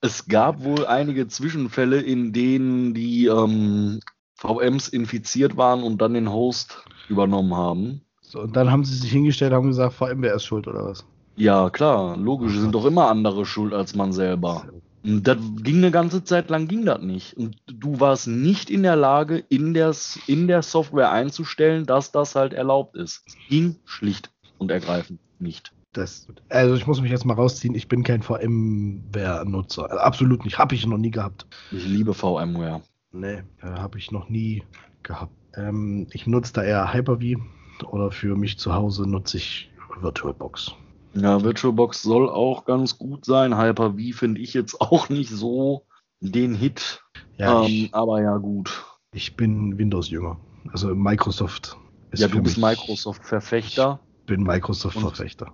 [0.00, 3.98] es gab wohl einige Zwischenfälle, in denen die ähm,
[4.36, 8.02] VMs infiziert waren und dann den Host übernommen haben.
[8.20, 11.04] So, und dann haben sie sich hingestellt und haben gesagt, VMware ist schuld oder was?
[11.36, 14.64] Ja, klar, logisch, sind doch immer andere schuld als man selber.
[15.04, 17.34] Und das ging eine ganze Zeit lang, ging das nicht.
[17.34, 19.94] Und du warst nicht in der Lage, in der,
[20.26, 23.22] in der Software einzustellen, dass das halt erlaubt ist.
[23.26, 25.72] Es ging schlicht und ergreifend nicht.
[25.92, 29.90] Das, also ich muss mich jetzt mal rausziehen, ich bin kein VMware-Nutzer.
[29.90, 31.46] Also absolut nicht, habe ich noch nie gehabt.
[31.70, 32.82] Ich liebe VMware.
[33.10, 34.62] Nee, äh, habe ich noch nie
[35.02, 35.32] gehabt.
[35.54, 37.42] Ähm, ich nutze da eher Hyper-V
[37.90, 40.74] oder für mich zu Hause nutze ich VirtualBox.
[41.14, 43.56] Ja, VirtualBox soll auch ganz gut sein.
[43.58, 45.86] Hyper-V finde ich jetzt auch nicht so
[46.20, 47.02] den Hit.
[47.36, 48.84] Ja, ähm, ich, aber ja, gut.
[49.12, 50.38] ich bin Windows-Jünger.
[50.72, 51.76] Also Microsoft
[52.12, 54.00] ist Ja, du bist Microsoft-Verfechter.
[54.20, 55.52] Ich bin Microsoft-Verfechter.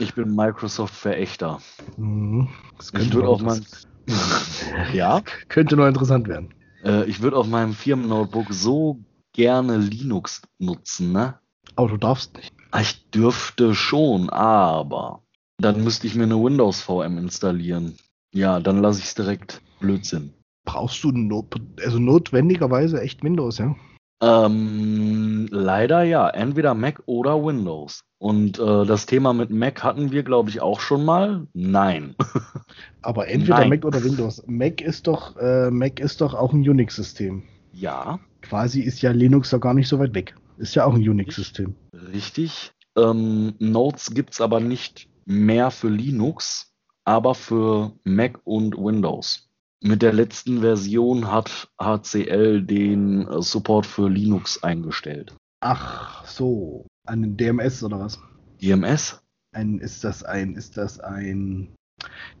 [0.00, 1.60] Ich bin Microsoft-Verächter.
[1.96, 2.48] Mhm.
[2.76, 3.86] Das Ich könnte würde auf mein, interess-
[4.94, 6.52] ja, könnte noch interessant werden.
[6.84, 8.98] äh, ich würde auf meinem Firmennotebook so
[9.32, 11.38] gerne Linux nutzen, ne?
[11.76, 12.52] Aber du darfst nicht.
[12.70, 15.22] Ah, Ich dürfte schon, aber
[15.60, 17.96] dann müsste ich mir eine Windows VM installieren.
[18.32, 19.62] Ja, dann lasse ich es direkt.
[19.80, 20.32] Blödsinn.
[20.64, 23.74] Brauchst du not also notwendigerweise echt Windows, ja?
[24.20, 28.00] Ähm, leider ja, entweder Mac oder Windows.
[28.20, 31.46] Und äh, das Thema mit Mac hatten wir, glaube ich, auch schon mal.
[31.54, 32.16] Nein.
[33.02, 33.68] Aber entweder Nein.
[33.70, 34.42] Mac oder Windows.
[34.46, 37.44] Mac ist doch, äh, Mac ist doch auch ein Unix-System.
[37.72, 40.34] ja, Quasi ist ja Linux doch gar nicht so weit weg.
[40.58, 41.74] Ist ja auch ein Unix-System.
[42.12, 42.72] richtig.
[42.96, 46.74] Ähm, Notes gibt es aber nicht mehr für Linux,
[47.04, 49.48] aber für Mac und Windows.
[49.80, 55.36] Mit der letzten Version hat HCL den Support für Linux eingestellt.
[55.60, 56.86] Ach so.
[57.06, 58.18] Ein DMS oder was?
[58.60, 59.22] DMS?
[59.52, 61.74] Ein, ist das ein, ist das ein,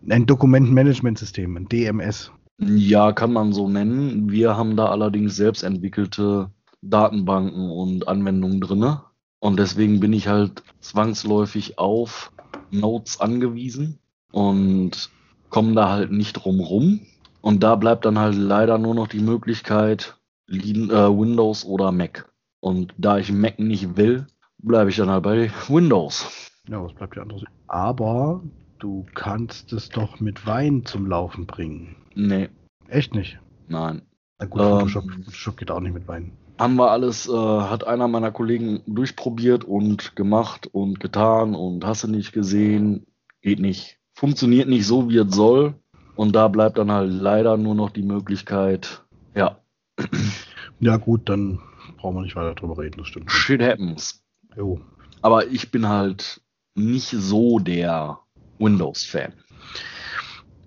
[0.08, 2.32] ein Dokumentenmanagementsystem, ein DMS?
[2.60, 4.30] Ja, kann man so nennen.
[4.30, 6.50] Wir haben da allerdings selbst entwickelte
[6.82, 9.02] Datenbanken und Anwendungen drinne.
[9.40, 12.32] Und deswegen bin ich halt zwangsläufig auf
[12.70, 13.98] Nodes angewiesen
[14.32, 15.10] und
[15.48, 17.00] komme da halt nicht drum rum.
[17.40, 20.16] Und da bleibt dann halt leider nur noch die Möglichkeit
[20.48, 22.30] äh, Windows oder Mac.
[22.60, 24.26] Und da ich Mac nicht will,
[24.58, 26.50] bleibe ich dann halt bei Windows.
[26.68, 27.44] Ja, was bleibt ja anderes?
[27.68, 28.42] Aber
[28.80, 31.96] du kannst es doch mit Wein zum Laufen bringen.
[32.14, 32.48] Nee,
[32.88, 33.38] Echt nicht?
[33.68, 34.02] nein.
[34.40, 34.68] Na gut, Ähm.
[34.70, 36.32] Photoshop, Photoshop geht auch nicht mit Wein.
[36.58, 42.04] Haben wir alles, äh, hat einer meiner Kollegen durchprobiert und gemacht und getan und hast
[42.04, 43.06] du nicht gesehen,
[43.42, 43.98] geht nicht.
[44.14, 45.74] Funktioniert nicht so, wie es soll.
[46.16, 49.04] Und da bleibt dann halt leider nur noch die Möglichkeit,
[49.36, 49.58] ja,
[50.80, 51.58] Ja gut, dann
[51.96, 53.30] brauchen wir nicht weiter drüber reden, das stimmt.
[53.30, 54.22] shit happens.
[54.56, 54.80] Jo.
[55.22, 56.40] Aber ich bin halt
[56.74, 58.20] nicht so der
[58.58, 59.32] Windows-Fan.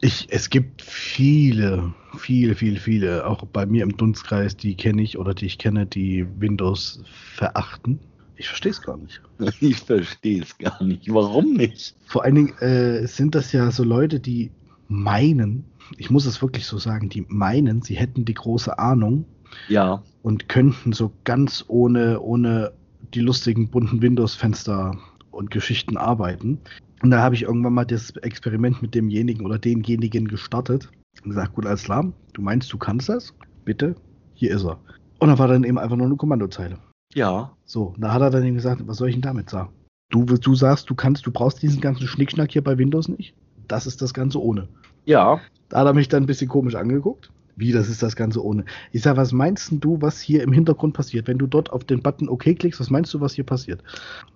[0.02, 5.20] Ich, es gibt viele, viele, viele, viele, auch bei mir im Dunstkreis, die kenne ich
[5.20, 7.04] oder die ich kenne, die Windows
[7.36, 8.00] verachten.
[8.36, 9.22] Ich verstehe es gar nicht.
[9.62, 11.08] Ich verstehe es gar nicht.
[11.08, 11.96] Warum nicht?
[12.08, 14.50] Vor allen Dingen äh, sind das ja so Leute, die
[14.88, 15.64] meinen,
[15.98, 19.26] ich muss es wirklich so sagen, die meinen, sie hätten die große Ahnung
[19.68, 22.72] Ja, und könnten so ganz ohne, ohne
[23.14, 24.98] die lustigen bunten Windows-Fenster
[25.30, 26.60] und Geschichten arbeiten.
[27.02, 30.90] Und da habe ich irgendwann mal das Experiment mit demjenigen oder denjenigen gestartet
[31.24, 33.34] und gesagt, gut, alles klar, du meinst, du kannst das?
[33.66, 33.96] Bitte,
[34.34, 34.80] hier ist er.
[35.20, 36.78] Und da war dann eben einfach nur eine Kommandozeile.
[37.14, 39.72] ja, So, da hat er dann eben gesagt, was soll ich denn damit sagen?
[40.10, 43.34] Du, du sagst, du kannst, du brauchst diesen ganzen Schnickschnack hier bei Windows nicht.
[43.68, 44.68] Das ist das Ganze ohne.
[45.06, 45.40] ja.
[45.70, 47.32] Da hat er mich dann ein bisschen komisch angeguckt.
[47.62, 48.66] Wie, das ist das Ganze ohne?
[48.92, 51.28] Ich sag, was meinst du, was hier im Hintergrund passiert?
[51.28, 53.84] Wenn du dort auf den Button OK klickst, was meinst du, was hier passiert?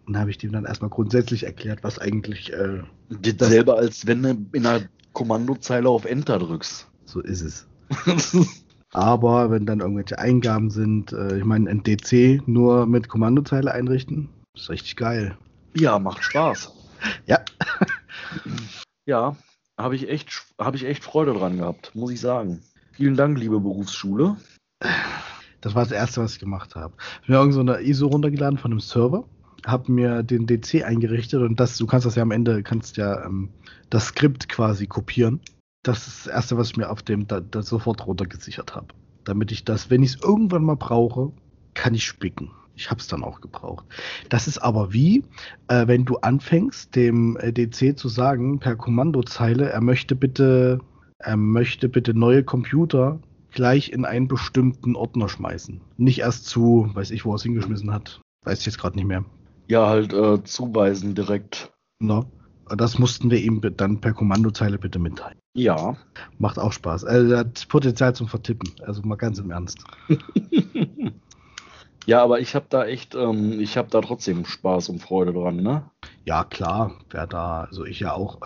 [0.06, 4.22] Und da habe ich dem dann erstmal grundsätzlich erklärt, was eigentlich äh, Dasselbe, als wenn
[4.22, 6.88] du in einer Kommandozeile auf Enter drückst.
[7.06, 7.68] so ist es.
[8.94, 14.30] Aber wenn dann irgendwelche Eingaben sind, äh, ich meine, ein DC nur mit Kommandozeile einrichten,
[14.56, 15.36] ist richtig geil.
[15.76, 16.72] ja, macht Spaß.
[17.26, 17.40] Ja.
[19.06, 19.36] Ja,
[19.78, 22.62] habe ich, echt, hab ich echt Freude dran gehabt, muss ich sagen.
[22.96, 24.38] Vielen Dank, liebe Berufsschule.
[25.62, 26.94] Das war das erste, was ich gemacht habe.
[26.98, 29.26] Ich habe mir irgend so eine ISO runtergeladen von einem Server,
[29.66, 33.26] habe mir den DC eingerichtet und das, du kannst das ja am Ende, kannst ja
[33.26, 33.50] ähm,
[33.90, 35.40] das Skript quasi kopieren
[35.86, 38.88] das ist das Erste, was ich mir auf dem da, da sofort runtergesichert habe.
[39.24, 41.32] Damit ich das, wenn ich es irgendwann mal brauche,
[41.74, 42.52] kann ich spicken.
[42.76, 43.86] Ich habe es dann auch gebraucht.
[44.30, 45.24] Das ist aber wie,
[45.68, 50.80] äh, wenn du anfängst, dem äh, DC zu sagen, per Kommandozeile, er möchte bitte,
[51.20, 53.20] er möchte bitte neue Computer
[53.52, 55.82] gleich in einen bestimmten Ordner schmeißen.
[55.98, 58.22] Nicht erst zu, weiß ich, wo er es hingeschmissen hat.
[58.44, 59.26] Weiß ich jetzt gerade nicht mehr.
[59.68, 61.72] Ja, halt äh, zuweisen direkt.
[62.00, 62.26] No.
[62.78, 65.38] Das mussten wir ihm dann per Kommandozeile bitte mitteilen.
[65.56, 65.96] Ja.
[66.38, 67.06] Macht auch Spaß.
[67.06, 68.72] Also, hat Potenzial zum Vertippen.
[68.82, 69.84] Also mal ganz im Ernst.
[72.06, 75.58] ja, aber ich habe da echt, ähm, ich habe da trotzdem Spaß und Freude dran,
[75.58, 75.90] ne?
[76.26, 76.96] Ja, klar.
[77.12, 78.40] Wer da, also ich ja auch.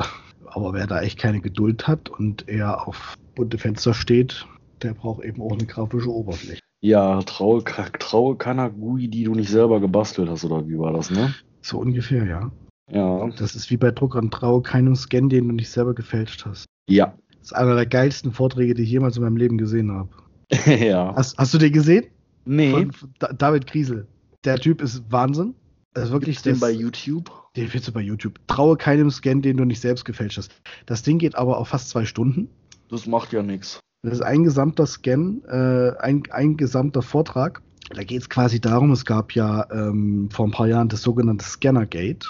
[0.45, 4.48] Aber wer da echt keine Geduld hat und eher auf bunte Fenster steht,
[4.82, 6.61] der braucht eben auch eine grafische Oberfläche.
[6.82, 11.11] Ja, traue, traue keiner GUI, die du nicht selber gebastelt hast, oder wie war das,
[11.11, 11.34] ne?
[11.61, 12.52] So ungefähr, ja.
[12.91, 13.30] Ja.
[13.38, 16.66] Das ist wie bei Druckern, traue keinem Scan, den du nicht selber gefälscht hast.
[16.90, 17.14] Ja.
[17.40, 20.10] Das ist einer der geilsten Vorträge, die ich jemals in meinem Leben gesehen habe.
[20.66, 21.14] ja.
[21.16, 22.06] Hast, hast du den gesehen?
[22.45, 22.72] Nee.
[22.72, 24.07] Von, von David Kriesel.
[24.45, 25.56] Der Typ ist Wahnsinn.
[25.94, 27.32] Das ist wirklich Gibt's den bei YouTube?
[27.60, 28.40] Den findest du bei YouTube.
[28.48, 30.49] Traue keinem Scan, den du nicht selbst gefälscht hast.
[30.86, 32.48] Das Ding geht aber auch fast zwei Stunden.
[32.90, 33.81] Das macht ja nichts.
[34.02, 37.61] Das ist ein gesamter Scan, äh, ein, ein gesamter Vortrag.
[37.90, 41.44] Da geht es quasi darum, es gab ja ähm, vor ein paar Jahren das sogenannte
[41.44, 42.30] Scannergate.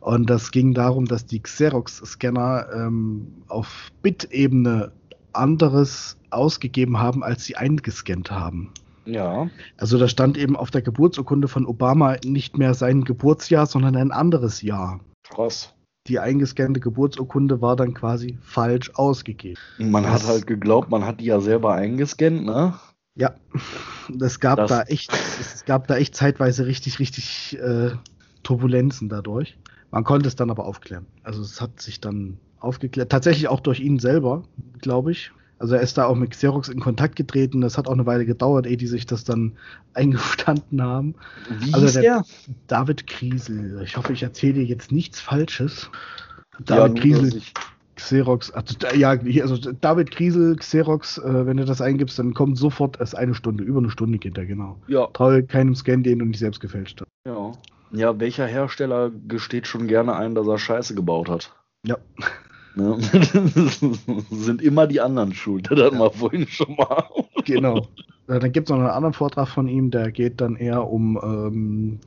[0.00, 4.90] Und das ging darum, dass die Xerox-Scanner ähm, auf Bit-Ebene
[5.32, 8.72] anderes ausgegeben haben, als sie eingescannt haben.
[9.04, 9.48] Ja.
[9.76, 14.12] Also da stand eben auf der Geburtsurkunde von Obama nicht mehr sein Geburtsjahr, sondern ein
[14.12, 15.00] anderes Jahr.
[15.28, 15.74] Krass.
[16.08, 19.60] Die eingescannte Geburtsurkunde war dann quasi falsch ausgegeben.
[19.78, 22.74] Man Das- hat halt geglaubt, man hat die ja selber eingescannt, ne?
[23.14, 23.34] Ja,
[24.20, 27.90] es gab Das- da echt, es gab da echt zeitweise richtig, richtig äh,
[28.42, 29.58] Turbulenzen dadurch.
[29.90, 31.06] Man konnte es dann aber aufklären.
[31.22, 33.10] Also es hat sich dann aufgeklärt.
[33.10, 34.44] Tatsächlich auch durch ihn selber,
[34.80, 35.30] glaube ich.
[35.62, 37.60] Also er ist da auch mit Xerox in Kontakt getreten.
[37.60, 39.52] Das hat auch eine Weile gedauert, ehe die sich das dann
[39.94, 41.14] eingestanden haben.
[41.60, 42.24] Wie Also der- der?
[42.66, 43.80] David Kriesel.
[43.84, 45.88] Ich hoffe, ich erzähle dir jetzt nichts Falsches.
[46.68, 47.42] Ja, David nur, Kriesel,
[47.94, 49.10] Xerox, also, ja,
[49.42, 53.62] also David Kriesel, Xerox, äh, wenn du das eingibst, dann kommt sofort erst eine Stunde,
[53.62, 54.78] über eine Stunde geht der, genau.
[54.88, 57.08] Ja, Traue keinem Scan, den du nicht selbst gefälscht hast.
[57.26, 57.52] ja.
[57.94, 61.54] Ja, welcher Hersteller gesteht schon gerne ein, dass er Scheiße gebaut hat?
[61.86, 61.98] Ja.
[62.74, 62.98] Ne?
[64.30, 65.70] Sind immer die anderen schuld.
[65.70, 67.04] Das hatten wir vorhin schon mal.
[67.44, 67.88] Genau.
[68.28, 71.18] Äh, dann gibt es noch einen anderen Vortrag von ihm, der geht dann eher um
[71.20, 71.98] ähm,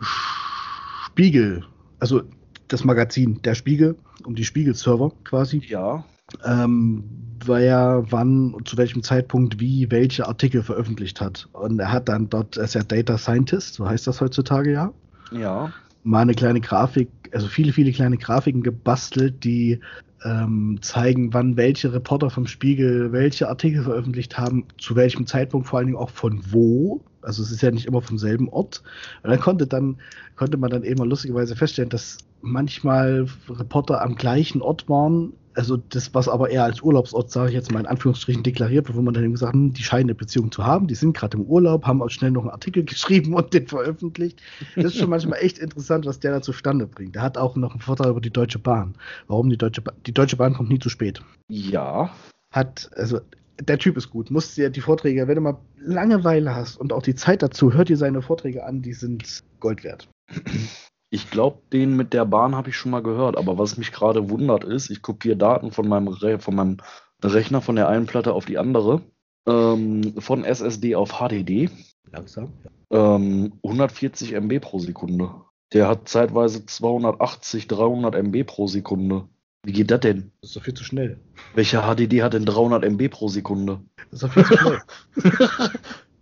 [0.00, 1.64] Spiegel,
[1.98, 2.22] also
[2.68, 5.60] das Magazin, der Spiegel, um die Spiegel-Server quasi.
[5.66, 6.04] Ja.
[6.44, 7.02] ähm,
[7.44, 11.48] wer wann, zu welchem Zeitpunkt wie welche Artikel veröffentlicht hat.
[11.52, 14.92] Und er hat dann dort, er ist ja Data Scientist, so heißt das heutzutage ja,
[15.32, 15.72] Ja.
[16.06, 19.80] Mal eine kleine Grafik, also viele, viele kleine Grafiken gebastelt, die
[20.24, 25.78] ähm, zeigen, wann welche Reporter vom Spiegel welche Artikel veröffentlicht haben, zu welchem Zeitpunkt, vor
[25.78, 27.02] allen Dingen auch von wo.
[27.22, 28.82] Also es ist ja nicht immer vom selben Ort.
[29.24, 29.96] Und dann konnte dann
[30.36, 35.32] konnte man dann eben mal lustigerweise feststellen, dass manchmal Reporter am gleichen Ort waren.
[35.56, 38.96] Also das, was aber eher als Urlaubsort, sage ich jetzt mal in Anführungsstrichen, deklariert wird,
[38.96, 41.16] wo man dann eben gesagt hat, hm, die scheinen eine Beziehung zu haben, die sind
[41.16, 44.42] gerade im Urlaub, haben auch schnell noch einen Artikel geschrieben und den veröffentlicht.
[44.74, 47.14] Das ist schon manchmal echt interessant, was der da zustande bringt.
[47.14, 48.94] Der hat auch noch einen Vorteil über die Deutsche Bahn.
[49.28, 49.94] Warum die Deutsche Bahn?
[50.06, 51.22] Die Deutsche Bahn kommt nie zu spät.
[51.48, 52.10] Ja.
[52.52, 53.20] Hat, also
[53.60, 54.30] der Typ ist gut.
[54.30, 57.88] Musst dir die Vorträge, wenn du mal Langeweile hast und auch die Zeit dazu, hört
[57.88, 60.08] dir seine Vorträge an, die sind Gold wert.
[61.10, 63.36] Ich glaube, den mit der Bahn habe ich schon mal gehört.
[63.36, 66.78] Aber was mich gerade wundert ist, ich kopiere Daten von meinem, Re von meinem
[67.22, 69.02] Rechner von der einen Platte auf die andere.
[69.46, 71.70] Ähm, von SSD auf HDD.
[72.10, 72.52] Langsam.
[72.90, 75.30] Ähm, 140 MB pro Sekunde.
[75.72, 79.28] Der hat zeitweise 280, 300 MB pro Sekunde.
[79.64, 80.30] Wie geht das denn?
[80.40, 81.18] Das ist doch viel zu schnell.
[81.54, 83.80] Welcher HDD hat denn 300 MB pro Sekunde?
[84.10, 84.80] Das ist doch viel zu schnell.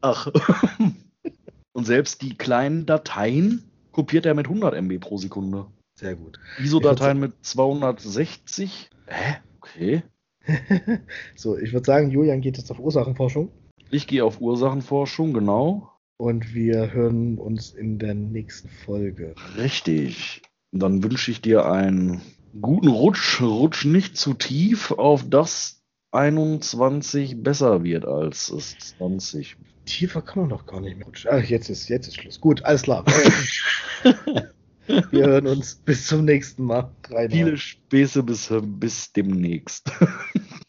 [0.01, 0.28] Ach.
[1.73, 5.66] Und selbst die kleinen Dateien kopiert er mit 100 MB pro Sekunde.
[5.95, 6.41] Sehr gut.
[6.59, 8.91] ISO-Dateien mit 260?
[9.07, 9.37] Hä?
[9.59, 10.03] Okay.
[11.37, 13.49] So, ich würde sagen, Julian geht jetzt auf Ursachenforschung
[13.91, 15.91] Ich gehe auf Ursachenforschung, genau.
[16.19, 19.35] und wir hören uns in der nächsten Folge.
[19.57, 20.43] Richtig.
[20.71, 22.21] Dann wünsche ich dir einen
[22.61, 23.41] guten Rutsch.
[23.41, 29.57] Rutsch nicht zu tief, auf das 21 besser wird als es 20.
[29.85, 31.06] Tiefer kann man doch gar nicht mehr.
[31.31, 32.40] Ach, jetzt ist, jetzt ist Schluss.
[32.40, 33.05] Gut, alles klar.
[34.86, 36.90] wir hören uns bis zum nächsten Mal.
[37.09, 37.32] Reinhard.
[37.32, 39.90] Viele Späße bis, bis demnächst.